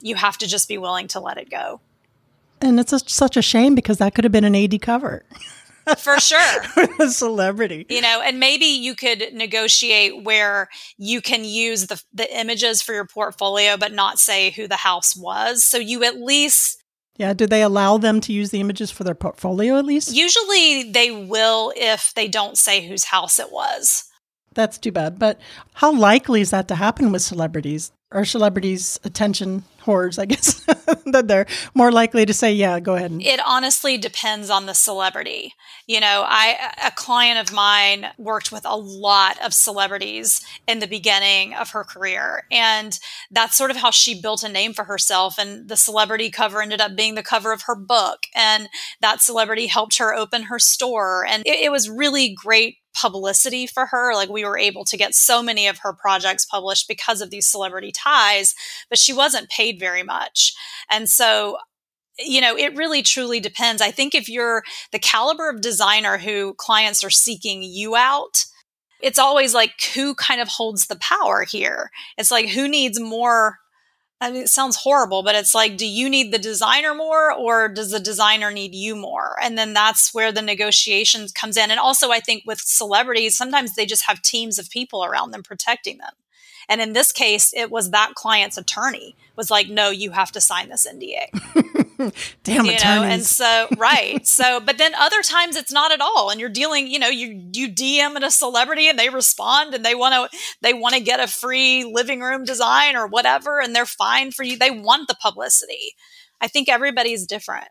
you 0.02 0.16
have 0.16 0.40
to 0.40 0.48
just 0.48 0.68
be 0.68 0.80
willing 0.80 1.08
to 1.10 1.20
let 1.20 1.38
it 1.38 1.52
go. 1.52 1.80
And 2.60 2.80
it's 2.80 2.92
a, 2.92 3.00
such 3.00 3.38
a 3.38 3.44
shame 3.44 3.76
because 3.76 4.00
that 4.00 4.16
could 4.16 4.24
have 4.24 4.32
been 4.32 4.44
an 4.44 4.56
AD 4.56 4.82
cover. 4.82 5.26
For 5.98 6.20
sure. 6.20 6.62
a 7.00 7.10
celebrity. 7.10 7.86
You 7.90 8.02
know, 8.02 8.22
and 8.24 8.40
maybe 8.40 8.66
you 8.66 8.96
could 8.96 9.34
negotiate 9.34 10.24
where 10.24 10.70
you 10.98 11.22
can 11.22 11.44
use 11.44 11.88
the, 11.88 12.02
the 12.14 12.40
images 12.40 12.82
for 12.82 12.94
your 12.94 13.06
portfolio, 13.06 13.78
but 13.78 13.94
not 13.94 14.20
say 14.20 14.52
who 14.52 14.68
the 14.68 14.76
house 14.76 15.16
was. 15.16 15.64
So 15.64 15.78
you 15.78 16.04
at 16.04 16.20
least 16.20 16.80
yeah, 17.20 17.34
do 17.34 17.46
they 17.46 17.62
allow 17.62 17.98
them 17.98 18.22
to 18.22 18.34
use 18.34 18.50
the 18.50 18.62
images 18.62 18.92
for 18.92 19.04
their 19.04 19.14
portfolio 19.14 19.78
at 19.78 19.84
least? 19.84 20.16
Usually 20.16 20.90
they 20.90 21.12
will 21.12 21.74
if 21.76 22.14
they 22.14 22.30
don't 22.30 22.58
say 22.58 22.88
whose 22.88 23.04
house 23.04 23.40
it 23.40 23.52
was. 23.52 24.06
That's 24.54 24.78
too 24.78 24.94
bad. 24.94 25.20
But 25.20 25.38
how 25.74 25.92
likely 25.92 26.40
is 26.40 26.52
that 26.52 26.70
to 26.70 26.76
happen 26.76 27.12
with 27.12 27.22
celebrities? 27.22 27.92
Are 28.14 28.24
celebrities 28.24 29.00
attention 29.04 29.66
whores, 29.90 30.20
I 30.20 30.26
guess, 30.26 30.64
that 31.06 31.28
they're 31.28 31.48
more 31.74 31.92
likely 31.92 32.26
to 32.26 32.34
say, 32.34 32.54
yeah, 32.54 32.80
go 32.80 32.96
ahead. 32.96 33.18
It 33.22 33.40
honestly 33.46 33.98
depends 33.98 34.50
on 34.50 34.66
the 34.66 34.74
celebrity. 34.74 35.54
You 35.88 36.00
know, 36.00 36.24
I, 36.28 36.74
a 36.86 36.92
client 36.92 37.40
of 37.40 37.54
mine 37.54 38.08
worked 38.18 38.52
with 38.52 38.66
a 38.66 38.76
lot 38.76 39.44
of 39.44 39.54
celebrities 39.54 40.42
in 40.68 40.80
the 40.80 40.88
beginning 40.88 41.56
of 41.56 41.72
her 41.72 41.84
career. 41.84 42.44
And 42.52 42.98
that's 43.32 43.58
sort 43.58 43.72
of 43.72 43.78
how 43.78 43.92
she 43.92 44.20
built 44.20 44.44
a 44.44 44.50
name 44.50 44.74
for 44.74 44.84
herself. 44.84 45.38
And 45.40 45.68
the 45.68 45.78
celebrity 45.78 46.30
cover 46.30 46.62
ended 46.62 46.82
up 46.82 46.96
being 46.96 47.16
the 47.16 47.24
cover 47.24 47.52
of 47.52 47.64
her 47.64 47.76
book. 47.76 48.28
And 48.36 48.70
that 49.02 49.22
celebrity 49.22 49.68
helped 49.68 49.98
her 49.98 50.14
open 50.14 50.44
her 50.44 50.60
store. 50.60 51.26
And 51.26 51.46
it, 51.46 51.60
it 51.60 51.72
was 51.72 51.90
really 51.90 52.34
great 52.34 52.78
publicity 53.00 53.68
for 53.68 53.88
her. 53.88 54.14
Like 54.14 54.30
we 54.30 54.46
were 54.46 54.58
able 54.58 54.86
to 54.86 54.98
get 54.98 55.16
so 55.16 55.42
many 55.42 55.68
of 55.68 55.80
her 55.80 55.94
projects 55.94 56.46
published 56.46 56.88
because 56.88 57.22
of 57.22 57.30
these 57.30 57.48
celebrity 57.48 57.92
ties, 57.92 58.56
but 58.90 59.00
she 59.00 59.14
wasn't 59.14 59.50
paid 59.50 59.80
very 59.80 60.04
much. 60.04 60.54
And 60.90 61.10
so 61.10 61.58
you 62.22 62.42
know, 62.42 62.58
it 62.58 62.76
really 62.76 63.02
truly 63.02 63.40
depends. 63.40 63.82
I 63.82 63.92
think 63.92 64.14
if 64.14 64.28
you're 64.28 64.64
the 64.92 65.00
caliber 65.00 65.50
of 65.50 65.62
designer 65.62 66.18
who 66.18 66.54
clients 66.56 67.02
are 67.02 67.10
seeking 67.10 67.64
you 67.64 67.96
out, 67.96 68.44
it's 69.02 69.20
always 69.20 69.54
like 69.54 69.72
who 69.96 70.14
kind 70.16 70.42
of 70.42 70.50
holds 70.50 70.88
the 70.88 70.98
power 70.98 71.44
here. 71.44 71.92
It's 72.18 72.32
like 72.32 72.50
who 72.50 72.68
needs 72.68 73.00
more 73.00 73.60
I 74.22 74.32
mean, 74.32 74.42
it 74.44 74.50
sounds 74.50 74.76
horrible, 74.76 75.24
but 75.24 75.36
it's 75.36 75.56
like, 75.56 75.78
do 75.78 75.88
you 75.88 76.10
need 76.10 76.34
the 76.34 76.38
designer 76.38 76.94
more 76.94 77.32
or 77.32 77.70
does 77.70 77.92
the 77.92 78.02
designer 78.02 78.52
need 78.52 78.76
you 78.76 78.96
more? 78.96 79.38
And 79.42 79.58
then 79.58 79.74
that's 79.74 80.14
where 80.14 80.32
the 80.34 80.42
negotiations 80.42 81.32
comes 81.32 81.56
in. 81.56 81.72
And 81.72 81.80
also, 81.80 82.12
I 82.12 82.20
think 82.20 82.44
with 82.46 82.60
celebrities, 82.60 83.38
sometimes 83.38 83.76
they 83.76 83.86
just 83.86 84.06
have 84.08 84.22
teams 84.22 84.60
of 84.60 84.70
people 84.70 85.06
around 85.06 85.32
them 85.32 85.44
protecting 85.44 86.00
them. 86.00 86.12
And 86.70 86.82
in 86.82 86.94
this 86.94 87.12
case, 87.12 87.52
it 87.56 87.72
was 87.72 87.90
that 87.90 88.14
client's 88.14 88.58
attorney 88.58 89.16
was 89.36 89.50
like, 89.50 89.70
no, 89.70 89.90
you 89.90 90.12
have 90.12 90.32
to 90.34 90.40
sign 90.40 90.70
this 90.70 90.88
NDA. 90.88 92.14
Damn 92.44 92.66
you 92.66 92.74
attorneys. 92.74 92.84
know, 92.84 93.04
and 93.04 93.24
so 93.24 93.68
right. 93.78 94.26
so 94.26 94.62
but 94.62 94.78
then 94.78 94.94
other 94.96 95.22
times 95.22 95.56
it's 95.56 95.72
not 95.72 95.92
at 95.92 96.00
all. 96.00 96.30
And 96.30 96.40
you're 96.40 96.48
dealing, 96.48 96.88
you 96.88 97.00
know, 97.00 97.10
you 97.10 97.50
you 97.54 97.70
DM 97.70 98.16
at 98.16 98.24
a 98.24 98.32
celebrity 98.32 98.88
and 98.88 99.00
they 99.00 99.10
respond 99.10 99.74
and 99.74 99.84
they 99.84 99.96
want 99.96 100.32
to 100.32 100.38
they 100.62 100.74
want 100.74 100.94
to 100.96 101.02
get 101.02 101.20
a 101.20 101.28
free 101.28 101.84
living 101.84 102.22
room 102.22 102.46
design 102.46 102.96
or 102.96 103.08
whatever, 103.08 103.60
and 103.60 103.76
they're 103.76 103.86
fine 103.86 104.32
for 104.32 104.44
you. 104.44 104.58
They 104.58 104.72
want 104.72 105.08
the 105.08 105.18
publicity. 105.20 105.96
I 106.40 106.48
think 106.48 106.70
everybody's 106.70 107.26
different. 107.26 107.68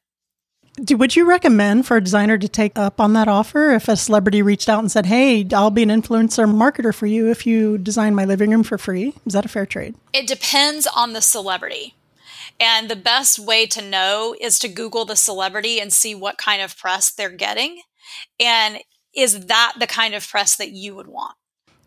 Do, 0.82 0.96
would 0.96 1.16
you 1.16 1.28
recommend 1.28 1.86
for 1.86 1.96
a 1.96 2.00
designer 2.00 2.38
to 2.38 2.48
take 2.48 2.78
up 2.78 3.00
on 3.00 3.12
that 3.14 3.28
offer 3.28 3.72
if 3.72 3.88
a 3.88 3.96
celebrity 3.96 4.42
reached 4.42 4.68
out 4.68 4.78
and 4.78 4.90
said, 4.90 5.06
"Hey, 5.06 5.46
I'll 5.52 5.70
be 5.70 5.82
an 5.82 5.88
influencer 5.88 6.50
marketer 6.50 6.94
for 6.94 7.06
you 7.06 7.30
if 7.30 7.46
you 7.46 7.78
design 7.78 8.14
my 8.14 8.24
living 8.24 8.50
room 8.50 8.62
for 8.62 8.78
free"? 8.78 9.14
Is 9.26 9.32
that 9.32 9.44
a 9.44 9.48
fair 9.48 9.66
trade? 9.66 9.96
It 10.12 10.26
depends 10.26 10.86
on 10.86 11.12
the 11.12 11.22
celebrity. 11.22 11.94
And 12.60 12.88
the 12.88 12.96
best 12.96 13.38
way 13.38 13.66
to 13.66 13.82
know 13.82 14.34
is 14.40 14.58
to 14.60 14.68
Google 14.68 15.04
the 15.04 15.16
celebrity 15.16 15.80
and 15.80 15.92
see 15.92 16.14
what 16.14 16.38
kind 16.38 16.60
of 16.60 16.76
press 16.76 17.10
they're 17.10 17.30
getting. 17.30 17.82
And 18.40 18.78
is 19.14 19.46
that 19.46 19.74
the 19.78 19.86
kind 19.86 20.14
of 20.14 20.26
press 20.26 20.56
that 20.56 20.70
you 20.70 20.94
would 20.94 21.08
want? 21.08 21.34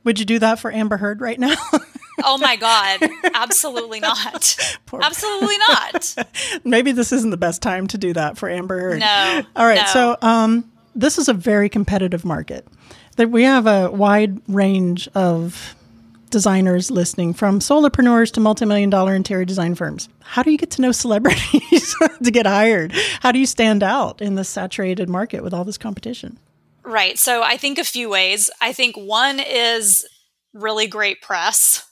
Would 0.04 0.19
you 0.19 0.25
do 0.25 0.39
that 0.39 0.60
for 0.60 0.71
Amber 0.71 0.97
Heard 0.97 1.21
right 1.21 1.39
now? 1.39 1.56
oh 2.24 2.38
my 2.38 2.56
God. 2.56 3.00
Absolutely 3.34 4.00
not. 4.00 4.56
Poor 4.86 5.02
Absolutely 5.02 5.58
not. 5.69 6.15
Maybe 6.63 6.91
this 6.91 7.12
isn't 7.12 7.30
the 7.30 7.38
best 7.38 7.62
time 7.62 7.88
to 7.88 7.97
do 7.97 8.13
that 8.13 8.38
for 8.38 8.50
Amber 8.50 8.80
Heard. 8.80 9.00
No. 9.00 9.41
All 9.56 9.65
right. 9.65 9.82
No. 9.82 9.86
So, 9.88 10.17
um, 10.21 10.71
this 10.93 11.17
is 11.17 11.30
a 11.30 11.34
very 11.34 11.69
competitive 11.69 12.26
market. 12.26 12.67
That 13.15 13.30
we 13.30 13.43
have 13.43 13.67
a 13.67 13.91
wide 13.91 14.41
range 14.47 15.08
of 15.15 15.76
designers 16.30 16.89
listening 16.89 17.34
from 17.34 17.60
solopreneurs 17.60 18.32
to 18.32 18.39
multi-million 18.39 18.89
dollar 18.89 19.13
interior 19.13 19.45
design 19.45 19.76
firms. 19.76 20.10
How 20.21 20.43
do 20.43 20.52
you 20.52 20.58
get 20.58 20.71
to 20.71 20.82
know 20.82 20.91
celebrities 20.91 21.95
to 22.24 22.32
get 22.32 22.45
hired? 22.45 22.93
How 23.19 23.32
do 23.32 23.39
you 23.39 23.45
stand 23.45 23.84
out 23.84 24.21
in 24.21 24.36
this 24.36 24.50
saturated 24.50 25.10
market 25.10 25.43
with 25.43 25.54
all 25.54 25.65
this 25.65 25.78
competition? 25.78 26.39
Right. 26.84 27.19
So 27.19 27.43
I 27.43 27.58
think 27.58 27.78
a 27.78 27.84
few 27.84 28.10
ways. 28.10 28.50
I 28.62 28.74
think 28.74 28.95
one 28.95 29.39
is 29.39 30.06
really 30.54 30.88
great 30.88 31.21
press, 31.21 31.86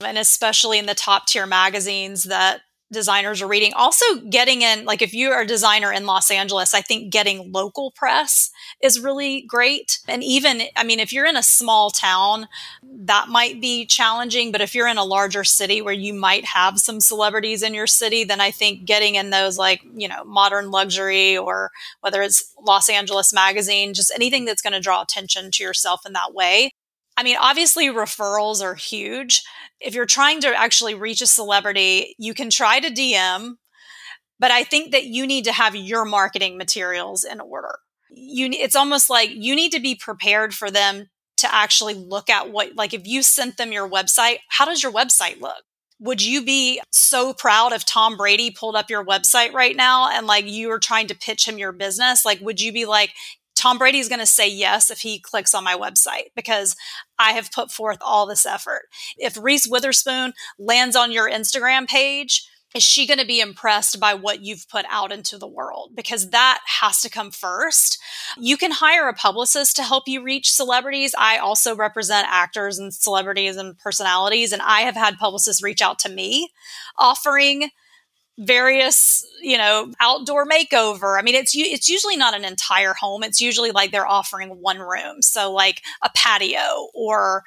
and 0.00 0.18
especially 0.18 0.78
in 0.78 0.86
the 0.86 0.94
top 0.94 1.26
tier 1.26 1.46
magazines 1.46 2.24
that 2.24 2.60
designers 2.92 3.42
are 3.42 3.48
reading. 3.48 3.72
Also, 3.74 4.04
getting 4.30 4.62
in, 4.62 4.84
like 4.84 5.02
if 5.02 5.12
you're 5.12 5.40
a 5.40 5.46
designer 5.46 5.92
in 5.92 6.06
Los 6.06 6.30
Angeles, 6.30 6.72
I 6.72 6.82
think 6.82 7.12
getting 7.12 7.50
local 7.50 7.90
press 7.90 8.52
is 8.80 9.00
really 9.00 9.42
great. 9.42 9.98
And 10.06 10.22
even, 10.22 10.62
I 10.76 10.84
mean, 10.84 11.00
if 11.00 11.12
you're 11.12 11.26
in 11.26 11.36
a 11.36 11.42
small 11.42 11.90
town, 11.90 12.46
that 12.84 13.28
might 13.28 13.60
be 13.60 13.86
challenging. 13.86 14.52
But 14.52 14.60
if 14.60 14.72
you're 14.72 14.86
in 14.86 14.98
a 14.98 15.04
larger 15.04 15.42
city 15.42 15.82
where 15.82 15.92
you 15.92 16.14
might 16.14 16.44
have 16.44 16.78
some 16.78 17.00
celebrities 17.00 17.64
in 17.64 17.74
your 17.74 17.88
city, 17.88 18.22
then 18.22 18.40
I 18.40 18.52
think 18.52 18.84
getting 18.84 19.16
in 19.16 19.30
those, 19.30 19.58
like, 19.58 19.82
you 19.96 20.06
know, 20.06 20.24
modern 20.24 20.70
luxury 20.70 21.36
or 21.36 21.72
whether 22.02 22.22
it's 22.22 22.54
Los 22.64 22.88
Angeles 22.88 23.32
Magazine, 23.32 23.94
just 23.94 24.12
anything 24.14 24.44
that's 24.44 24.62
going 24.62 24.74
to 24.74 24.80
draw 24.80 25.02
attention 25.02 25.50
to 25.50 25.64
yourself 25.64 26.06
in 26.06 26.12
that 26.12 26.34
way. 26.34 26.70
I 27.16 27.22
mean, 27.22 27.36
obviously, 27.40 27.86
referrals 27.86 28.62
are 28.62 28.74
huge 28.74 29.42
if 29.80 29.94
you're 29.94 30.06
trying 30.06 30.40
to 30.40 30.48
actually 30.48 30.94
reach 30.94 31.20
a 31.20 31.26
celebrity, 31.26 32.14
you 32.18 32.34
can 32.34 32.50
try 32.50 32.80
to 32.80 32.90
DM, 32.90 33.56
but 34.38 34.50
I 34.50 34.64
think 34.64 34.92
that 34.92 35.04
you 35.04 35.26
need 35.26 35.44
to 35.44 35.52
have 35.52 35.76
your 35.76 36.04
marketing 36.04 36.56
materials 36.56 37.24
in 37.24 37.40
order. 37.40 37.78
You 38.10 38.48
it's 38.52 38.76
almost 38.76 39.10
like 39.10 39.30
you 39.30 39.54
need 39.54 39.72
to 39.72 39.80
be 39.80 39.94
prepared 39.94 40.54
for 40.54 40.70
them 40.70 41.08
to 41.38 41.54
actually 41.54 41.94
look 41.94 42.30
at 42.30 42.50
what 42.50 42.74
like 42.76 42.94
if 42.94 43.06
you 43.06 43.22
sent 43.22 43.58
them 43.58 43.72
your 43.72 43.88
website, 43.88 44.38
how 44.48 44.64
does 44.64 44.82
your 44.82 44.92
website 44.92 45.40
look? 45.40 45.62
Would 45.98 46.22
you 46.22 46.44
be 46.44 46.80
so 46.92 47.32
proud 47.32 47.72
if 47.72 47.84
Tom 47.84 48.16
Brady 48.16 48.50
pulled 48.50 48.76
up 48.76 48.90
your 48.90 49.04
website 49.04 49.52
right 49.52 49.74
now 49.74 50.10
and 50.10 50.26
like 50.26 50.46
you 50.46 50.68
were 50.68 50.78
trying 50.78 51.06
to 51.08 51.16
pitch 51.16 51.48
him 51.48 51.58
your 51.58 51.72
business? 51.72 52.24
Like, 52.24 52.40
would 52.40 52.60
you 52.60 52.72
be 52.72 52.84
like, 52.84 53.12
Tom 53.56 53.78
Brady 53.78 53.98
is 53.98 54.08
going 54.08 54.20
to 54.20 54.26
say 54.26 54.48
yes 54.48 54.90
if 54.90 55.00
he 55.00 55.18
clicks 55.18 55.54
on 55.54 55.64
my 55.64 55.74
website 55.74 56.30
because 56.36 56.76
I 57.18 57.32
have 57.32 57.50
put 57.50 57.72
forth 57.72 57.98
all 58.00 58.26
this 58.26 58.46
effort. 58.46 58.82
If 59.16 59.36
Reese 59.42 59.66
Witherspoon 59.66 60.34
lands 60.58 60.94
on 60.94 61.10
your 61.10 61.28
Instagram 61.28 61.88
page, 61.88 62.46
is 62.74 62.82
she 62.82 63.06
going 63.06 63.18
to 63.18 63.26
be 63.26 63.40
impressed 63.40 63.98
by 63.98 64.12
what 64.12 64.42
you've 64.42 64.68
put 64.68 64.84
out 64.90 65.10
into 65.10 65.38
the 65.38 65.48
world? 65.48 65.92
Because 65.94 66.28
that 66.30 66.60
has 66.80 67.00
to 67.00 67.08
come 67.08 67.30
first. 67.30 67.98
You 68.38 68.58
can 68.58 68.70
hire 68.70 69.08
a 69.08 69.14
publicist 69.14 69.76
to 69.76 69.82
help 69.82 70.06
you 70.06 70.22
reach 70.22 70.52
celebrities. 70.52 71.14
I 71.16 71.38
also 71.38 71.74
represent 71.74 72.28
actors 72.30 72.78
and 72.78 72.92
celebrities 72.92 73.56
and 73.56 73.78
personalities, 73.78 74.52
and 74.52 74.60
I 74.60 74.82
have 74.82 74.94
had 74.94 75.16
publicists 75.16 75.62
reach 75.62 75.80
out 75.80 75.98
to 76.00 76.10
me 76.10 76.50
offering 76.98 77.70
various 78.38 79.26
you 79.40 79.56
know 79.56 79.92
outdoor 80.00 80.46
makeover. 80.46 81.18
I 81.18 81.22
mean 81.22 81.34
it's 81.34 81.52
it's 81.56 81.88
usually 81.88 82.16
not 82.16 82.34
an 82.34 82.44
entire 82.44 82.94
home. 82.94 83.22
It's 83.22 83.40
usually 83.40 83.70
like 83.70 83.92
they're 83.92 84.06
offering 84.06 84.60
one 84.60 84.78
room. 84.78 85.22
So 85.22 85.52
like 85.52 85.82
a 86.02 86.10
patio 86.14 86.88
or 86.94 87.44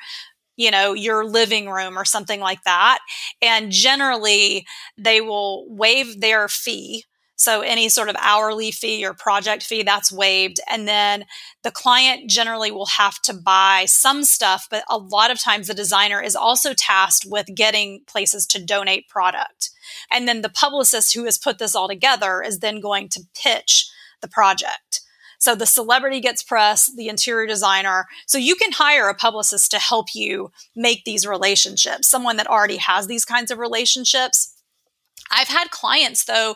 you 0.58 0.72
know 0.72 0.94
your 0.94 1.26
living 1.26 1.70
room 1.70 1.98
or 1.98 2.06
something 2.06 2.40
like 2.40 2.64
that. 2.64 3.00
And 3.42 3.72
generally 3.72 4.66
they 4.98 5.22
will 5.22 5.66
waive 5.70 6.22
their 6.22 6.48
fee. 6.48 7.06
So 7.36 7.62
any 7.62 7.88
sort 7.88 8.10
of 8.10 8.18
hourly 8.20 8.70
fee 8.70 9.06
or 9.06 9.14
project 9.14 9.64
fee 9.64 9.84
that's 9.84 10.12
waived. 10.12 10.60
And 10.70 10.90
then 10.90 11.24
the 11.64 11.72
client 11.72 12.30
generally 12.30 12.70
will 12.70 12.88
have 12.88 13.22
to 13.22 13.34
buy 13.34 13.86
some 13.88 14.24
stuff, 14.26 14.68
but 14.70 14.84
a 14.90 14.98
lot 14.98 15.32
of 15.32 15.40
times 15.40 15.68
the 15.68 15.74
designer 15.74 16.22
is 16.22 16.36
also 16.36 16.74
tasked 16.74 17.26
with 17.30 17.46
getting 17.56 18.02
places 18.08 18.46
to 18.48 18.64
donate 18.64 19.08
product. 19.08 19.70
And 20.12 20.28
then 20.28 20.42
the 20.42 20.50
publicist 20.50 21.14
who 21.14 21.26
has 21.26 21.38
put 21.38 21.58
this 21.58 21.76
all 21.76 21.88
together 21.88 22.42
is 22.42 22.60
then 22.60 22.80
going 22.80 23.10
to 23.10 23.24
pitch 23.36 23.90
the 24.22 24.28
project. 24.28 25.02
So 25.40 25.56
the 25.56 25.66
celebrity 25.66 26.20
gets 26.20 26.44
press, 26.44 26.92
the 26.94 27.08
interior 27.08 27.48
designer. 27.48 28.08
So 28.28 28.38
you 28.38 28.56
can 28.56 28.74
hire 28.74 29.08
a 29.08 29.16
publicist 29.16 29.72
to 29.72 29.80
help 29.80 30.14
you 30.14 30.52
make 30.76 31.06
these 31.06 31.26
relationships, 31.26 32.10
someone 32.10 32.36
that 32.38 32.48
already 32.48 32.78
has 32.78 33.08
these 33.08 33.24
kinds 33.24 33.50
of 33.50 33.58
relationships. 33.58 34.54
I've 35.32 35.48
had 35.48 35.72
clients 35.72 36.26
though 36.26 36.56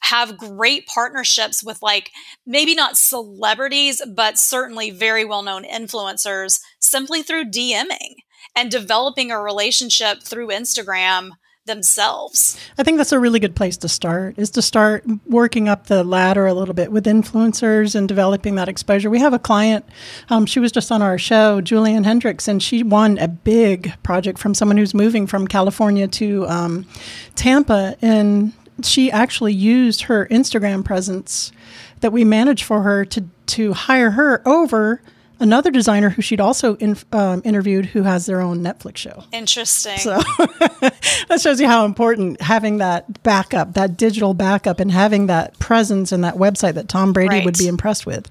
have 0.00 0.38
great 0.38 0.86
partnerships 0.86 1.62
with 1.62 1.82
like 1.82 2.10
maybe 2.46 2.74
not 2.74 2.96
celebrities, 2.96 4.00
but 4.14 4.38
certainly 4.38 4.90
very 4.90 5.24
well 5.24 5.42
known 5.42 5.64
influencers 5.64 6.60
simply 6.78 7.22
through 7.22 7.50
DMing 7.50 8.14
and 8.56 8.70
developing 8.70 9.30
a 9.30 9.40
relationship 9.40 10.22
through 10.22 10.48
Instagram 10.48 11.32
themselves. 11.68 12.58
I 12.76 12.82
think 12.82 12.96
that's 12.96 13.12
a 13.12 13.20
really 13.20 13.38
good 13.38 13.54
place 13.54 13.76
to 13.76 13.88
start 13.88 14.36
is 14.36 14.50
to 14.50 14.62
start 14.62 15.04
working 15.26 15.68
up 15.68 15.86
the 15.86 16.02
ladder 16.02 16.46
a 16.46 16.54
little 16.54 16.74
bit 16.74 16.90
with 16.90 17.04
influencers 17.06 17.94
and 17.94 18.08
developing 18.08 18.56
that 18.56 18.68
exposure. 18.68 19.08
We 19.08 19.20
have 19.20 19.32
a 19.32 19.38
client, 19.38 19.84
um, 20.28 20.44
she 20.46 20.58
was 20.58 20.72
just 20.72 20.90
on 20.90 21.00
our 21.00 21.18
show, 21.18 21.60
Julian 21.60 22.02
Hendricks, 22.02 22.48
and 22.48 22.60
she 22.60 22.82
won 22.82 23.18
a 23.18 23.28
big 23.28 23.94
project 24.02 24.40
from 24.40 24.54
someone 24.54 24.76
who's 24.76 24.94
moving 24.94 25.28
from 25.28 25.46
California 25.46 26.08
to 26.08 26.48
um, 26.48 26.86
Tampa 27.36 27.96
And 28.02 28.52
she 28.82 29.10
actually 29.10 29.52
used 29.52 30.02
her 30.02 30.26
Instagram 30.26 30.84
presence 30.84 31.52
that 32.00 32.12
we 32.12 32.24
managed 32.24 32.64
for 32.64 32.82
her 32.82 33.04
to 33.04 33.24
to 33.46 33.72
hire 33.72 34.10
her 34.10 34.42
over 34.46 35.00
another 35.40 35.70
designer 35.70 36.10
who 36.10 36.22
she'd 36.22 36.40
also 36.40 36.76
in, 36.76 36.96
um, 37.12 37.42
interviewed 37.44 37.86
who 37.86 38.02
has 38.02 38.26
their 38.26 38.40
own 38.40 38.60
Netflix 38.60 38.96
show. 38.96 39.24
Interesting. 39.32 39.98
So 39.98 40.16
that 41.28 41.38
shows 41.40 41.60
you 41.60 41.66
how 41.66 41.84
important 41.84 42.40
having 42.40 42.78
that 42.78 43.22
backup, 43.22 43.74
that 43.74 43.96
digital 43.96 44.34
backup, 44.34 44.80
and 44.80 44.90
having 44.90 45.26
that 45.26 45.58
presence 45.58 46.12
and 46.12 46.24
that 46.24 46.34
website 46.34 46.74
that 46.74 46.88
Tom 46.88 47.12
Brady 47.12 47.36
right. 47.36 47.44
would 47.44 47.58
be 47.58 47.68
impressed 47.68 48.06
with 48.06 48.28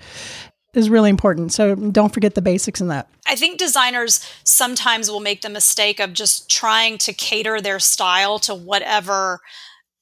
is 0.73 0.89
really 0.89 1.09
important. 1.09 1.51
So 1.51 1.75
don't 1.75 2.13
forget 2.13 2.35
the 2.35 2.41
basics 2.41 2.81
in 2.81 2.87
that. 2.87 3.09
I 3.27 3.35
think 3.35 3.57
designers 3.57 4.25
sometimes 4.43 5.09
will 5.09 5.19
make 5.19 5.41
the 5.41 5.49
mistake 5.49 5.99
of 5.99 6.13
just 6.13 6.49
trying 6.49 6.97
to 6.99 7.13
cater 7.13 7.59
their 7.59 7.79
style 7.79 8.39
to 8.39 8.53
whatever 8.53 9.41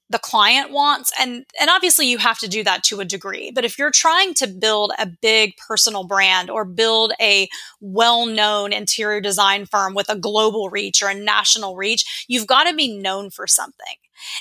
the 0.10 0.20
client 0.20 0.72
wants 0.72 1.12
and 1.20 1.46
and 1.60 1.70
obviously 1.70 2.06
you 2.06 2.18
have 2.18 2.38
to 2.38 2.48
do 2.48 2.64
that 2.64 2.84
to 2.84 3.00
a 3.00 3.06
degree 3.06 3.52
but 3.54 3.66
if 3.66 3.78
you're 3.80 3.92
trying 3.92 4.34
to 4.34 4.48
build 4.48 4.92
a 5.00 5.08
big 5.08 5.54
personal 5.58 6.04
brand 6.04 6.50
or 6.50 6.64
build 6.64 7.14
a 7.20 7.48
well-known 7.82 8.72
interior 8.72 9.20
design 9.20 9.66
firm 9.66 9.94
with 9.94 10.10
a 10.10 10.18
global 10.18 10.70
reach 10.70 11.02
or 11.02 11.10
a 11.10 11.16
national 11.16 11.76
reach 11.76 12.26
you've 12.28 12.48
got 12.48 12.66
to 12.66 12.76
be 12.76 12.98
known 12.98 13.30
for 13.30 13.48
something 13.48 13.96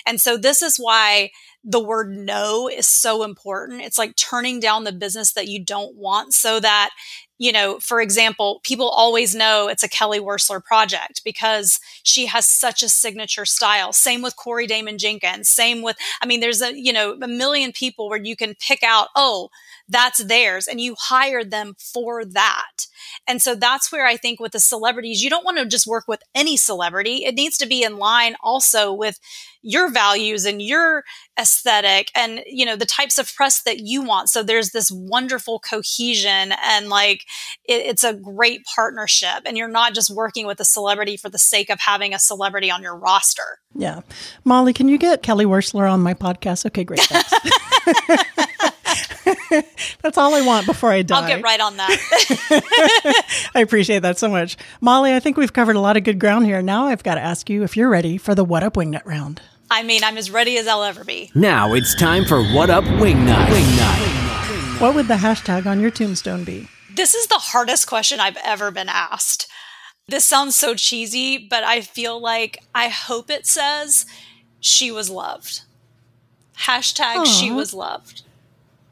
and 0.06 0.20
so 0.20 0.36
this 0.36 0.62
is 0.62 0.76
why 0.76 1.30
the 1.64 1.82
word 1.82 2.10
no 2.10 2.68
is 2.68 2.86
so 2.86 3.22
important. 3.22 3.80
It's 3.80 3.98
like 3.98 4.16
turning 4.16 4.60
down 4.60 4.84
the 4.84 4.92
business 4.92 5.32
that 5.32 5.48
you 5.48 5.64
don't 5.64 5.96
want 5.96 6.34
so 6.34 6.60
that 6.60 6.90
you 7.38 7.52
know, 7.52 7.78
for 7.80 8.00
example, 8.00 8.60
people 8.62 8.88
always 8.88 9.34
know 9.34 9.68
it's 9.68 9.82
a 9.82 9.88
Kelly 9.88 10.20
Wearstler 10.20 10.62
project 10.62 11.22
because 11.24 11.80
she 12.02 12.26
has 12.26 12.46
such 12.46 12.82
a 12.82 12.88
signature 12.88 13.44
style. 13.44 13.92
Same 13.92 14.22
with 14.22 14.36
Corey 14.36 14.66
Damen 14.66 14.98
Jenkins. 14.98 15.48
Same 15.48 15.82
with, 15.82 15.96
I 16.22 16.26
mean, 16.26 16.40
there's 16.40 16.62
a, 16.62 16.78
you 16.78 16.92
know, 16.92 17.18
a 17.20 17.28
million 17.28 17.72
people 17.72 18.08
where 18.08 18.22
you 18.22 18.36
can 18.36 18.54
pick 18.60 18.82
out, 18.82 19.08
oh, 19.16 19.48
that's 19.88 20.24
theirs 20.24 20.66
and 20.66 20.80
you 20.80 20.94
hired 20.98 21.50
them 21.50 21.74
for 21.78 22.24
that. 22.24 22.86
And 23.26 23.40
so 23.40 23.54
that's 23.54 23.90
where 23.90 24.06
I 24.06 24.16
think 24.16 24.40
with 24.40 24.52
the 24.52 24.60
celebrities, 24.60 25.22
you 25.22 25.30
don't 25.30 25.44
want 25.44 25.58
to 25.58 25.66
just 25.66 25.86
work 25.86 26.04
with 26.08 26.22
any 26.34 26.56
celebrity. 26.56 27.24
It 27.24 27.34
needs 27.34 27.56
to 27.58 27.66
be 27.66 27.82
in 27.82 27.98
line 27.98 28.36
also 28.42 28.92
with 28.92 29.18
your 29.64 29.90
values 29.90 30.44
and 30.44 30.60
your 30.60 31.04
aesthetic 31.40 32.10
and 32.14 32.42
you 32.46 32.66
know 32.66 32.76
the 32.76 32.84
types 32.84 33.18
of 33.18 33.34
press 33.34 33.62
that 33.62 33.80
you 33.80 34.02
want. 34.02 34.28
So 34.28 34.42
there's 34.42 34.70
this 34.70 34.90
wonderful 34.90 35.58
cohesion 35.58 36.52
and 36.64 36.88
like 36.88 37.24
it, 37.64 37.86
it's 37.86 38.04
a 38.04 38.12
great 38.12 38.62
partnership. 38.76 39.42
And 39.46 39.56
you're 39.56 39.66
not 39.66 39.94
just 39.94 40.10
working 40.10 40.46
with 40.46 40.60
a 40.60 40.64
celebrity 40.64 41.16
for 41.16 41.30
the 41.30 41.38
sake 41.38 41.70
of 41.70 41.80
having 41.80 42.12
a 42.12 42.18
celebrity 42.18 42.70
on 42.70 42.82
your 42.82 42.96
roster. 42.96 43.58
Yeah. 43.74 44.02
Molly 44.44 44.74
can 44.74 44.88
you 44.88 44.98
get 44.98 45.22
kelly 45.22 45.46
Wearstler 45.46 45.90
on 45.90 46.00
my 46.00 46.14
podcast? 46.14 46.66
Okay 46.66 46.84
great 46.84 47.00
That's 50.02 50.18
all 50.18 50.34
I 50.34 50.42
want 50.42 50.66
before 50.66 50.90
I 50.90 51.02
die. 51.02 51.20
I'll 51.20 51.28
get 51.28 51.42
right 51.42 51.60
on 51.60 51.76
that. 51.76 53.50
I 53.54 53.60
appreciate 53.60 54.00
that 54.00 54.18
so 54.18 54.28
much. 54.28 54.56
Molly, 54.80 55.14
I 55.14 55.20
think 55.20 55.36
we've 55.36 55.52
covered 55.52 55.76
a 55.76 55.80
lot 55.80 55.96
of 55.96 56.04
good 56.04 56.18
ground 56.18 56.46
here. 56.46 56.62
Now 56.62 56.86
I've 56.86 57.02
got 57.02 57.14
to 57.16 57.20
ask 57.20 57.48
you 57.50 57.62
if 57.62 57.76
you're 57.76 57.88
ready 57.88 58.18
for 58.18 58.34
the 58.34 58.44
What 58.44 58.62
Up 58.62 58.74
Wingnut 58.74 59.04
round. 59.04 59.40
I 59.70 59.82
mean, 59.82 60.04
I'm 60.04 60.16
as 60.16 60.30
ready 60.30 60.58
as 60.58 60.66
I'll 60.66 60.84
ever 60.84 61.04
be. 61.04 61.30
Now 61.34 61.74
it's 61.74 61.94
time 61.94 62.24
for 62.24 62.42
What 62.42 62.70
Up 62.70 62.84
Wingnut. 62.84 63.46
Wingnut. 63.46 64.80
What 64.80 64.94
would 64.94 65.08
the 65.08 65.14
hashtag 65.14 65.66
on 65.66 65.80
your 65.80 65.90
tombstone 65.90 66.44
be? 66.44 66.68
This 66.94 67.14
is 67.14 67.26
the 67.26 67.38
hardest 67.38 67.86
question 67.88 68.20
I've 68.20 68.38
ever 68.44 68.70
been 68.70 68.88
asked. 68.88 69.48
This 70.06 70.24
sounds 70.24 70.56
so 70.56 70.74
cheesy, 70.74 71.38
but 71.38 71.64
I 71.64 71.80
feel 71.80 72.20
like 72.20 72.62
I 72.74 72.88
hope 72.88 73.30
it 73.30 73.46
says 73.46 74.04
she 74.60 74.90
was 74.90 75.08
loved. 75.08 75.62
Hashtag 76.58 77.16
Aww. 77.16 77.40
she 77.40 77.50
was 77.50 77.72
loved. 77.72 78.22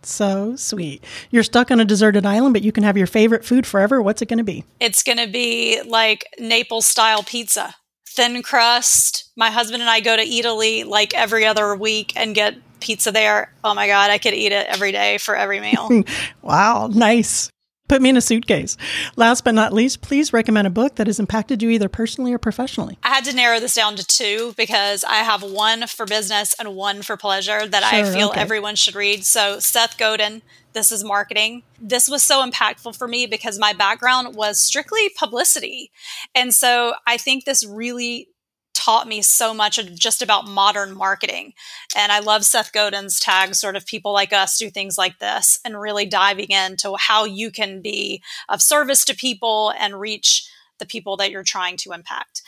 So 0.02 0.56
sweet. 0.56 1.04
You're 1.30 1.42
stuck 1.42 1.70
on 1.70 1.80
a 1.80 1.84
deserted 1.84 2.26
island, 2.26 2.54
but 2.54 2.62
you 2.62 2.72
can 2.72 2.84
have 2.84 2.96
your 2.96 3.06
favorite 3.06 3.44
food 3.44 3.66
forever. 3.66 4.02
What's 4.02 4.22
it 4.22 4.28
going 4.28 4.38
to 4.38 4.44
be? 4.44 4.64
It's 4.80 5.02
going 5.02 5.18
to 5.18 5.28
be 5.28 5.80
like 5.86 6.26
Naples 6.38 6.86
style 6.86 7.22
pizza, 7.22 7.74
thin 8.08 8.42
crust. 8.42 9.30
My 9.36 9.50
husband 9.50 9.82
and 9.82 9.90
I 9.90 10.00
go 10.00 10.16
to 10.16 10.22
Italy 10.22 10.84
like 10.84 11.14
every 11.14 11.46
other 11.46 11.74
week 11.76 12.12
and 12.16 12.34
get 12.34 12.56
pizza 12.80 13.12
there. 13.12 13.52
Oh 13.64 13.74
my 13.74 13.86
God, 13.86 14.10
I 14.10 14.18
could 14.18 14.34
eat 14.34 14.52
it 14.52 14.66
every 14.66 14.92
day 14.92 15.18
for 15.18 15.36
every 15.36 15.60
meal. 15.60 16.02
wow, 16.42 16.88
nice. 16.92 17.48
Put 17.92 18.00
me 18.00 18.08
in 18.08 18.16
a 18.16 18.22
suitcase. 18.22 18.78
Last 19.16 19.44
but 19.44 19.54
not 19.54 19.70
least, 19.70 20.00
please 20.00 20.32
recommend 20.32 20.66
a 20.66 20.70
book 20.70 20.94
that 20.94 21.08
has 21.08 21.20
impacted 21.20 21.62
you 21.62 21.68
either 21.68 21.90
personally 21.90 22.32
or 22.32 22.38
professionally. 22.38 22.96
I 23.02 23.10
had 23.10 23.26
to 23.26 23.36
narrow 23.36 23.60
this 23.60 23.74
down 23.74 23.96
to 23.96 24.06
two 24.06 24.54
because 24.56 25.04
I 25.04 25.16
have 25.16 25.42
one 25.42 25.86
for 25.86 26.06
business 26.06 26.54
and 26.58 26.74
one 26.74 27.02
for 27.02 27.18
pleasure 27.18 27.68
that 27.68 27.82
I 27.82 28.10
feel 28.10 28.30
okay. 28.30 28.40
everyone 28.40 28.76
should 28.76 28.94
read. 28.94 29.26
So, 29.26 29.58
Seth 29.58 29.98
Godin, 29.98 30.40
This 30.72 30.90
is 30.90 31.04
Marketing. 31.04 31.64
This 31.78 32.08
was 32.08 32.22
so 32.22 32.42
impactful 32.42 32.96
for 32.96 33.06
me 33.06 33.26
because 33.26 33.58
my 33.58 33.74
background 33.74 34.36
was 34.36 34.58
strictly 34.58 35.10
publicity. 35.10 35.90
And 36.34 36.54
so, 36.54 36.94
I 37.06 37.18
think 37.18 37.44
this 37.44 37.62
really 37.66 38.28
taught 38.74 39.08
me 39.08 39.22
so 39.22 39.52
much 39.54 39.78
just 39.94 40.22
about 40.22 40.48
modern 40.48 40.96
marketing. 40.96 41.52
And 41.96 42.10
I 42.10 42.20
love 42.20 42.44
Seth 42.44 42.72
Godin's 42.72 43.20
tag, 43.20 43.54
sort 43.54 43.76
of 43.76 43.86
people 43.86 44.12
like 44.12 44.32
us 44.32 44.58
do 44.58 44.70
things 44.70 44.98
like 44.98 45.18
this, 45.18 45.60
and 45.64 45.80
really 45.80 46.06
diving 46.06 46.50
into 46.50 46.96
how 46.96 47.24
you 47.24 47.50
can 47.50 47.80
be 47.80 48.22
of 48.48 48.62
service 48.62 49.04
to 49.06 49.14
people 49.14 49.72
and 49.78 50.00
reach 50.00 50.48
the 50.78 50.86
people 50.86 51.16
that 51.18 51.30
you're 51.30 51.44
trying 51.44 51.76
to 51.78 51.92
impact. 51.92 52.42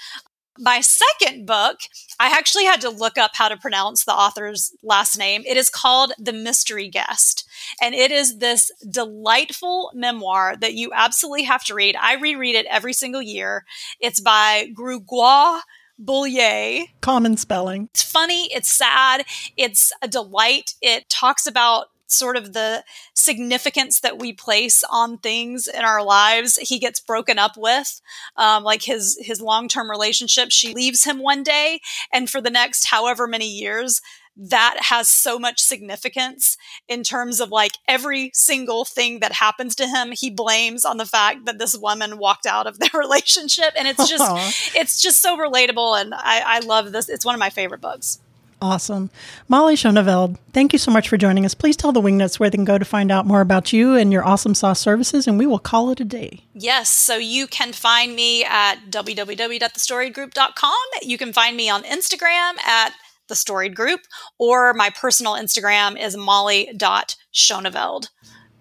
My 0.57 0.81
second 0.83 1.47
book, 1.47 1.81
I 2.21 2.29
actually 2.29 2.65
had 2.65 2.81
to 2.83 2.89
look 2.89 3.19
up 3.19 3.33
how 3.35 3.49
to 3.49 3.57
pronounce 3.57 4.05
the 4.05 4.15
author's 4.15 4.73
last 4.85 5.19
name. 5.19 5.43
It 5.47 5.57
is 5.57 5.69
called 5.69 6.13
The 6.17 6.33
Mystery 6.33 6.89
Guest. 6.89 7.49
And 7.83 7.93
it 7.93 8.13
is 8.13 8.39
this 8.39 8.71
delightful 8.89 9.91
memoir 9.95 10.55
that 10.61 10.75
you 10.75 10.93
absolutely 10.95 11.43
have 11.45 11.65
to 11.65 11.75
read. 11.75 11.97
I 12.01 12.15
reread 12.15 12.55
it 12.55 12.67
every 12.67 12.93
single 12.93 13.23
year. 13.23 13.65
It's 13.99 14.21
by 14.21 14.69
Gregoire 14.73 15.63
Bouillier. 15.99 16.87
Common 17.01 17.37
spelling. 17.37 17.89
It's 17.93 18.03
funny, 18.03 18.53
it's 18.53 18.71
sad, 18.71 19.25
it's 19.57 19.93
a 20.03 20.09
delight. 20.09 20.75
It 20.83 21.09
talks 21.09 21.47
about 21.47 21.87
sort 22.07 22.37
of 22.37 22.53
the 22.53 22.85
significance 23.15 24.01
that 24.01 24.19
we 24.19 24.33
place 24.33 24.85
on 24.91 25.19
things 25.19 25.67
in 25.67 25.81
our 25.81 26.03
lives 26.03 26.57
he 26.57 26.79
gets 26.79 27.01
broken 27.01 27.39
up 27.39 27.57
with 27.57 28.01
um, 28.37 28.63
like 28.63 28.83
his 28.83 29.19
his 29.23 29.41
long-term 29.41 29.91
relationship 29.91 30.51
she 30.51 30.75
leaves 30.75 31.05
him 31.05 31.19
one 31.19 31.43
day 31.43 31.81
and 32.13 32.29
for 32.29 32.41
the 32.41 32.51
next 32.51 32.87
however 32.87 33.27
many 33.27 33.49
years 33.49 34.01
that 34.37 34.77
has 34.89 35.11
so 35.11 35.39
much 35.39 35.61
significance 35.61 36.57
in 36.89 37.03
terms 37.03 37.41
of 37.41 37.51
like 37.51 37.73
every 37.89 38.31
single 38.35 38.85
thing 38.85 39.21
that 39.21 39.33
happens 39.33 39.75
to 39.75 39.87
him 39.87 40.13
he 40.13 40.31
blames 40.31 40.85
on 40.85 40.97
the 40.97 41.07
fact 41.07 41.45
that 41.45 41.59
this 41.59 41.77
woman 41.77 42.19
walked 42.19 42.47
out 42.47 42.67
of 42.67 42.79
their 42.85 42.91
relationship 42.95 43.73
and 43.77 43.87
it's 43.89 44.09
just 44.09 44.23
Aw. 44.23 44.53
it's 44.75 45.01
just 45.01 45.21
so 45.21 45.37
relatable 45.37 46.01
and 46.01 46.15
I, 46.15 46.43
I 46.45 46.59
love 46.61 46.93
this 46.93 47.09
it's 47.09 47.25
one 47.25 47.35
of 47.35 47.39
my 47.39 47.51
favorite 47.51 47.81
books 47.81 48.19
Awesome. 48.65 49.11
Molly 49.47 49.75
Schoneveld, 49.75 50.39
thank 50.55 50.73
you 50.73 50.79
so 50.79 50.91
much 50.91 51.11
for 51.11 51.19
joining 51.19 51.45
us. 51.45 51.53
Please 51.53 51.77
tell 51.77 51.93
the 51.93 52.01
Wingnuts 52.01 52.41
where 52.41 52.49
they 52.49 52.57
can 52.57 52.65
go 52.65 52.79
to 52.79 52.85
find 52.85 53.13
out 53.13 53.27
more 53.27 53.43
about 53.43 53.75
you 53.75 53.95
and 53.95 54.11
your 54.11 54.25
awesome 54.25 54.55
sauce 54.55 54.81
services, 54.81 55.27
and 55.27 55.39
we 55.39 55.45
will 55.45 55.59
call 55.59 55.91
it 55.91 56.01
a 56.01 56.05
day. 56.05 56.45
Yes, 56.55 56.89
so 56.89 57.17
you 57.17 57.47
can 57.47 57.75
find 57.75 58.17
me 58.17 58.43
at 58.43 58.77
www.thestoriedgroup.com. 58.89 60.75
You 61.03 61.19
can 61.19 61.35
find 61.35 61.59
me 61.59 61.69
on 61.69 61.83
Instagram 61.83 62.59
at 62.61 62.95
the 63.29 63.35
Storied 63.35 63.75
Group, 63.75 64.01
or 64.39 64.75
my 64.75 64.91
personal 64.91 65.35
Instagram 65.35 66.01
is 66.01 66.17
molly.schoneveld. 66.17 68.03
Mm. 68.03 68.09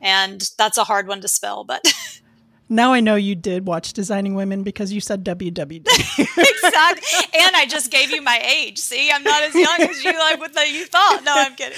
And 0.02 0.50
that's 0.58 0.78
a 0.78 0.84
hard 0.84 1.08
one 1.08 1.22
to 1.22 1.28
spell, 1.28 1.64
but 1.64 1.82
Now 2.70 2.94
I 2.94 3.02
know 3.02 3.16
you 3.16 3.36
did 3.36 3.68
watch 3.68 3.94
Designing 3.94 4.36
Women 4.36 4.64
because 4.64 4.92
you 4.92 5.02
said 5.02 5.24
www. 5.24 5.86
exactly. 6.20 7.40
And 7.40 7.56
I 7.56 7.66
just 7.68 7.92
gave 7.92 8.10
you 8.12 8.22
my 8.22 8.40
age. 8.44 8.78
See, 8.78 9.12
I'm 9.12 9.24
not 9.24 9.44
as 9.44 9.54
young 9.54 9.82
as 9.82 10.04
you 10.04 10.18
like 10.18 10.40
what 10.40 10.54
you 10.70 10.86
thought. 10.86 11.22
No, 11.24 11.34
I'm 11.36 11.56
kidding. 11.56 11.78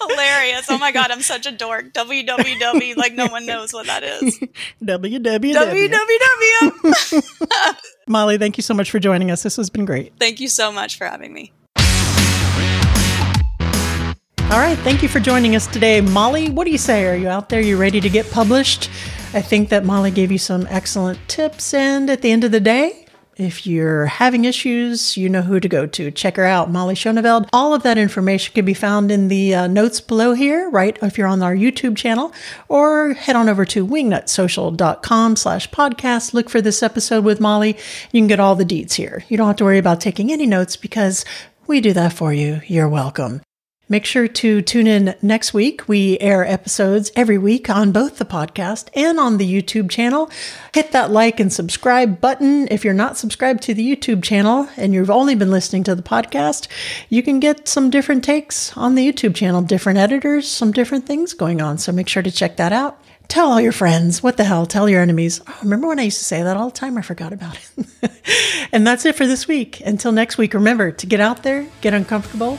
Hilarious. 0.08 0.66
Oh 0.68 0.78
my 0.78 0.92
god, 0.92 1.10
I'm 1.10 1.22
such 1.22 1.46
a 1.46 1.52
dork. 1.52 1.92
www. 1.92 2.96
Like 2.96 3.14
no 3.14 3.26
one 3.26 3.46
knows 3.46 3.72
what 3.72 3.86
that 3.86 4.02
is. 4.02 4.38
www. 4.82 5.54
www. 5.54 7.24
Molly, 8.06 8.38
thank 8.38 8.56
you 8.58 8.62
so 8.62 8.74
much 8.74 8.90
for 8.90 8.98
joining 8.98 9.30
us. 9.30 9.42
This 9.42 9.56
has 9.56 9.70
been 9.70 9.84
great. 9.84 10.12
Thank 10.18 10.40
you 10.40 10.48
so 10.48 10.70
much 10.70 10.96
for 10.98 11.06
having 11.06 11.32
me. 11.32 11.52
All 14.54 14.60
right, 14.60 14.78
thank 14.78 15.02
you 15.02 15.08
for 15.08 15.18
joining 15.18 15.56
us 15.56 15.66
today. 15.66 16.00
Molly, 16.00 16.48
what 16.48 16.64
do 16.64 16.70
you 16.70 16.78
say? 16.78 17.08
Are 17.08 17.16
you 17.16 17.26
out 17.26 17.48
there? 17.48 17.60
You 17.60 17.76
ready 17.76 18.00
to 18.00 18.08
get 18.08 18.30
published? 18.30 18.88
I 19.32 19.42
think 19.42 19.70
that 19.70 19.84
Molly 19.84 20.12
gave 20.12 20.30
you 20.30 20.38
some 20.38 20.68
excellent 20.70 21.18
tips. 21.26 21.74
And 21.74 22.08
at 22.08 22.22
the 22.22 22.30
end 22.30 22.44
of 22.44 22.52
the 22.52 22.60
day, 22.60 23.08
if 23.36 23.66
you're 23.66 24.06
having 24.06 24.44
issues, 24.44 25.16
you 25.16 25.28
know 25.28 25.42
who 25.42 25.58
to 25.58 25.68
go 25.68 25.86
to. 25.86 26.12
Check 26.12 26.36
her 26.36 26.44
out, 26.44 26.70
Molly 26.70 26.94
Schoneveld. 26.94 27.48
All 27.52 27.74
of 27.74 27.82
that 27.82 27.98
information 27.98 28.54
can 28.54 28.64
be 28.64 28.74
found 28.74 29.10
in 29.10 29.26
the 29.26 29.56
uh, 29.56 29.66
notes 29.66 30.00
below 30.00 30.34
here, 30.34 30.70
right? 30.70 30.96
If 31.02 31.18
you're 31.18 31.26
on 31.26 31.42
our 31.42 31.56
YouTube 31.56 31.96
channel, 31.96 32.32
or 32.68 33.14
head 33.14 33.34
on 33.34 33.48
over 33.48 33.64
to 33.64 33.84
wingnutsocial.com 33.84 35.34
slash 35.34 35.68
podcast. 35.70 36.32
Look 36.32 36.48
for 36.48 36.62
this 36.62 36.80
episode 36.80 37.24
with 37.24 37.40
Molly. 37.40 37.76
You 38.12 38.20
can 38.20 38.28
get 38.28 38.38
all 38.38 38.54
the 38.54 38.64
deets 38.64 38.92
here. 38.92 39.24
You 39.28 39.36
don't 39.36 39.48
have 39.48 39.56
to 39.56 39.64
worry 39.64 39.78
about 39.78 40.00
taking 40.00 40.30
any 40.30 40.46
notes 40.46 40.76
because 40.76 41.24
we 41.66 41.80
do 41.80 41.92
that 41.94 42.12
for 42.12 42.32
you. 42.32 42.60
You're 42.68 42.88
welcome. 42.88 43.40
Make 43.86 44.06
sure 44.06 44.26
to 44.26 44.62
tune 44.62 44.86
in 44.86 45.14
next 45.20 45.52
week. 45.52 45.86
We 45.86 46.18
air 46.18 46.42
episodes 46.42 47.12
every 47.14 47.36
week 47.36 47.68
on 47.68 47.92
both 47.92 48.16
the 48.16 48.24
podcast 48.24 48.88
and 48.94 49.20
on 49.20 49.36
the 49.36 49.46
YouTube 49.46 49.90
channel. 49.90 50.30
Hit 50.72 50.92
that 50.92 51.10
like 51.10 51.38
and 51.38 51.52
subscribe 51.52 52.18
button. 52.18 52.66
If 52.70 52.82
you're 52.82 52.94
not 52.94 53.18
subscribed 53.18 53.62
to 53.64 53.74
the 53.74 53.86
YouTube 53.86 54.22
channel 54.22 54.70
and 54.78 54.94
you've 54.94 55.10
only 55.10 55.34
been 55.34 55.50
listening 55.50 55.84
to 55.84 55.94
the 55.94 56.02
podcast, 56.02 56.66
you 57.10 57.22
can 57.22 57.40
get 57.40 57.68
some 57.68 57.90
different 57.90 58.24
takes 58.24 58.74
on 58.74 58.94
the 58.94 59.06
YouTube 59.06 59.34
channel, 59.34 59.60
different 59.60 59.98
editors, 59.98 60.48
some 60.48 60.72
different 60.72 61.04
things 61.04 61.34
going 61.34 61.60
on. 61.60 61.76
So 61.76 61.92
make 61.92 62.08
sure 62.08 62.22
to 62.22 62.30
check 62.30 62.56
that 62.56 62.72
out. 62.72 62.98
Tell 63.28 63.52
all 63.52 63.60
your 63.60 63.72
friends. 63.72 64.22
What 64.22 64.38
the 64.38 64.44
hell? 64.44 64.64
Tell 64.64 64.88
your 64.88 65.02
enemies. 65.02 65.42
Oh, 65.46 65.58
remember 65.62 65.88
when 65.88 65.98
I 65.98 66.04
used 66.04 66.18
to 66.18 66.24
say 66.24 66.42
that 66.42 66.56
all 66.56 66.70
the 66.70 66.76
time? 66.76 66.96
I 66.96 67.02
forgot 67.02 67.34
about 67.34 67.58
it. 67.76 68.20
and 68.72 68.86
that's 68.86 69.04
it 69.04 69.14
for 69.14 69.26
this 69.26 69.46
week. 69.46 69.82
Until 69.82 70.12
next 70.12 70.38
week, 70.38 70.54
remember 70.54 70.90
to 70.90 71.06
get 71.06 71.20
out 71.20 71.42
there, 71.42 71.66
get 71.82 71.92
uncomfortable, 71.92 72.58